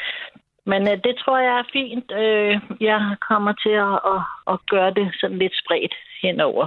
Men 0.72 0.82
øh, 0.82 0.96
det 1.04 1.14
tror 1.22 1.38
jeg 1.38 1.54
er 1.62 1.66
fint. 1.72 2.08
Øh, 2.22 2.52
jeg 2.80 3.16
kommer 3.28 3.52
til 3.64 3.74
at, 3.86 3.94
at, 4.14 4.20
at 4.52 4.58
gøre 4.74 4.90
det 4.94 5.06
sådan 5.20 5.38
lidt 5.38 5.56
spredt 5.64 5.94
henover 6.22 6.66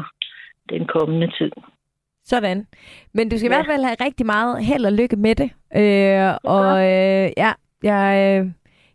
den 0.69 0.87
kommende 0.87 1.27
tid. 1.37 1.51
Sådan. 2.25 2.67
Men 3.13 3.29
du 3.29 3.37
skal 3.37 3.51
i 3.51 3.53
Ja. 3.53 3.57
hvert 3.57 3.71
fald 3.73 3.83
have 3.83 3.95
rigtig 4.01 4.25
meget 4.25 4.65
held 4.65 4.85
og 4.85 4.93
lykke 4.93 5.15
med 5.15 5.35
det. 5.35 5.49
Øh, 5.75 6.33
og 6.43 6.77
øh, 6.85 7.29
ja, 7.37 7.51
jeg, 7.83 8.39
øh, 8.43 8.51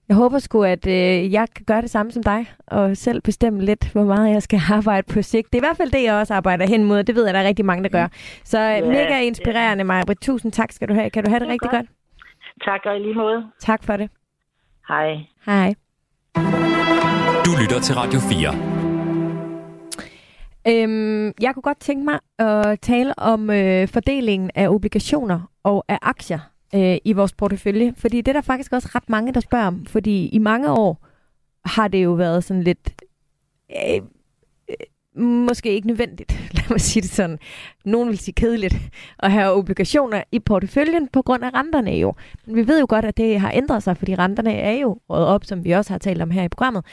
jeg 0.09 0.16
håber 0.16 0.39
sgu, 0.39 0.62
at 0.62 0.87
øh, 0.87 1.33
jeg 1.33 1.49
kan 1.57 1.64
gøre 1.64 1.83
det 1.83 1.91
samme 1.91 2.12
som 2.12 2.22
dig, 2.22 2.47
og 2.66 2.97
selv 2.97 3.20
bestemme 3.22 3.61
lidt, 3.64 3.93
hvor 3.93 4.05
meget 4.05 4.31
jeg 4.31 4.43
skal 4.43 4.61
arbejde 4.77 5.12
på 5.12 5.22
sigt. 5.22 5.47
Det 5.53 5.55
er 5.59 5.62
i 5.62 5.66
hvert 5.66 5.77
fald 5.77 5.91
det, 5.91 6.03
jeg 6.03 6.14
også 6.14 6.35
arbejder 6.35 6.66
hen 6.66 6.85
mod, 6.85 7.03
det 7.05 7.14
ved 7.14 7.25
jeg, 7.25 7.35
der 7.35 7.41
er 7.41 7.47
rigtig 7.47 7.64
mange, 7.64 7.83
der 7.85 7.91
gør. 7.91 8.09
Så 8.45 8.59
øh, 8.61 8.64
Ja, 8.64 8.81
mega 8.85 9.20
inspirerende, 9.20 9.85
Maja. 9.85 10.03
Tusind 10.22 10.53
tak 10.53 10.72
skal 10.72 10.89
du 10.89 10.95
have. 10.95 11.11
Kan 11.11 11.25
du 11.25 11.31
have 11.31 11.41
det 11.41 11.47
Det 11.47 11.53
rigtig 11.53 11.70
godt. 11.70 11.87
godt? 11.87 12.64
Tak 12.64 12.81
og 12.85 12.97
i 12.97 12.99
lige 12.99 13.14
måde. 13.14 13.45
Tak 13.61 13.85
for 13.85 13.97
det. 13.97 14.11
Hej. 14.89 15.16
Hej. 15.47 15.75
Du 17.45 17.51
lytter 17.62 17.81
til 17.83 17.95
Radio 17.95 18.20
4. 18.20 18.74
Øhm, 20.69 21.33
jeg 21.41 21.55
kunne 21.55 21.62
godt 21.62 21.81
tænke 21.81 22.05
mig 22.05 22.21
at 22.39 22.81
tale 22.81 23.19
om 23.19 23.51
øh, 23.51 23.89
fordelingen 23.89 24.51
af 24.55 24.69
obligationer 24.69 25.51
og 25.62 25.85
af 25.89 25.99
aktier 26.03 26.39
øh, 26.75 26.97
i 27.05 27.12
vores 27.12 27.33
portefølje, 27.33 27.95
fordi 27.97 28.17
det 28.17 28.29
er 28.29 28.33
der 28.33 28.41
faktisk 28.41 28.73
også 28.73 28.89
ret 28.95 29.09
mange, 29.09 29.35
der 29.35 29.41
spørger 29.41 29.67
om, 29.67 29.87
fordi 29.87 30.29
i 30.29 30.39
mange 30.39 30.71
år 30.71 31.07
har 31.65 31.89
det 31.89 32.05
jo 32.05 32.12
været 32.12 32.45
sådan 32.45 32.62
lidt, 32.62 33.03
øh, 33.71 34.03
måske 35.17 35.75
ikke 35.75 35.87
nødvendigt, 35.87 36.41
lad 36.57 36.65
mig 36.71 36.81
sige 36.81 37.03
det 37.03 37.11
sådan, 37.11 37.39
nogen 37.85 38.09
vil 38.09 38.19
sige 38.19 38.35
kedeligt, 38.35 38.77
at 39.19 39.33
have 39.33 39.53
obligationer 39.53 40.23
i 40.33 40.39
porteføljen 40.39 41.09
på 41.09 41.23
grund 41.23 41.45
af 41.45 41.55
renterne 41.55 41.91
jo. 41.91 42.15
Men 42.47 42.57
vi 42.57 42.67
ved 42.67 42.81
jo 42.81 42.87
godt, 42.89 43.05
at 43.05 43.17
det 43.17 43.41
har 43.41 43.51
ændret 43.55 43.83
sig, 43.83 43.97
fordi 43.97 44.15
renterne 44.15 44.53
er 44.55 44.73
jo 44.73 44.99
røget 45.09 45.27
op, 45.27 45.45
som 45.45 45.65
vi 45.65 45.71
også 45.71 45.93
har 45.93 45.99
talt 45.99 46.23
om 46.23 46.31
her 46.31 46.43
i 46.43 46.49
programmet. 46.49 46.85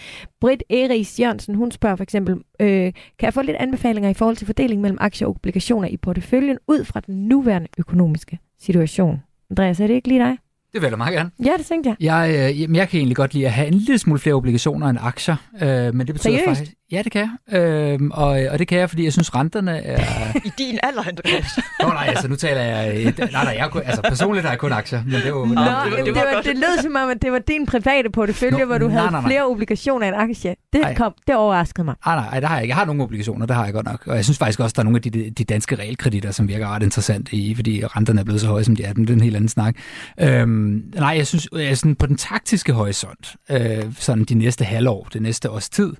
Britt 0.41 0.63
Eris 0.69 1.19
Jørgensen, 1.19 1.55
hun 1.55 1.71
spørger 1.71 1.95
for 1.95 2.03
eksempel, 2.03 2.35
øh, 2.59 2.93
kan 2.93 2.93
jeg 3.21 3.33
få 3.33 3.41
lidt 3.41 3.57
anbefalinger 3.57 4.09
i 4.09 4.13
forhold 4.13 4.35
til 4.35 4.45
fordeling 4.45 4.81
mellem 4.81 4.97
aktier 5.01 5.27
og 5.27 5.35
obligationer 5.35 5.87
i 5.87 5.97
porteføljen 5.97 6.57
ud 6.67 6.85
fra 6.85 6.99
den 6.99 7.27
nuværende 7.27 7.67
økonomiske 7.77 8.39
situation? 8.59 9.21
Andreas, 9.49 9.79
er 9.79 9.87
det 9.87 9.93
ikke 9.93 10.07
lige 10.07 10.19
dig? 10.19 10.37
Det 10.73 10.81
vil 10.81 10.89
jeg 10.89 10.97
meget 10.97 11.13
gerne. 11.13 11.31
Ja, 11.45 11.51
det 11.57 11.65
tænkte 11.65 11.89
jeg. 11.89 11.95
Jeg, 11.99 12.53
øh, 12.57 12.75
jeg 12.75 12.89
kan 12.89 12.97
egentlig 12.97 13.15
godt 13.15 13.33
lide 13.33 13.45
at 13.45 13.51
have 13.51 13.67
en 13.67 13.73
lille 13.73 13.97
smule 13.97 14.19
flere 14.19 14.35
obligationer 14.35 14.87
end 14.87 14.97
aktier, 15.01 15.35
øh, 15.61 15.95
men 15.95 16.07
det 16.07 16.15
betyder 16.15 16.37
Seriøst? 16.37 16.45
faktisk... 16.45 16.73
Ja, 16.91 17.01
det 17.03 17.11
kan 17.11 17.29
jeg. 17.51 17.59
Øh, 17.59 17.99
og, 18.11 18.27
og 18.27 18.59
det 18.59 18.67
kan 18.67 18.77
jeg, 18.79 18.89
fordi 18.89 19.03
jeg 19.03 19.13
synes, 19.13 19.35
renterne 19.35 19.77
er... 19.83 19.99
I 20.47 20.51
din 20.57 20.79
alder, 20.83 21.03
Andreas. 21.07 21.59
Nå 21.81 21.87
nej, 21.87 22.05
altså 22.07 22.27
nu 22.27 22.35
taler 22.35 22.61
jeg... 22.61 23.03
Nej, 23.03 23.29
nej, 23.31 23.55
jeg 23.57 23.67
kun, 23.71 23.81
altså 23.85 24.01
personligt 24.01 24.45
har 24.45 24.51
jeg 24.51 24.59
kun 24.59 24.71
aktier, 24.71 25.03
men 25.03 25.13
det 25.13 25.23
er 25.25 25.29
jo... 25.29 25.45
Nå, 25.45 25.49
det 25.51 25.57
var- 25.57 26.03
det, 26.05 26.15
var 26.15 26.41
det 26.45 26.55
lød 26.57 26.81
som 26.81 26.95
om, 26.95 27.09
at 27.09 27.21
det 27.21 27.31
var 27.31 27.39
din 27.39 27.65
private 27.65 28.09
portefølje, 28.09 28.59
Nå, 28.59 28.65
hvor 28.65 28.77
du 28.77 28.87
nej, 28.87 28.97
havde 28.97 29.11
nej, 29.11 29.21
nej. 29.21 29.29
flere 29.29 29.45
obligationer 29.47 30.07
end 30.07 30.15
aktier. 30.15 30.53
Det, 30.73 30.81
Ej. 30.83 30.95
kom, 30.95 31.13
det 31.27 31.35
overraskede 31.35 31.85
mig. 31.85 31.95
Ah, 32.05 32.15
nej, 32.17 32.25
nej, 32.29 32.39
det 32.39 32.49
har 32.49 32.55
jeg 32.55 32.63
ikke. 32.63 32.71
Jeg 32.71 32.77
har 32.77 32.85
nogle 32.85 33.03
obligationer, 33.03 33.45
det 33.45 33.55
har 33.55 33.63
jeg 33.65 33.73
godt 33.73 33.85
nok. 33.85 34.07
Og 34.07 34.15
jeg 34.15 34.23
synes 34.23 34.37
faktisk 34.37 34.59
også, 34.59 34.73
der 34.73 34.79
er 34.79 34.83
nogle 34.83 34.97
af 34.97 35.01
de, 35.11 35.29
de 35.29 35.43
danske 35.43 35.75
realkreditter, 35.75 36.31
som 36.31 36.47
virker 36.47 36.67
ret 36.75 36.83
interessante 36.83 37.35
i, 37.35 37.55
fordi 37.55 37.83
renterne 37.85 38.19
er 38.19 38.23
blevet 38.23 38.41
så 38.41 38.47
høje, 38.47 38.63
som 38.63 38.75
de 38.75 38.83
er. 38.83 38.93
Men 38.95 39.03
det 39.07 39.09
er 39.09 39.17
en 39.17 39.21
helt 39.23 39.35
anden 39.35 39.49
snak. 39.49 39.75
Øhm, 40.19 40.83
nej, 40.95 41.13
jeg 41.17 41.27
synes, 41.27 41.47
jeg 41.55 41.77
sådan 41.77 41.95
på 41.95 42.05
den 42.05 42.17
taktiske 42.17 42.73
horisont, 42.73 43.35
øh, 43.51 43.83
sådan 43.97 44.23
de 44.23 44.33
næste 44.33 44.65
halvår, 44.65 45.07
det 45.13 45.21
næste 45.21 45.49
års 45.49 45.69
tid, 45.69 45.93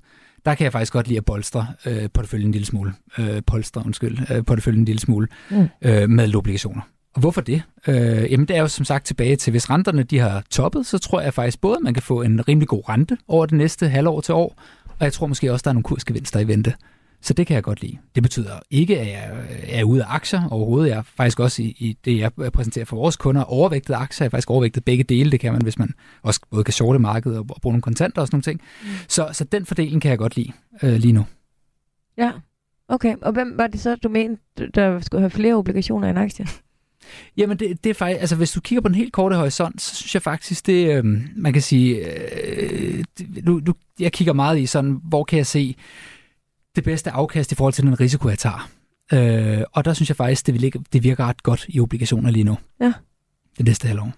der 0.46 0.54
kan 0.54 0.64
jeg 0.64 0.72
faktisk 0.72 0.92
godt 0.92 1.08
lide 1.08 1.18
at 1.18 1.24
bolstre 1.24 1.66
øh, 1.86 2.08
porteføljen 2.14 2.48
en 2.48 2.52
lille 2.52 2.66
smule. 2.66 2.92
Øh, 3.18 3.42
polstre, 3.46 3.82
undskyld, 3.86 4.18
øh, 4.30 4.44
porteføljen 4.44 4.80
en 4.80 4.84
lille 4.84 5.00
smule 5.00 5.28
Mm. 5.50 5.68
øh, 5.82 6.10
med 6.10 6.34
obligationer. 6.34 6.82
Og 7.14 7.20
hvorfor 7.20 7.40
det? 7.40 7.62
Øh, 7.88 8.32
jamen 8.32 8.48
det 8.48 8.56
er 8.56 8.60
jo 8.60 8.68
som 8.68 8.84
sagt 8.84 9.06
tilbage 9.06 9.36
til, 9.36 9.50
hvis 9.50 9.70
renterne 9.70 10.02
de 10.02 10.18
har 10.18 10.42
toppet, 10.50 10.86
så 10.86 10.98
tror 10.98 11.20
jeg 11.20 11.34
faktisk 11.34 11.60
både, 11.60 11.76
at 11.76 11.82
man 11.82 11.94
kan 11.94 12.02
få 12.02 12.22
en 12.22 12.48
rimelig 12.48 12.68
god 12.68 12.88
rente 12.88 13.16
over 13.28 13.46
det 13.46 13.58
næste 13.58 13.88
halvår 13.88 14.20
til 14.20 14.34
år, 14.34 14.54
og 14.98 15.04
jeg 15.04 15.12
tror 15.12 15.26
måske 15.26 15.52
også, 15.52 15.62
der 15.62 15.68
er 15.68 15.72
nogle 15.72 15.84
kursgevinster 15.84 16.40
i 16.40 16.48
vente. 16.48 16.74
Så 17.22 17.34
det 17.34 17.46
kan 17.46 17.54
jeg 17.54 17.62
godt 17.62 17.82
lide. 17.82 17.98
Det 18.14 18.22
betyder 18.22 18.60
ikke, 18.70 19.00
at 19.00 19.06
jeg 19.06 19.30
er 19.68 19.84
ude 19.84 20.04
af 20.04 20.14
aktier 20.14 20.48
overhovedet. 20.50 20.90
Jeg 20.90 20.98
er 20.98 21.02
faktisk 21.02 21.40
også 21.40 21.62
i, 21.62 21.66
i 21.66 21.98
det, 22.04 22.18
jeg 22.18 22.32
præsenterer 22.52 22.84
for 22.84 22.96
vores 22.96 23.16
kunder, 23.16 23.42
overvægtet 23.42 23.94
aktier. 23.94 24.24
Jeg 24.24 24.28
er 24.28 24.30
faktisk 24.30 24.50
overvægtet 24.50 24.84
begge 24.84 25.04
dele. 25.04 25.30
Det 25.30 25.40
kan 25.40 25.52
man, 25.52 25.62
hvis 25.62 25.78
man 25.78 25.94
også 26.22 26.40
både 26.50 26.64
kan 26.64 26.72
shorte 26.72 26.98
markedet 26.98 27.38
og 27.38 27.46
bruge 27.46 27.72
nogle 27.72 27.82
kontanter 27.82 28.20
og 28.20 28.26
sådan 28.26 28.36
nogle 28.36 28.42
ting. 28.42 28.60
Mm. 28.82 28.88
Så, 29.08 29.28
så 29.32 29.44
den 29.44 29.66
fordeling 29.66 30.02
kan 30.02 30.10
jeg 30.10 30.18
godt 30.18 30.36
lide 30.36 30.52
øh, 30.82 30.92
lige 30.92 31.12
nu. 31.12 31.24
Ja. 32.18 32.30
Okay, 32.88 33.16
og 33.22 33.32
hvem 33.32 33.58
var 33.58 33.66
det 33.66 33.80
så, 33.80 33.96
du 33.96 34.08
mente, 34.08 34.42
der 34.74 35.00
skulle 35.00 35.20
have 35.20 35.30
flere 35.30 35.54
obligationer 35.54 36.10
end 36.10 36.18
aktier? 36.18 36.46
Jamen, 37.36 37.56
det, 37.56 37.84
det 37.84 37.90
er 37.90 37.94
faktisk, 37.94 38.20
altså 38.20 38.36
hvis 38.36 38.52
du 38.52 38.60
kigger 38.60 38.80
på 38.80 38.88
den 38.88 38.94
helt 38.94 39.12
korte 39.12 39.36
horisont, 39.36 39.80
så 39.80 39.94
synes 39.94 40.14
jeg 40.14 40.22
faktisk, 40.22 40.66
det, 40.66 40.96
øh, 40.96 41.04
man 41.36 41.52
kan 41.52 41.62
sige, 41.62 41.96
øh, 41.96 43.04
det, 43.18 43.44
nu, 43.44 43.60
nu, 43.66 43.74
jeg 44.00 44.12
kigger 44.12 44.32
meget 44.32 44.58
i 44.58 44.66
sådan, 44.66 45.00
hvor 45.04 45.24
kan 45.24 45.36
jeg 45.36 45.46
se 45.46 45.76
det 46.76 46.84
bedste 46.84 47.10
afkast 47.10 47.52
i 47.52 47.54
forhold 47.54 47.72
til 47.72 47.84
den 47.84 48.00
risiko, 48.00 48.28
jeg 48.28 48.38
tager. 48.38 48.70
Øh, 49.12 49.64
og 49.72 49.84
der 49.84 49.92
synes 49.92 50.08
jeg 50.08 50.16
faktisk, 50.16 50.46
det, 50.46 50.62
virker, 50.62 50.80
det 50.92 51.02
virker 51.02 51.26
ret 51.26 51.42
godt 51.42 51.66
i 51.68 51.80
obligationer 51.80 52.30
lige 52.30 52.44
nu. 52.44 52.58
Ja. 52.80 52.92
Det 53.58 53.66
næste 53.66 53.88
halvår. 53.88 54.12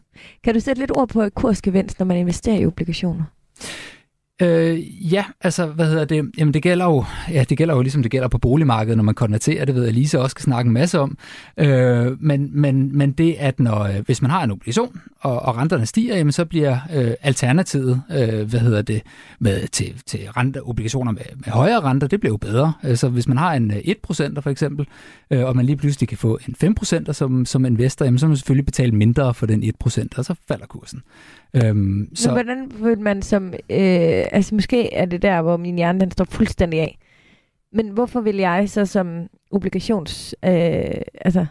Kan 0.44 0.54
du 0.54 0.60
sætte 0.60 0.82
lidt 0.82 0.90
ord 0.96 1.08
på 1.08 1.28
kursgevinst, 1.34 1.98
når 1.98 2.06
man 2.06 2.16
investerer 2.16 2.58
i 2.58 2.66
obligationer? 2.66 3.24
Øh, 4.42 5.12
ja, 5.12 5.24
altså, 5.40 5.66
hvad 5.66 5.86
hedder 5.86 6.04
det? 6.04 6.30
Jamen, 6.38 6.54
det 6.54 6.62
gælder 6.62 6.84
jo, 6.84 7.04
ja, 7.30 7.44
det 7.48 7.58
gælder 7.58 7.74
jo 7.74 7.82
ligesom 7.82 8.02
det 8.02 8.10
gælder 8.10 8.28
på 8.28 8.38
boligmarkedet, 8.38 8.96
når 8.96 9.04
man 9.04 9.14
konverterer, 9.14 9.64
det 9.64 9.74
ved 9.74 9.84
jeg, 9.84 9.92
Lise 9.92 10.20
også 10.20 10.30
skal 10.30 10.42
snakke 10.42 10.68
en 10.68 10.74
masse 10.74 11.00
om. 11.00 11.18
Øh, 11.58 12.22
men, 12.22 12.50
men, 12.52 12.98
men 12.98 13.12
det, 13.12 13.36
at 13.38 13.60
når, 13.60 13.80
øh, 13.82 13.94
hvis 14.06 14.22
man 14.22 14.30
har 14.30 14.44
en 14.44 14.50
obligation, 14.50 15.00
og, 15.20 15.42
og 15.42 15.56
renterne 15.56 15.86
stiger, 15.86 16.16
jamen, 16.16 16.32
så 16.32 16.44
bliver 16.44 16.78
øh, 16.94 17.10
alternativet, 17.22 18.02
øh, 18.10 18.50
hvad 18.50 18.60
hedder 18.60 18.82
det, 18.82 19.02
med, 19.38 19.68
til, 19.68 20.02
til 20.06 20.20
rente, 20.36 20.62
obligationer 20.62 21.12
med, 21.12 21.22
med 21.36 21.48
højere 21.52 21.80
renter, 21.80 22.06
det 22.08 22.20
bliver 22.20 22.32
jo 22.32 22.36
bedre. 22.36 22.72
Øh, 22.84 22.96
Så 22.96 23.08
hvis 23.08 23.28
man 23.28 23.36
har 23.36 23.54
en 23.54 23.70
øh, 23.70 23.76
1% 23.76 24.40
for 24.40 24.50
eksempel, 24.50 24.86
øh, 25.30 25.44
og 25.44 25.56
man 25.56 25.66
lige 25.66 25.76
pludselig 25.76 26.08
kan 26.08 26.18
få 26.18 26.38
en 26.48 26.74
5% 26.80 27.12
som, 27.12 27.46
som 27.46 27.64
investor, 27.64 28.04
jamen, 28.04 28.18
så 28.18 28.26
må 28.26 28.28
man 28.28 28.36
selvfølgelig 28.36 28.66
betale 28.66 28.92
mindre 28.92 29.34
for 29.34 29.46
den 29.46 29.62
1%, 29.62 30.06
og 30.16 30.24
så 30.24 30.34
falder 30.48 30.66
kursen. 30.66 31.02
Øhm, 31.54 32.08
Så 32.14 32.22
så, 32.22 32.30
hvordan 32.30 32.70
vil 32.80 32.98
man 32.98 33.22
som... 33.22 33.54
Øh, 33.70 34.24
altså 34.34 34.54
måske 34.54 34.94
er 34.94 35.04
det 35.04 35.22
der, 35.22 35.42
hvor 35.42 35.56
min 35.56 35.76
hjerne 35.76 36.00
den 36.00 36.10
står 36.10 36.24
fuldstændig 36.24 36.80
af. 36.80 36.98
Men 37.72 37.88
hvorfor 37.88 38.20
vil 38.20 38.36
jeg 38.36 38.70
så 38.70 38.86
som 38.86 39.26
obligations... 39.50 40.34
Øh, 40.44 41.00
altså, 41.20 41.46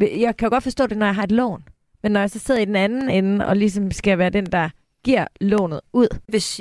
jeg 0.00 0.36
kan 0.36 0.46
jo 0.46 0.50
godt 0.50 0.62
forstå 0.62 0.86
det, 0.86 0.98
når 0.98 1.06
jeg 1.06 1.14
har 1.14 1.22
et 1.22 1.32
lån. 1.32 1.64
Men 2.02 2.12
når 2.12 2.20
jeg 2.20 2.30
så 2.30 2.38
sidder 2.38 2.60
i 2.60 2.64
den 2.64 2.76
anden 2.76 3.10
ende, 3.10 3.46
og 3.46 3.56
ligesom 3.56 3.90
skal 3.90 4.18
være 4.18 4.30
den, 4.30 4.46
der 4.46 4.68
giver 5.04 5.26
lånet 5.40 5.80
ud. 5.92 6.08
Hvis 6.28 6.60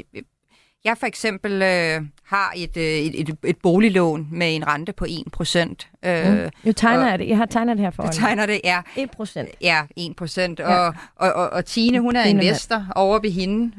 jeg 0.84 0.98
for 0.98 1.06
eksempel 1.06 1.52
øh, 1.52 2.02
har 2.24 2.54
et, 2.56 2.78
øh, 2.78 2.84
et, 2.84 3.20
et, 3.20 3.38
et 3.44 3.58
boliglån 3.64 4.28
med 4.32 4.56
en 4.56 4.68
rente 4.68 4.94
på 4.94 5.06
1%, 5.06 5.93
øh, 6.06 6.34
Mm. 6.44 6.50
Jo 6.66 6.72
tegner 6.74 7.04
og- 7.04 7.10
jeg 7.10 7.20
det. 7.20 7.28
Jeg 7.30 7.38
har 7.38 7.46
tegnet 7.46 7.78
det 7.78 7.84
her 7.86 7.92
for 7.92 8.04
jeg 8.04 8.12
tegner 8.12 8.46
det, 8.46 8.62
er 8.64 8.82
1 8.96 9.12
procent. 9.12 9.50
Ja, 9.62 9.82
1 9.98 10.16
procent. 10.16 10.60
Ja. 10.60 10.66
Og, 10.88 10.94
og, 11.16 11.34
og, 11.34 11.50
og 11.50 11.66
Tine, 11.66 12.00
hun 12.00 12.16
er 12.16 12.24
Tine 12.24 12.34
mand. 12.36 12.44
investor 12.48 12.86
over 12.96 13.20
ved 13.20 13.32
hende. 13.32 13.72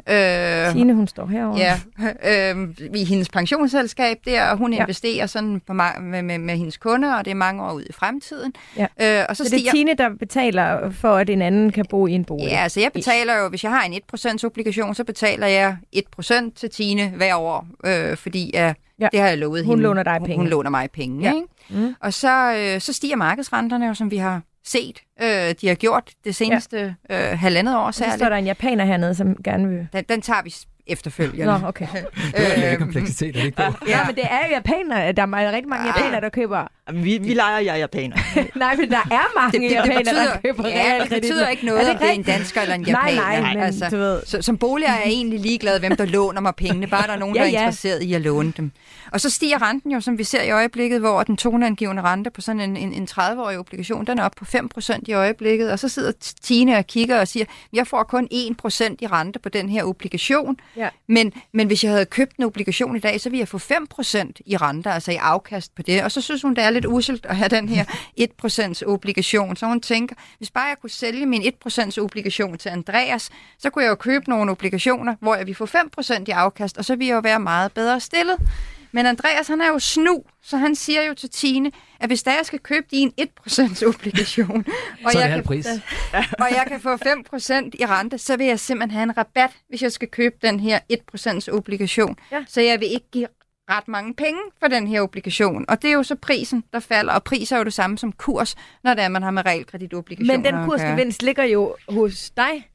Øh, 0.68 0.72
Tine, 0.74 0.94
hun 0.94 1.06
står 1.08 1.26
herovre. 1.26 1.58
Ja, 1.58 1.80
øh, 2.54 2.68
i 2.94 3.04
hendes 3.04 3.28
pensionsselskab 3.28 4.16
der, 4.24 4.44
og 4.50 4.56
hun 4.56 4.72
Ja. 4.72 4.76
ja. 4.76 4.82
investerer 4.82 5.26
sådan 5.26 5.60
på 5.66 5.72
med, 5.72 6.22
med, 6.22 6.38
med 6.38 6.56
hendes 6.56 6.76
kunder, 6.76 7.14
og 7.14 7.24
det 7.24 7.30
er 7.30 7.34
mange 7.34 7.62
år 7.62 7.72
ud 7.72 7.82
i 7.82 7.92
fremtiden. 7.92 8.52
Ja. 8.76 8.86
Øh, 9.20 9.24
og 9.28 9.36
så, 9.36 9.44
Så 9.44 9.50
det 9.50 9.54
er 9.56 9.58
stiger... 9.58 9.72
Tine, 9.72 9.94
der 9.94 10.08
betaler 10.18 10.90
for, 10.90 11.16
at 11.16 11.30
en 11.30 11.42
anden 11.42 11.72
kan 11.72 11.84
bo 11.90 12.06
i 12.06 12.12
en 12.12 12.24
bolig. 12.24 12.44
Ja, 12.46 12.56
altså 12.62 12.80
jeg 12.80 12.90
betaler 12.94 13.38
jo, 13.42 13.48
hvis 13.48 13.64
jeg 13.64 13.72
har 13.72 13.82
en 13.82 14.00
1% 14.16 14.44
obligation, 14.44 14.94
så 14.94 15.04
betaler 15.04 15.46
jeg 15.46 15.76
1% 15.96 16.52
til 16.56 16.70
Tine 16.70 17.08
hver 17.16 17.36
år, 17.36 17.66
øh, 17.86 18.16
fordi 18.16 18.50
uh, 18.54 18.54
Ja. 18.54 18.72
ja. 19.00 19.08
det 19.12 19.20
har 19.20 19.28
jeg 19.28 19.38
lovet 19.38 19.64
Hun 19.64 19.70
hende. 19.72 19.82
låner 19.82 20.02
dig 20.02 20.12
Hun- 20.18 20.26
penge. 20.26 20.36
Hun 20.36 20.46
låner 20.48 20.70
mig 20.70 20.88
penge, 20.90 21.22
Ja. 21.22 21.28
ja. 21.28 21.34
ikke? 21.34 21.46
Mm. 21.68 21.94
Og 22.00 22.12
så, 22.12 22.54
øh, 22.56 22.80
så 22.80 22.92
stiger 22.92 23.16
markedsrenterne 23.16 23.86
jo, 23.86 23.94
som 23.94 24.10
vi 24.10 24.16
har 24.16 24.42
set, 24.64 25.02
øh, 25.22 25.54
de 25.60 25.68
har 25.68 25.74
gjort 25.74 26.10
det 26.24 26.34
seneste 26.34 26.96
ja. 27.10 27.32
øh, 27.32 27.38
halvandet 27.38 27.76
år 27.76 27.80
Og 27.80 27.94
så 27.94 27.98
står 27.98 28.10
særligt. 28.10 28.30
der 28.30 28.36
en 28.36 28.44
japaner 28.46 28.84
hernede, 28.84 29.14
som 29.14 29.36
gerne 29.44 29.68
vil... 29.68 29.88
Den, 29.92 30.04
den 30.08 30.22
tager 30.22 30.42
vi 30.42 30.54
efterfølgende. 30.86 31.44
Nå, 31.60 31.68
okay. 31.68 31.86
det 32.36 32.64
er 32.64 32.68
lidt 32.70 32.78
kompleksitet, 32.78 33.36
er 33.36 33.42
ikke 33.42 33.62
det? 33.62 33.74
Ja, 33.88 34.06
men 34.06 34.14
det 34.14 34.24
er 34.24 34.38
jo 34.46 34.52
japanere. 34.54 35.12
Der 35.12 35.22
er 35.22 35.52
rigtig 35.52 35.68
mange 35.68 35.86
Ja. 35.86 35.92
japanere, 35.96 36.20
der 36.20 36.28
køber 36.28 36.66
vi, 36.92 37.18
vi 37.18 37.34
leger 37.34 37.58
jeg 37.58 37.78
japaner. 37.78 38.16
Nej, 38.58 38.76
men 38.76 38.90
der 38.90 38.96
er 38.96 39.40
mange 39.40 39.52
Det, 39.52 39.60
det, 39.60 39.70
det, 39.70 39.74
japanere, 39.76 39.98
betyder, 40.04 40.24
der 40.32 40.38
køber 40.40 40.68
ja, 40.68 40.98
det 41.10 41.10
betyder 41.22 41.48
ikke 41.48 41.66
noget, 41.66 41.80
Er 41.80 41.84
det 41.84 41.92
om 41.92 41.98
det 41.98 42.08
er 42.08 42.12
en 42.12 42.22
dansker 42.22 42.60
eller 42.60 42.74
en 42.74 42.80
Nej, 42.80 43.10
japaner. 43.16 43.40
nej, 43.40 43.54
men 43.54 43.62
altså, 43.62 43.88
du 43.90 43.96
ved... 43.96 44.22
så, 44.26 44.42
som 44.42 44.58
boliger 44.58 44.90
er 44.90 44.98
jeg 44.98 45.06
egentlig 45.08 45.40
ligeglad, 45.40 45.80
hvem 45.80 45.96
der 45.96 46.04
låner 46.04 46.40
mig 46.40 46.54
pengene, 46.54 46.86
bare 46.86 47.06
der 47.06 47.12
er 47.12 47.18
nogen, 47.18 47.36
Ja, 47.36 47.40
der 47.40 47.46
er 47.46 47.50
ja. 47.50 47.58
interesseret 47.60 48.02
i 48.02 48.14
at 48.14 48.20
låne 48.20 48.52
dem. 48.56 48.70
Og 49.12 49.20
så 49.20 49.30
stiger 49.30 49.62
renten 49.68 49.90
jo, 49.92 50.00
som 50.00 50.18
vi 50.18 50.24
ser 50.24 50.42
i 50.42 50.50
øjeblikket, 50.50 51.00
hvor 51.00 51.22
den 51.22 51.36
toneangivende 51.36 52.02
rente 52.02 52.30
på 52.30 52.40
sådan 52.40 52.60
en, 52.60 52.76
en, 52.76 52.92
en 52.92 53.08
30-årig 53.10 53.58
obligation, 53.58 54.06
den 54.06 54.18
er 54.18 54.24
oppe 54.24 54.44
på 54.44 54.56
5% 54.88 54.98
i 55.06 55.12
øjeblikket, 55.12 55.70
og 55.72 55.78
så 55.78 55.88
sidder 55.88 56.12
Tine 56.42 56.76
og 56.76 56.86
kigger 56.86 57.20
og 57.20 57.28
siger, 57.28 57.46
jeg 57.72 57.86
får 57.86 58.02
kun 58.02 58.28
1% 58.32 58.94
i 59.00 59.06
rente 59.06 59.38
på 59.38 59.48
den 59.48 59.68
her 59.68 59.84
obligation, 59.84 60.56
Ja. 60.76 60.88
men, 61.08 61.32
men 61.52 61.66
hvis 61.66 61.84
jeg 61.84 61.92
havde 61.92 62.04
købt 62.06 62.36
en 62.36 62.44
obligation 62.44 62.96
i 62.96 63.00
dag, 63.00 63.20
så 63.20 63.30
ville 63.30 63.40
jeg 63.40 63.48
få 63.48 63.58
5% 63.58 64.30
i 64.46 64.56
rente, 64.56 64.90
altså 64.90 65.12
i 65.12 65.16
afkast 65.16 65.74
på 65.74 65.82
det. 65.82 66.02
Og 66.02 66.12
så 66.12 66.20
synes 66.20 66.42
hun, 66.42 66.54
det 66.54 66.64
er 66.64 66.70
lidt 66.74 66.86
uselt 66.86 67.26
at 67.26 67.36
have 67.36 67.48
den 67.48 67.68
her 67.68 67.84
1% 68.44 68.82
obligation. 68.86 69.56
Så 69.56 69.66
hun 69.66 69.80
tænker, 69.80 70.16
hvis 70.38 70.50
bare 70.50 70.64
jeg 70.64 70.76
kunne 70.80 70.90
sælge 70.90 71.26
min 71.26 71.42
1% 71.66 71.98
obligation 72.00 72.58
til 72.58 72.68
Andreas, 72.68 73.30
så 73.58 73.70
kunne 73.70 73.84
jeg 73.84 73.90
jo 73.90 73.94
købe 73.94 74.30
nogle 74.30 74.50
obligationer, 74.50 75.14
hvor 75.20 75.34
jeg 75.34 75.46
ville 75.46 75.54
få 75.56 75.66
5% 75.66 76.24
i 76.28 76.30
afkast, 76.30 76.78
og 76.78 76.84
så 76.84 76.96
ville 76.96 77.08
jeg 77.08 77.14
jo 77.14 77.20
være 77.20 77.40
meget 77.40 77.72
bedre 77.72 78.00
stillet. 78.00 78.36
Men 78.94 79.06
Andreas, 79.06 79.48
han 79.48 79.60
er 79.60 79.68
jo 79.68 79.78
snu, 79.78 80.22
så 80.42 80.56
han 80.56 80.74
siger 80.74 81.02
jo 81.02 81.14
til 81.14 81.30
Tine, 81.30 81.72
at 82.00 82.08
hvis 82.08 82.22
der 82.22 82.30
jeg 82.30 82.46
skal 82.46 82.58
købe 82.58 82.86
din 82.90 83.12
1% 83.20 83.86
obligation, 83.94 84.64
og 85.04 85.12
Så 85.12 85.18
er 85.18 85.22
det 85.22 85.30
jeg, 85.30 85.36
kan, 85.36 85.44
pris. 85.44 85.66
og 86.42 86.46
jeg 86.50 86.64
kan 86.68 86.80
få 86.80 86.94
5% 86.94 86.98
i 87.80 87.86
rente, 87.86 88.18
så 88.18 88.36
vil 88.36 88.46
jeg 88.46 88.60
simpelthen 88.60 88.90
have 88.90 89.02
en 89.02 89.16
rabat, 89.16 89.50
hvis 89.68 89.82
jeg 89.82 89.92
skal 89.92 90.08
købe 90.08 90.36
den 90.42 90.60
her 90.60 90.78
1% 90.92 91.52
obligation. 91.52 92.16
Ja. 92.32 92.44
Så 92.48 92.60
jeg 92.60 92.80
vil 92.80 92.92
ikke 92.92 93.06
give 93.12 93.26
ret 93.70 93.88
mange 93.88 94.14
penge 94.14 94.40
for 94.60 94.68
den 94.68 94.86
her 94.86 95.02
obligation. 95.02 95.64
Og 95.68 95.82
det 95.82 95.88
er 95.88 95.94
jo 95.94 96.02
så 96.02 96.14
prisen, 96.14 96.64
der 96.72 96.80
falder. 96.80 97.12
Og 97.12 97.24
pris 97.24 97.52
er 97.52 97.58
jo 97.58 97.64
det 97.64 97.72
samme 97.72 97.98
som 97.98 98.12
kurs, 98.12 98.54
når 98.84 98.94
det 98.94 99.04
er, 99.04 99.08
man 99.08 99.22
har 99.22 99.30
med 99.30 99.46
realkreditobligationer 99.46 100.36
Men 100.36 100.44
den 100.44 100.64
kursgevinst 100.64 101.22
ligger 101.22 101.44
jo 101.44 101.76
hos 101.88 102.30
dig 102.30 102.68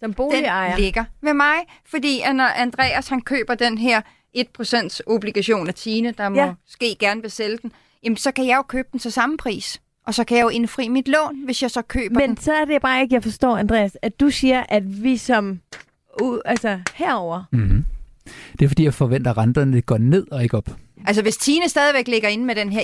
som 0.00 0.14
boligejer. 0.14 0.74
Den 0.74 0.84
ligger 0.84 1.04
ved 1.20 1.34
mig, 1.34 1.56
fordi 1.86 2.20
at 2.20 2.36
når 2.36 2.44
Andreas 2.44 3.08
han 3.08 3.20
køber 3.20 3.54
den 3.54 3.78
her 3.78 4.00
1% 4.36 5.00
obligation 5.06 5.68
af 5.68 5.74
Tine, 5.74 6.10
der 6.10 6.30
ja. 6.30 6.54
måske 6.66 6.96
gerne 6.98 7.22
vil 7.22 7.30
sælge 7.30 7.58
den, 7.62 7.72
jamen 8.02 8.16
så 8.16 8.32
kan 8.32 8.46
jeg 8.46 8.56
jo 8.56 8.62
købe 8.62 8.88
den 8.92 9.00
til 9.00 9.12
samme 9.12 9.36
pris. 9.36 9.80
Og 10.06 10.14
så 10.14 10.24
kan 10.24 10.36
jeg 10.36 10.44
jo 10.44 10.48
indfri 10.48 10.88
mit 10.88 11.08
lån, 11.08 11.44
hvis 11.44 11.62
jeg 11.62 11.70
så 11.70 11.82
køber 11.82 12.20
Men 12.20 12.28
den. 12.28 12.36
så 12.36 12.52
er 12.52 12.64
det 12.64 12.82
bare 12.82 13.02
ikke, 13.02 13.14
jeg 13.14 13.22
forstår, 13.22 13.56
Andreas, 13.56 13.96
at 14.02 14.20
du 14.20 14.30
siger, 14.30 14.64
at 14.68 15.02
vi 15.02 15.16
som... 15.16 15.60
Uh, 16.22 16.38
altså 16.44 16.80
herover. 16.94 17.44
Mm-hmm. 17.52 17.84
Det 18.58 18.64
er 18.64 18.68
fordi, 18.68 18.84
jeg 18.84 18.94
forventer, 18.94 19.30
at 19.30 19.36
renterne 19.38 19.80
går 19.80 19.98
ned 19.98 20.26
og 20.32 20.42
ikke 20.42 20.56
op. 20.56 20.68
Altså 21.06 21.22
hvis 21.22 21.36
Tine 21.36 21.68
stadigvæk 21.68 22.08
ligger 22.08 22.28
inde 22.28 22.44
med 22.44 22.54
den 22.54 22.72
her 22.72 22.80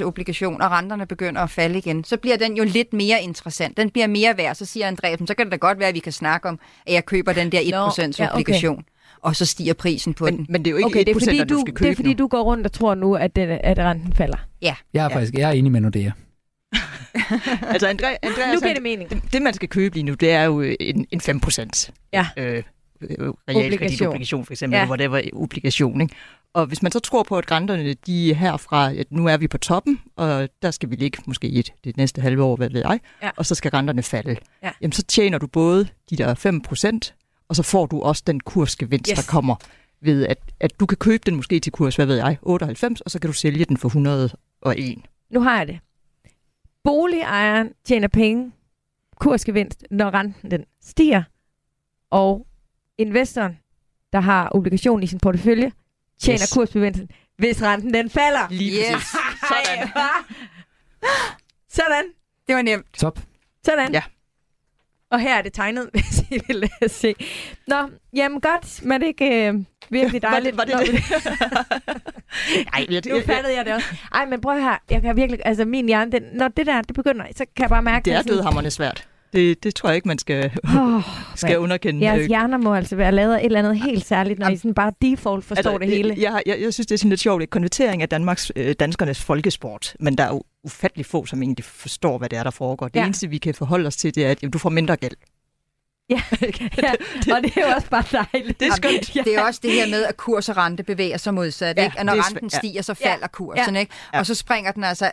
1% 0.00 0.02
obligation, 0.04 0.62
og 0.62 0.70
renterne 0.70 1.06
begynder 1.06 1.40
at 1.40 1.50
falde 1.50 1.78
igen, 1.78 2.04
så 2.04 2.16
bliver 2.16 2.36
den 2.36 2.56
jo 2.56 2.64
lidt 2.64 2.92
mere 2.92 3.22
interessant. 3.22 3.76
Den 3.76 3.90
bliver 3.90 4.06
mere 4.06 4.36
værd. 4.36 4.54
Så 4.54 4.64
siger 4.64 4.86
Andreas, 4.86 5.20
"Men 5.20 5.26
så 5.26 5.34
kan 5.34 5.46
det 5.46 5.52
da 5.52 5.56
godt 5.56 5.78
være, 5.78 5.88
at 5.88 5.94
vi 5.94 5.98
kan 5.98 6.12
snakke 6.12 6.48
om, 6.48 6.58
at 6.86 6.92
jeg 6.94 7.06
køber 7.06 7.32
den 7.32 7.52
der 7.52 7.60
1% 7.60 8.18
ja, 8.18 8.24
okay. 8.26 8.32
obligation. 8.40 8.84
Og 9.20 9.36
så 9.36 9.46
stiger 9.46 9.72
prisen 9.74 10.14
på 10.14 10.24
Men, 10.24 10.36
den. 10.36 10.46
men 10.48 10.64
det 10.64 10.66
er 10.66 10.70
jo 10.70 10.76
ikke 10.76 10.86
Okay, 10.86 10.98
det 11.00 11.08
er 11.08 11.14
1%, 11.14 11.24
fordi, 11.24 11.38
du, 11.38 11.54
du, 11.54 11.60
skal 11.60 11.74
købe 11.74 11.86
det 11.88 11.92
er, 11.92 11.96
fordi 11.96 12.08
nu. 12.14 12.18
du 12.18 12.26
går 12.26 12.42
rundt 12.42 12.66
og 12.66 12.72
tror 12.72 12.94
nu, 12.94 13.14
at, 13.14 13.36
den, 13.36 13.48
at 13.64 13.78
renten 13.78 14.12
falder. 14.12 14.36
Jeg 14.62 14.68
er 14.70 14.74
Ja. 14.94 15.06
faktisk 15.06 15.34
jeg 15.34 15.48
er 15.48 15.52
enig 15.52 15.72
med 15.72 15.80
Nordea. 15.80 16.10
Altså, 17.72 17.86
André, 17.88 18.16
Andreas, 18.22 18.54
Nu 18.54 18.60
giver 18.60 18.74
det 18.74 18.82
mening. 18.82 19.10
det, 19.10 19.22
det, 19.32 19.42
man 19.42 19.54
skal 19.54 19.68
købe 19.68 19.94
lige 19.94 20.04
nu, 20.04 20.14
det 20.14 20.30
er 20.30 20.42
jo 20.42 20.60
en, 20.80 21.06
en 21.10 21.20
5% 21.20 21.90
Ja. 22.12 22.26
øh, 22.36 22.62
realkreditobligation, 23.48 24.44
for 24.44 24.52
eksempel, 24.52 24.76
Ja. 24.78 24.86
hvor 24.86 24.96
det 24.96 25.10
var 25.10 25.22
obligation. 25.32 26.00
Ikke? 26.00 26.14
Og 26.54 26.66
hvis 26.66 26.82
man 26.82 26.92
så 26.92 26.98
tror 27.00 27.22
på, 27.22 27.38
at 27.38 27.50
renterne, 27.50 27.94
de 27.94 28.30
er 28.30 28.34
herfra, 28.34 28.92
at 28.92 29.06
nu 29.12 29.26
er 29.26 29.36
vi 29.36 29.48
på 29.48 29.58
toppen, 29.58 30.00
og 30.16 30.48
der 30.62 30.70
skal 30.70 30.90
vi 30.90 30.96
ligge 30.96 31.18
måske 31.26 31.48
i 31.48 31.58
et, 31.58 31.72
det 31.84 31.96
næste 31.96 32.20
halve 32.20 32.42
år, 32.42 32.56
hvad 32.56 32.70
ved 32.70 32.80
jeg, 32.80 33.00
Ja. 33.22 33.30
og 33.36 33.46
så 33.46 33.54
skal 33.54 33.70
renterne 33.70 34.02
falde. 34.02 34.36
Ja. 34.62 34.70
Jamen, 34.80 34.92
så 34.92 35.02
tjener 35.02 35.38
du 35.38 35.46
både 35.46 35.88
de 36.10 36.16
der 36.16 36.34
5%, 36.34 37.14
og 37.48 37.56
så 37.56 37.62
får 37.62 37.86
du 37.86 38.00
også 38.00 38.22
den 38.26 38.40
kursgevinst, 38.40 39.10
Yes. 39.10 39.18
der 39.18 39.30
kommer 39.32 39.54
ved, 40.00 40.26
at, 40.26 40.38
at 40.60 40.80
du 40.80 40.86
kan 40.86 40.96
købe 40.98 41.22
den 41.26 41.36
måske 41.36 41.60
til 41.60 41.72
kurs, 41.72 41.96
hvad 41.96 42.06
ved 42.06 42.16
jeg, 42.16 42.38
98, 42.42 43.00
og 43.00 43.10
så 43.10 43.18
kan 43.18 43.28
du 43.28 43.34
sælge 43.34 43.64
den 43.64 43.76
for 43.76 43.88
101. 43.88 44.98
Nu 45.30 45.40
har 45.40 45.58
jeg 45.58 45.66
det. 45.66 45.78
Boligejeren 46.84 47.68
tjener 47.84 48.08
penge, 48.08 48.52
kursgevinst, 49.20 49.84
når 49.90 50.14
renten 50.14 50.50
den 50.50 50.64
stiger, 50.84 51.22
og 52.10 52.46
investoren, 52.98 53.58
der 54.12 54.20
har 54.20 54.48
obligation 54.54 55.02
i 55.02 55.06
sin 55.06 55.18
portefølje, 55.18 55.72
tjener 56.20 56.40
Yes. 56.42 56.52
kursgevinsten, 56.52 57.08
hvis 57.38 57.62
renten 57.62 57.94
den 57.94 58.10
falder. 58.10 58.46
Lige 58.50 58.80
Yes. 58.80 58.86
præcis. 58.94 59.08
Sådan. 59.48 59.88
Sådan. 61.70 62.04
Det 62.46 62.54
var 62.56 62.62
nemt. 62.62 62.86
Top. 62.98 63.18
Sådan. 63.64 63.92
Ja. 63.92 64.02
Og 65.10 65.20
her 65.20 65.34
er 65.38 65.42
det 65.42 65.52
tegnet, 65.52 65.90
hvis 65.94 66.18
I 66.30 66.40
vil 66.48 66.70
se. 66.90 67.14
Nå, 67.66 67.88
jamen 68.14 68.40
godt, 68.40 68.82
men 68.82 68.92
er 68.92 68.98
det 68.98 69.06
ikke 69.06 69.48
øh, 69.48 69.54
virkelig 69.90 70.22
Var 70.22 70.30
dejligt? 70.30 70.56
det, 70.60 70.72
var 70.74 70.78
det, 70.80 70.86
det? 70.92 71.02
Ej, 72.74 72.86
jeg, 72.90 73.02
Nu 73.08 73.20
fattede 73.26 73.56
jeg 73.56 73.64
det 73.64 73.74
også. 73.74 73.86
Ej, 74.14 74.26
men 74.26 74.40
prøv 74.40 74.60
her. 74.60 74.76
Jeg 74.90 75.02
kan 75.02 75.16
virkelig, 75.16 75.40
altså 75.44 75.64
min 75.64 75.86
hjerne, 75.86 76.12
den, 76.12 76.22
når 76.32 76.48
det 76.48 76.66
der, 76.66 76.82
det 76.82 76.94
begynder, 76.94 77.24
så 77.36 77.44
kan 77.56 77.62
jeg 77.62 77.68
bare 77.68 77.82
mærke, 77.82 78.04
det 78.04 78.12
er 78.14 78.22
dødhammerne 78.22 78.70
svært. 78.70 79.08
Det, 79.32 79.64
det 79.64 79.74
tror 79.74 79.88
jeg 79.88 79.96
ikke, 79.96 80.08
man 80.08 80.18
skal, 80.18 80.50
Åh, 80.64 81.02
skal 81.36 81.58
underkende. 81.58 82.06
Jeres 82.06 82.20
Øh, 82.20 82.26
hjerner 82.28 82.56
må 82.58 82.74
altså 82.74 82.96
være 82.96 83.12
lavet 83.12 83.34
af 83.34 83.38
et 83.38 83.44
eller 83.44 83.58
andet 83.58 83.80
helt 83.80 84.06
særligt, 84.06 84.38
når 84.38 84.48
I 84.48 84.56
sådan 84.56 84.74
bare 84.74 84.92
default 85.02 85.44
forstår 85.44 85.70
altså, 85.70 85.78
det 85.78 85.88
hele. 85.96 86.14
Jeg, 86.18 86.42
jeg, 86.46 86.60
jeg 86.60 86.72
synes, 86.74 86.86
det 86.86 86.94
er 86.94 86.98
sådan 86.98 87.08
lidt 87.08 87.20
sjovt. 87.20 87.50
Konvertering 87.50 88.02
af 88.02 88.08
Danmarks, 88.08 88.52
øh, 88.56 88.74
danskernes 88.80 89.22
folkesport. 89.22 89.96
Men 90.00 90.18
der 90.18 90.24
er 90.24 90.28
jo 90.28 90.42
ufattelig 90.64 91.06
få, 91.06 91.26
som 91.26 91.42
egentlig 91.42 91.64
forstår, 91.64 92.18
hvad 92.18 92.28
det 92.28 92.38
er, 92.38 92.42
der 92.42 92.50
foregår. 92.50 92.88
Det 92.88 92.96
Ja. 92.96 93.00
ja. 93.00 93.06
eneste, 93.06 93.28
vi 93.28 93.38
kan 93.38 93.54
forholde 93.54 93.86
os 93.86 93.96
til, 93.96 94.14
det 94.14 94.26
er, 94.26 94.30
at 94.30 94.42
jamen, 94.42 94.50
du 94.50 94.58
får 94.58 94.70
mindre 94.70 94.96
gæld. 94.96 95.16
Ja, 96.10 96.22
ja, 96.82 96.92
og 97.36 97.42
det 97.42 97.56
er 97.56 97.68
jo 97.68 97.74
også 97.76 97.88
bare 97.90 98.04
dejligt. 98.32 98.60
Det 98.60 98.68
er 98.68 98.74
skønt. 98.74 99.14
Det 99.24 99.34
er 99.36 99.42
også 99.42 99.60
det 99.62 99.72
her 99.72 99.88
med, 99.88 100.04
at 100.04 100.16
kurs 100.16 100.48
og 100.48 100.56
rente 100.56 100.82
bevæger 100.82 101.16
sig 101.16 101.34
modsat. 101.34 101.76
Ja, 101.76 101.84
ikke? 101.84 101.98
Og 101.98 102.04
når 102.04 102.12
renten 102.12 102.48
ja. 102.52 102.58
stiger, 102.58 102.82
så 102.82 102.94
Ja. 103.00 103.12
falder 103.12 103.26
kursen. 103.26 103.76
Ikke? 103.76 103.92
Ja. 104.14 104.18
Og 104.18 104.26
så 104.26 104.34
springer 104.34 104.72
den 104.72 104.84
altså 104.84 105.10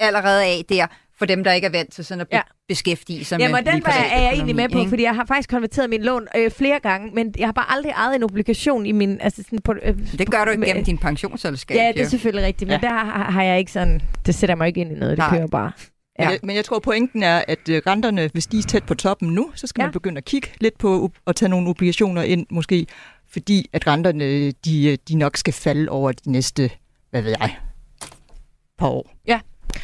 allerede 0.00 0.44
af 0.44 0.64
der, 0.68 0.86
for 1.18 1.26
dem, 1.26 1.44
der 1.44 1.52
ikke 1.52 1.66
er 1.66 1.70
vant 1.70 1.92
til 1.92 2.04
sådan 2.04 2.20
at 2.20 2.26
Ja. 2.32 2.40
beskæftige 2.68 3.24
sig 3.24 3.38
Jamen, 3.40 3.52
med 3.52 3.66
og 3.66 3.72
den 3.72 3.82
var, 3.84 3.92
er 3.92 4.20
jeg 4.22 4.32
egentlig 4.32 4.56
med 4.56 4.68
på, 4.68 4.78
ikke? 4.78 4.88
fordi 4.88 5.02
jeg 5.02 5.14
har 5.14 5.24
faktisk 5.24 5.50
konverteret 5.50 5.90
min 5.90 6.02
lån 6.02 6.26
øh, 6.36 6.50
flere 6.50 6.80
gange, 6.80 7.10
men 7.14 7.34
jeg 7.38 7.46
har 7.46 7.52
bare 7.52 7.72
aldrig 7.72 7.92
ejet 7.92 8.16
en 8.16 8.22
obligation 8.22 8.86
i 8.86 8.92
min... 8.92 9.20
Altså 9.20 9.42
sådan 9.42 9.58
på, 9.64 9.74
øh, 9.82 9.98
Det 10.18 10.30
gør 10.30 10.44
du 10.44 10.50
ikke 10.50 10.60
med- 10.60 10.68
gennem 10.68 10.84
din 10.84 10.98
pensionsselskab. 10.98 11.76
Ja, 11.76 11.92
det 11.94 12.02
er 12.02 12.08
selvfølgelig 12.08 12.46
rigtigt, 12.46 12.68
men 12.68 12.80
Ja. 12.82 12.86
der 12.88 12.94
har, 12.94 13.30
har 13.30 13.42
jeg 13.42 13.58
ikke 13.58 13.72
sådan... 13.72 14.02
Det 14.26 14.34
sætter 14.34 14.54
mig 14.54 14.68
ikke 14.68 14.80
ind 14.80 14.92
i 14.92 14.94
noget, 14.94 15.10
det 15.10 15.18
Nej. 15.18 15.30
kører 15.38 15.46
bare. 15.46 15.72
Ja. 16.18 16.24
Men, 16.24 16.30
jeg, 16.32 16.40
men 16.42 16.56
jeg 16.56 16.64
tror, 16.64 16.78
pointen 16.78 17.22
er, 17.22 17.42
at 17.48 17.68
øh, 17.68 17.82
renterne, 17.86 18.30
hvis 18.32 18.46
de 18.46 18.58
er 18.58 18.62
tæt 18.62 18.84
på 18.84 18.94
toppen 18.94 19.28
nu, 19.28 19.50
så 19.54 19.66
skal 19.66 19.80
Ja. 19.80 19.84
ja. 19.84 19.86
man 19.86 19.92
begynde 19.92 20.18
at 20.18 20.24
kigge 20.24 20.48
lidt 20.60 20.78
på 20.78 21.10
at 21.26 21.36
tage 21.36 21.48
nogle 21.48 21.68
obligationer 21.70 22.22
ind, 22.22 22.46
måske, 22.50 22.86
fordi 23.32 23.70
at 23.72 23.86
renterne, 23.86 24.50
de, 24.50 24.86
øh, 24.92 24.98
de 25.08 25.14
nok 25.14 25.36
skal 25.36 25.52
falde 25.54 25.88
over 25.90 26.12
de 26.12 26.30
næste, 26.32 26.70
hvad 27.10 27.22
ved 27.22 27.30
jeg, 27.40 27.56
par 28.78 28.88
år. 28.88 29.10
Ja. 29.26 29.40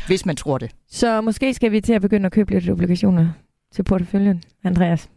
Hvis 0.06 0.26
man 0.26 0.36
tror 0.36 0.58
det. 0.58 0.70
Så 0.90 1.20
måske 1.20 1.54
skal 1.54 1.72
vi 1.72 1.80
til 1.80 1.92
at 1.92 2.02
begynde 2.02 2.26
at 2.26 2.32
købe 2.32 2.50
lidt 2.50 2.70
obligationer 2.70 3.28
til 3.72 3.82
porteføljen, 3.82 4.42
Andreas. 4.64 5.10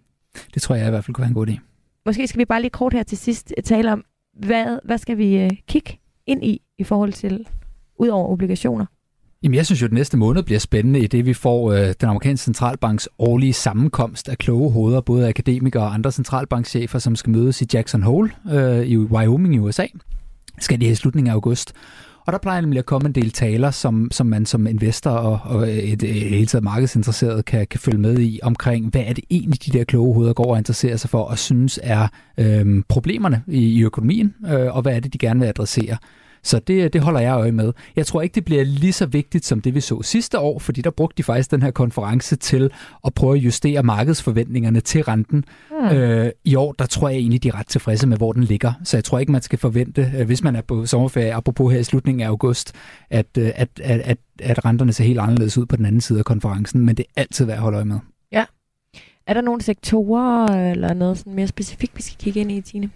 Det 0.53 0.61
tror 0.61 0.76
jeg 0.76 0.88
i 0.88 0.89
hvert 0.89 1.05
fald 1.05 1.15
kunne 1.15 1.21
være 1.21 1.30
en 1.30 1.34
god 1.34 1.47
idé. 1.47 1.59
Måske 2.05 2.28
skal 2.28 2.39
vi 2.39 2.45
bare 2.45 2.61
lige 2.61 2.69
kort 2.69 2.93
her 2.93 3.03
til 3.03 3.17
sidst 3.17 3.53
tale 3.63 3.91
om, 3.91 4.03
hvad, 4.39 4.80
hvad 4.84 4.97
skal 4.97 5.17
vi 5.17 5.38
øh, 5.38 5.49
kigge 5.67 5.99
ind 6.28 6.43
i 6.43 6.61
i 6.78 6.84
forhold 6.84 7.13
til, 7.13 7.47
ud 7.99 8.07
over 8.07 8.28
obligationer? 8.28 8.86
Jamen, 9.43 9.55
jeg 9.55 9.65
synes 9.65 9.82
jo, 9.82 9.86
at 9.86 9.93
næste 9.93 10.17
måned 10.17 10.43
bliver 10.43 10.59
spændende 10.59 10.99
i 10.99 11.07
det, 11.07 11.26
vi 11.26 11.34
får 11.34 11.71
øh, 11.71 11.93
den 12.01 12.09
amerikanske 12.09 12.43
centralbanks 12.43 13.09
årlige 13.19 13.53
sammenkomst 13.53 14.30
af 14.30 14.38
kloge 14.38 14.71
hoveder, 14.71 15.01
både 15.01 15.28
akademikere 15.28 15.84
og 15.84 15.93
andre 15.93 16.11
centralbankchefer, 16.11 16.99
som 16.99 17.15
skal 17.15 17.32
mødes 17.32 17.61
i 17.61 17.65
Jackson 17.73 18.03
Hole 18.03 18.32
øh, 18.51 18.86
i 18.88 18.97
Wyoming 18.97 19.55
i 19.55 19.59
USA. 19.59 19.86
Skal 20.59 20.80
det 20.80 20.88
her 20.88 20.91
i 20.91 20.95
slutningen 20.95 21.30
af 21.30 21.34
august. 21.34 21.73
Og 22.26 22.34
der 22.34 22.39
plejer 22.39 22.61
nemlig 22.61 22.80
at 22.80 22.86
komme 22.86 23.07
en 23.07 23.15
del 23.15 23.32
taler, 23.32 23.71
som, 23.71 24.11
som 24.11 24.28
man 24.28 24.45
som 24.45 24.67
investor 24.67 25.11
og, 25.11 25.39
og 25.43 25.69
et, 25.69 26.03
et 26.03 26.30
hele 26.30 26.45
taget 26.45 26.63
markedsinteresseret 26.63 27.45
kan, 27.45 27.67
kan 27.67 27.80
følge 27.80 27.97
med 27.97 28.19
i, 28.19 28.39
omkring, 28.43 28.89
hvad 28.89 29.03
er 29.05 29.13
det 29.13 29.23
egentlig, 29.30 29.65
de 29.65 29.78
der 29.78 29.84
kloge 29.84 30.13
hoveder 30.13 30.34
går 30.34 30.51
og 30.51 30.57
interesserer 30.57 30.97
sig 30.97 31.09
for, 31.09 31.23
og 31.23 31.39
synes 31.39 31.80
er 31.84 32.07
øh, 32.38 32.84
problemerne 32.88 33.43
i, 33.47 33.63
i 33.63 33.84
økonomien, 33.84 34.36
øh, 34.47 34.76
og 34.76 34.82
hvad 34.82 34.95
er 34.95 34.99
det, 34.99 35.13
de 35.13 35.17
gerne 35.17 35.39
vil 35.39 35.47
adressere. 35.47 35.97
Så 36.45 36.59
det, 36.59 36.93
det 36.93 37.01
holder 37.01 37.19
jeg 37.19 37.33
øje 37.33 37.51
med. 37.51 37.73
Jeg 37.95 38.05
tror 38.05 38.21
ikke, 38.21 38.35
det 38.35 38.45
bliver 38.45 38.63
lige 38.63 38.93
så 38.93 39.05
vigtigt 39.05 39.45
som 39.45 39.61
det, 39.61 39.75
vi 39.75 39.79
så 39.79 40.01
sidste 40.01 40.39
år, 40.39 40.59
fordi 40.59 40.81
der 40.81 40.89
brugte 40.89 41.17
de 41.17 41.23
faktisk 41.23 41.51
den 41.51 41.61
her 41.61 41.71
konference 41.71 42.35
til 42.35 42.71
at 43.05 43.13
prøve 43.13 43.37
at 43.37 43.43
justere 43.43 43.83
markedsforventningerne 43.83 44.79
til 44.79 45.03
renten. 45.03 45.45
Hmm. 45.69 45.97
Øh, 45.97 46.31
I 46.43 46.55
år, 46.55 46.71
der 46.71 46.85
tror 46.85 47.09
jeg 47.09 47.17
egentlig, 47.17 47.43
de 47.43 47.47
er 47.47 47.59
ret 47.59 47.67
tilfredse 47.67 48.07
med, 48.07 48.17
hvor 48.17 48.33
den 48.33 48.43
ligger. 48.43 48.73
Så 48.83 48.97
jeg 48.97 49.03
tror 49.03 49.19
ikke, 49.19 49.31
man 49.31 49.41
skal 49.41 49.59
forvente, 49.59 50.11
øh, 50.17 50.25
hvis 50.25 50.43
man 50.43 50.55
er 50.55 50.61
på 50.61 50.85
sommerferie, 50.85 51.33
apropos 51.33 51.73
her 51.73 51.79
i 51.79 51.83
slutningen 51.83 52.21
af 52.21 52.27
august, 52.27 52.73
at, 53.09 53.37
øh, 53.37 53.51
at, 53.55 53.69
at, 53.83 53.99
at, 53.99 54.17
at 54.39 54.65
renterne 54.65 54.93
ser 54.93 55.03
helt 55.03 55.19
anderledes 55.19 55.57
ud 55.57 55.65
på 55.65 55.75
den 55.75 55.85
anden 55.85 56.01
side 56.01 56.19
af 56.19 56.25
konferencen, 56.25 56.85
men 56.85 56.95
det 56.95 57.05
er 57.15 57.21
altid 57.21 57.45
værd 57.45 57.55
at 57.55 57.61
holde 57.61 57.75
øje 57.75 57.85
med. 57.85 57.99
Er 59.27 59.33
der 59.33 59.41
nogle 59.41 59.61
sektorer 59.61 60.71
eller 60.71 60.93
noget 60.93 61.17
sådan 61.17 61.33
mere 61.33 61.47
specifikt, 61.47 61.97
vi 61.97 62.01
skal 62.01 62.17
kigge 62.17 62.39
ind 62.39 62.51
i, 62.51 62.61
Tine? 62.61 62.89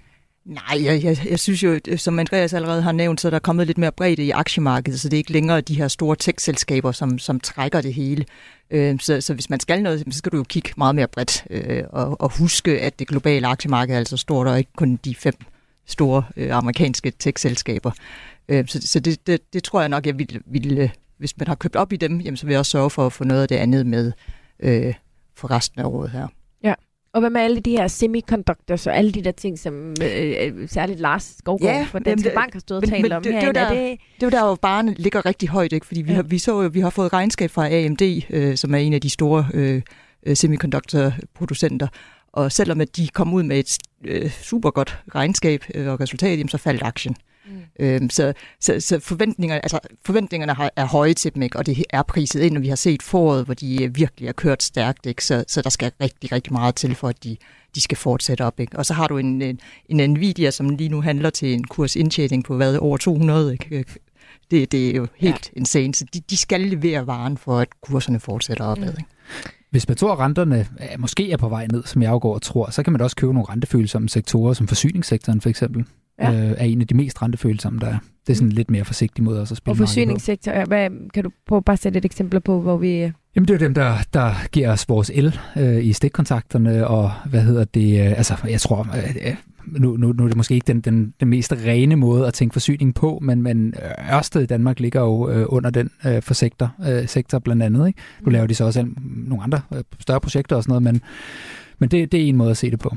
Nej, 0.49 0.83
jeg, 0.83 1.03
jeg, 1.03 1.17
jeg 1.29 1.39
synes 1.39 1.63
jo, 1.63 1.79
øh, 1.87 1.97
som 1.97 2.19
Andreas 2.19 2.53
allerede 2.53 2.81
har 2.81 2.91
nævnt, 2.91 3.21
så 3.21 3.27
er 3.27 3.29
der 3.29 3.39
kommet 3.39 3.67
lidt 3.67 3.77
mere 3.77 3.91
bredde 3.91 4.23
i 4.23 4.31
aktiemarkedet, 4.31 4.99
så 4.99 5.09
det 5.09 5.13
er 5.13 5.17
ikke 5.17 5.31
længere 5.31 5.61
de 5.61 5.75
her 5.75 5.87
store 5.87 6.15
tech-selskaber, 6.15 6.91
som, 6.91 7.19
som 7.19 7.39
trækker 7.39 7.81
det 7.81 7.93
hele. 7.93 8.25
Øh, 8.71 8.99
så, 8.99 9.21
så 9.21 9.33
hvis 9.33 9.49
man 9.49 9.59
skal 9.59 9.83
noget, 9.83 10.03
så 10.11 10.17
skal 10.17 10.31
du 10.31 10.37
jo 10.37 10.43
kigge 10.43 10.69
meget 10.77 10.95
mere 10.95 11.07
bredt 11.07 11.43
øh, 11.49 11.83
og, 11.89 12.21
og 12.21 12.37
huske, 12.37 12.81
at 12.81 12.99
det 12.99 13.07
globale 13.07 13.47
aktiemarked 13.47 13.95
er 13.95 13.99
altså 13.99 14.17
stort, 14.17 14.47
og 14.47 14.57
ikke 14.57 14.71
kun 14.77 14.95
de 14.95 15.15
fem 15.15 15.35
store 15.85 16.23
øh, 16.37 16.55
amerikanske 16.55 17.11
tech-selskaber. 17.19 17.91
Øh, 18.49 18.67
så 18.67 18.81
så 18.81 18.99
det, 18.99 19.27
det, 19.27 19.53
det 19.53 19.63
tror 19.63 19.79
jeg 19.79 19.89
nok, 19.89 20.05
jeg 20.05 20.17
ville, 20.17 20.41
ville, 20.45 20.91
hvis 21.17 21.37
man 21.37 21.47
har 21.47 21.55
købt 21.55 21.75
op 21.75 21.93
i 21.93 21.95
dem, 21.95 22.19
jamen, 22.19 22.37
så 22.37 22.45
vil 22.45 22.53
jeg 22.53 22.59
også 22.59 22.71
sørge 22.71 22.89
for 22.89 23.05
at 23.05 23.13
få 23.13 23.23
noget 23.23 23.41
af 23.41 23.47
det 23.47 23.55
andet 23.55 23.85
med 23.85 24.11
øh, 24.59 24.93
for 25.35 25.51
resten 25.51 25.81
af 25.81 25.85
året 25.85 26.09
her. 26.09 26.27
Og 27.13 27.19
hvad 27.19 27.29
med 27.29 27.41
alle 27.41 27.59
de 27.59 27.71
her 27.71 27.87
semiconductors 27.87 28.87
og 28.87 28.97
alle 28.97 29.11
de 29.11 29.23
der 29.23 29.31
ting, 29.31 29.59
som 29.59 29.93
øh, 30.03 30.33
øh 30.41 30.69
særligt 30.69 30.99
Lars 30.99 31.23
Skovgaard 31.37 31.75
Ja, 31.75 31.83
fra 31.83 31.99
Danske 31.99 32.29
det- 32.29 32.35
Bank 32.35 32.53
har 32.53 32.59
stået 32.59 32.83
og 32.83 32.89
talt 32.89 33.13
om 33.13 33.23
det- 33.23 33.33
det 33.33 33.37
er 33.37 33.41
herinde? 33.41 33.59
jo 33.59 33.65
Er 33.65 33.69
der- 33.69 33.81
det, 33.89 33.99
Det 34.21 34.33
er 34.33 34.47
jo 34.47 34.55
barnet 34.55 34.99
ligger 34.99 35.25
rigtig 35.25 35.49
højt, 35.49 35.73
ikke? 35.73 35.85
fordi 35.85 36.01
vi, 36.01 36.09
Ja. 36.09 36.15
har, 36.15 36.23
vi 36.23 36.37
så 36.37 36.67
vi 36.67 36.79
har 36.79 36.89
fået 36.89 37.13
regnskab 37.13 37.51
fra 37.51 37.67
AMD, 37.71 38.01
øh, 38.29 38.57
som 38.57 38.73
er 38.73 38.77
en 38.77 38.93
af 38.93 39.01
de 39.01 39.09
store 39.09 39.47
øh, 39.53 39.81
øh, 40.25 40.35
semiconductor-producenter, 40.35 41.87
og 42.33 42.51
selvom 42.51 42.81
at 42.81 42.95
de 42.97 43.07
kom 43.07 43.33
ud 43.33 43.43
med 43.43 43.59
et 43.59 43.77
øh, 44.05 44.29
super 44.31 44.71
godt 44.71 44.99
regnskab 45.15 45.63
øh, 45.75 45.87
og 45.87 45.99
resultat, 45.99 46.31
jamen, 46.37 46.49
så 46.49 46.57
faldt 46.57 46.81
aktien. 46.83 47.15
Mm. 47.49 47.85
Øhm, 47.85 48.09
så, 48.09 48.33
så, 48.59 48.79
så 48.79 48.99
forventninger, 48.99 49.55
altså, 49.55 49.79
forventningerne 50.05 50.53
har, 50.53 50.71
er 50.75 50.85
høje 50.85 51.13
til 51.13 51.35
dem, 51.35 51.41
ikke? 51.41 51.57
og 51.57 51.65
det 51.65 51.83
er 51.89 52.03
priset 52.03 52.41
ind, 52.41 52.57
og 52.57 52.63
vi 52.63 52.67
har 52.67 52.75
set 52.75 53.03
foråret, 53.03 53.45
hvor 53.45 53.53
de 53.53 53.83
øh, 53.83 53.95
virkelig 53.95 54.27
er 54.27 54.33
kørt 54.33 54.63
stærkt, 54.63 55.05
ikke? 55.05 55.25
Så, 55.25 55.43
så 55.47 55.61
der 55.61 55.69
skal 55.69 55.91
rigtig, 56.01 56.31
rigtig 56.31 56.53
meget 56.53 56.75
til, 56.75 56.95
for 56.95 57.07
at 57.07 57.23
de, 57.23 57.37
de 57.75 57.81
skal 57.81 57.97
fortsætte 57.97 58.41
op. 58.41 58.59
Ikke? 58.59 58.77
Og 58.77 58.85
så 58.85 58.93
har 58.93 59.07
du 59.07 59.17
en, 59.17 59.41
en, 59.41 59.59
en 59.89 60.09
Nvidia, 60.09 60.51
som 60.51 60.69
lige 60.69 60.89
nu 60.89 61.01
handler 61.01 61.29
til 61.29 61.53
en 61.53 61.63
kursindtjening 61.63 62.43
på 62.43 62.55
hvad, 62.55 62.77
over 62.77 62.97
200. 62.97 63.51
Ikke? 63.51 63.85
Det, 64.51 64.71
det 64.71 64.89
er 64.89 64.95
jo 64.95 65.07
helt 65.15 65.51
ja. 65.55 65.59
insane, 65.59 65.95
så 65.95 66.05
de, 66.13 66.19
de 66.29 66.37
skal 66.37 66.61
levere 66.61 67.07
varen 67.07 67.37
for, 67.37 67.59
at 67.59 67.67
kurserne 67.81 68.19
fortsætter 68.19 68.65
opad. 68.65 68.93
Mm. 68.93 68.97
Ikke? 68.99 69.58
Hvis 69.71 69.87
man 69.87 69.97
tror, 69.97 70.13
at 70.13 70.19
renterne 70.19 70.65
måske 70.99 71.31
er 71.31 71.37
på 71.37 71.49
vej 71.49 71.67
ned, 71.71 71.83
som 71.85 72.01
jeg 72.01 72.11
afgår 72.11 72.33
og 72.33 72.41
tror, 72.41 72.69
så 72.71 72.83
kan 72.83 72.93
man 72.93 73.01
også 73.01 73.15
købe 73.15 73.33
nogle 73.33 73.49
rentefølsomme 73.49 74.09
sektorer, 74.09 74.53
som 74.53 74.67
forsyningssektoren 74.67 75.41
for 75.41 75.49
eksempel, 75.49 75.85
Ja. 76.21 76.31
øh, 76.31 76.51
er 76.57 76.63
en 76.65 76.81
af 76.81 76.87
de 76.87 76.93
mest 76.97 77.21
rentefølsomme, 77.21 77.79
der 77.79 77.87
er. 77.87 77.97
Det 78.27 78.33
er 78.33 78.37
sådan 78.37 78.49
lidt 78.49 78.71
mere 78.71 78.85
forsigtig 78.85 79.23
måde 79.23 79.41
også 79.41 79.53
at 79.53 79.57
spille 79.57 79.73
og 79.73 79.77
forsyningssektor, 79.77 80.51
ja, 80.51 80.65
hvad, 80.65 80.89
kan 81.13 81.23
du 81.23 81.29
prøve 81.47 81.61
bare 81.61 81.77
sætte 81.77 81.97
et 81.97 82.05
eksempel 82.05 82.39
på, 82.39 82.61
hvor 82.61 82.77
vi... 82.77 82.89
øh, 83.01 83.11
Jamen 83.35 83.47
det 83.47 83.49
er 83.49 83.57
jo 83.59 83.65
dem, 83.65 83.73
der, 83.73 83.93
der 84.13 84.33
giver 84.51 84.71
os 84.71 84.89
vores 84.89 85.11
el 85.13 85.39
øh, 85.57 85.85
i 85.85 85.93
stikkontakterne, 85.93 86.87
og 86.87 87.11
hvad 87.25 87.41
hedder 87.41 87.63
det, 87.63 87.99
øh, 88.05 88.17
altså 88.17 88.35
jeg 88.49 88.61
tror, 88.61 88.87
øh, 88.97 89.33
nu, 89.67 89.97
nu, 89.97 90.11
nu 90.13 90.23
er 90.23 90.27
det 90.27 90.37
måske 90.37 90.53
ikke 90.53 90.65
den, 90.67 90.81
den, 90.81 91.13
den 91.19 91.27
mest 91.27 91.53
rene 91.53 91.95
måde 91.95 92.27
at 92.27 92.33
tænke 92.33 92.53
forsyning 92.53 92.95
på, 92.95 93.19
men, 93.21 93.41
men 93.41 93.73
øh, 93.83 94.15
Ørsted 94.15 94.41
i 94.41 94.45
Danmark 94.45 94.79
ligger 94.79 95.01
jo 95.01 95.29
øh, 95.29 95.45
under 95.49 95.69
den 95.69 95.89
øh, 96.05 96.21
for 96.21 96.33
sektor, 96.33 96.75
øh, 96.89 97.07
sektor 97.07 97.39
blandt 97.39 97.63
andet. 97.63 97.87
Ikke? 97.87 97.99
Nu 98.21 98.29
laver 98.31 98.47
de 98.47 98.55
så 98.55 98.65
også 98.65 98.79
al- 98.79 98.93
nogle 99.27 99.43
andre 99.43 99.58
øh, 99.73 99.83
større 99.99 100.21
projekter 100.21 100.55
og 100.55 100.63
sådan 100.63 100.71
noget, 100.71 100.83
men, 100.83 101.01
men 101.79 101.89
det, 101.89 102.11
det 102.11 102.23
er 102.23 102.27
en 102.27 102.35
måde 102.35 102.51
at 102.51 102.57
se 102.57 102.71
det 102.71 102.79
på. 102.79 102.95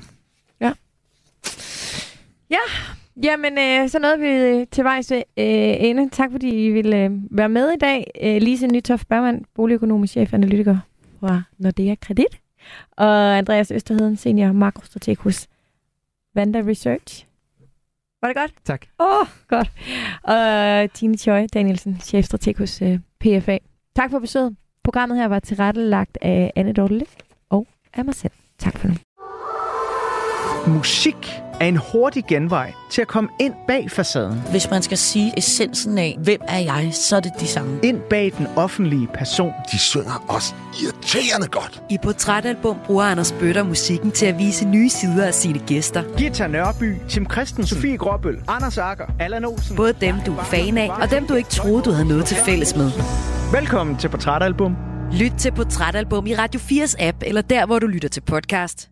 Jamen, 3.22 3.58
øh, 3.58 3.88
så 3.88 3.98
nåede 3.98 4.18
vi 4.18 4.64
til 4.64 4.84
vejs 4.84 5.12
øh, 5.12 5.22
ende. 5.36 6.08
Tak 6.08 6.30
fordi 6.30 6.66
I 6.66 6.70
ville 6.70 7.04
øh, 7.04 7.10
være 7.30 7.48
med 7.48 7.72
i 7.72 7.76
dag. 7.76 8.10
Øh, 8.22 8.42
Lise 8.42 8.66
Nytoft 8.66 9.08
Bergmann, 9.08 9.44
boligøkonomisk 9.54 10.12
chefanalytiker 10.12 10.78
fra 11.20 11.42
Nordea 11.58 11.94
Kredit. 11.94 12.40
Og 12.96 13.38
Andreas 13.38 13.70
Østerheden, 13.70 14.16
senior 14.16 14.52
makrostrateg 14.52 15.16
hos 15.18 15.48
Vanda 16.34 16.58
Research. 16.58 17.26
Var 18.22 18.28
det 18.28 18.36
godt? 18.36 18.54
Tak. 18.64 18.86
Åh, 19.00 19.06
oh, 19.06 19.26
godt. 19.48 19.72
Og 20.22 20.92
Tine 20.92 21.18
Choi 21.18 21.46
Danielsen, 21.46 22.00
chefstrateg 22.00 22.54
hos 22.58 22.82
øh, 22.82 22.98
PFA. 23.20 23.58
Tak 23.96 24.10
for 24.10 24.18
besøget. 24.18 24.56
Programmet 24.84 25.18
her 25.18 25.28
var 25.28 25.38
tilrettelagt 25.38 26.18
af 26.22 26.52
Anne 26.56 26.72
Dortele 26.72 27.06
og 27.50 27.66
af 27.94 28.04
mig 28.04 28.14
selv. 28.14 28.32
Tak 28.58 28.78
for 28.78 28.88
nu. 28.88 28.94
Musik 30.66 31.42
er 31.60 31.66
en 31.66 31.76
hurtig 31.92 32.24
genvej 32.28 32.72
til 32.90 33.02
at 33.02 33.08
komme 33.08 33.30
ind 33.40 33.54
bag 33.66 33.90
facaden. 33.90 34.42
Hvis 34.50 34.70
man 34.70 34.82
skal 34.82 34.98
sige 34.98 35.32
essensen 35.38 35.98
af, 35.98 36.18
hvem 36.24 36.40
er 36.48 36.58
jeg, 36.58 36.90
så 36.92 37.16
er 37.16 37.20
det 37.20 37.32
de 37.40 37.46
samme. 37.46 37.80
Ind 37.82 38.00
bag 38.00 38.32
den 38.38 38.46
offentlige 38.56 39.08
person. 39.14 39.52
De 39.72 39.78
synger 39.78 40.24
også 40.28 40.54
irriterende 40.82 41.48
godt. 41.48 41.82
I 41.90 41.98
Portrætalbum 42.02 42.76
bruger 42.86 43.04
Anders 43.04 43.32
Bøtter 43.32 43.62
musikken 43.62 44.10
til 44.10 44.26
at 44.26 44.38
vise 44.38 44.68
nye 44.68 44.88
sider 44.88 45.26
af 45.26 45.34
sine 45.34 45.58
gæster. 45.58 46.02
Gita 46.16 46.46
Nørby, 46.46 46.96
Tim 47.08 47.30
Christensen, 47.30 47.76
Sofie 47.76 47.96
Gråbøl, 47.96 48.38
Anders 48.48 48.78
Akker, 48.78 49.04
Allan 49.20 49.44
Olsen. 49.44 49.76
Både 49.76 49.92
dem, 49.92 50.14
du 50.26 50.36
er 50.36 50.44
fan 50.44 50.78
af, 50.78 50.90
og 50.90 51.10
dem, 51.10 51.26
du 51.26 51.34
ikke 51.34 51.50
troede, 51.50 51.82
du 51.82 51.90
havde 51.90 52.08
noget 52.08 52.24
til 52.26 52.36
fælles 52.36 52.76
med. 52.76 52.90
Velkommen 53.52 53.98
til 53.98 54.08
Portrætalbum. 54.08 54.76
Lyt 55.20 55.32
til 55.38 55.52
Portrætalbum 55.52 56.26
i 56.26 56.34
Radio 56.34 56.60
4's 56.60 56.96
app, 56.98 57.16
eller 57.26 57.42
der, 57.42 57.66
hvor 57.66 57.78
du 57.78 57.86
lytter 57.86 58.08
til 58.08 58.20
podcast. 58.20 58.91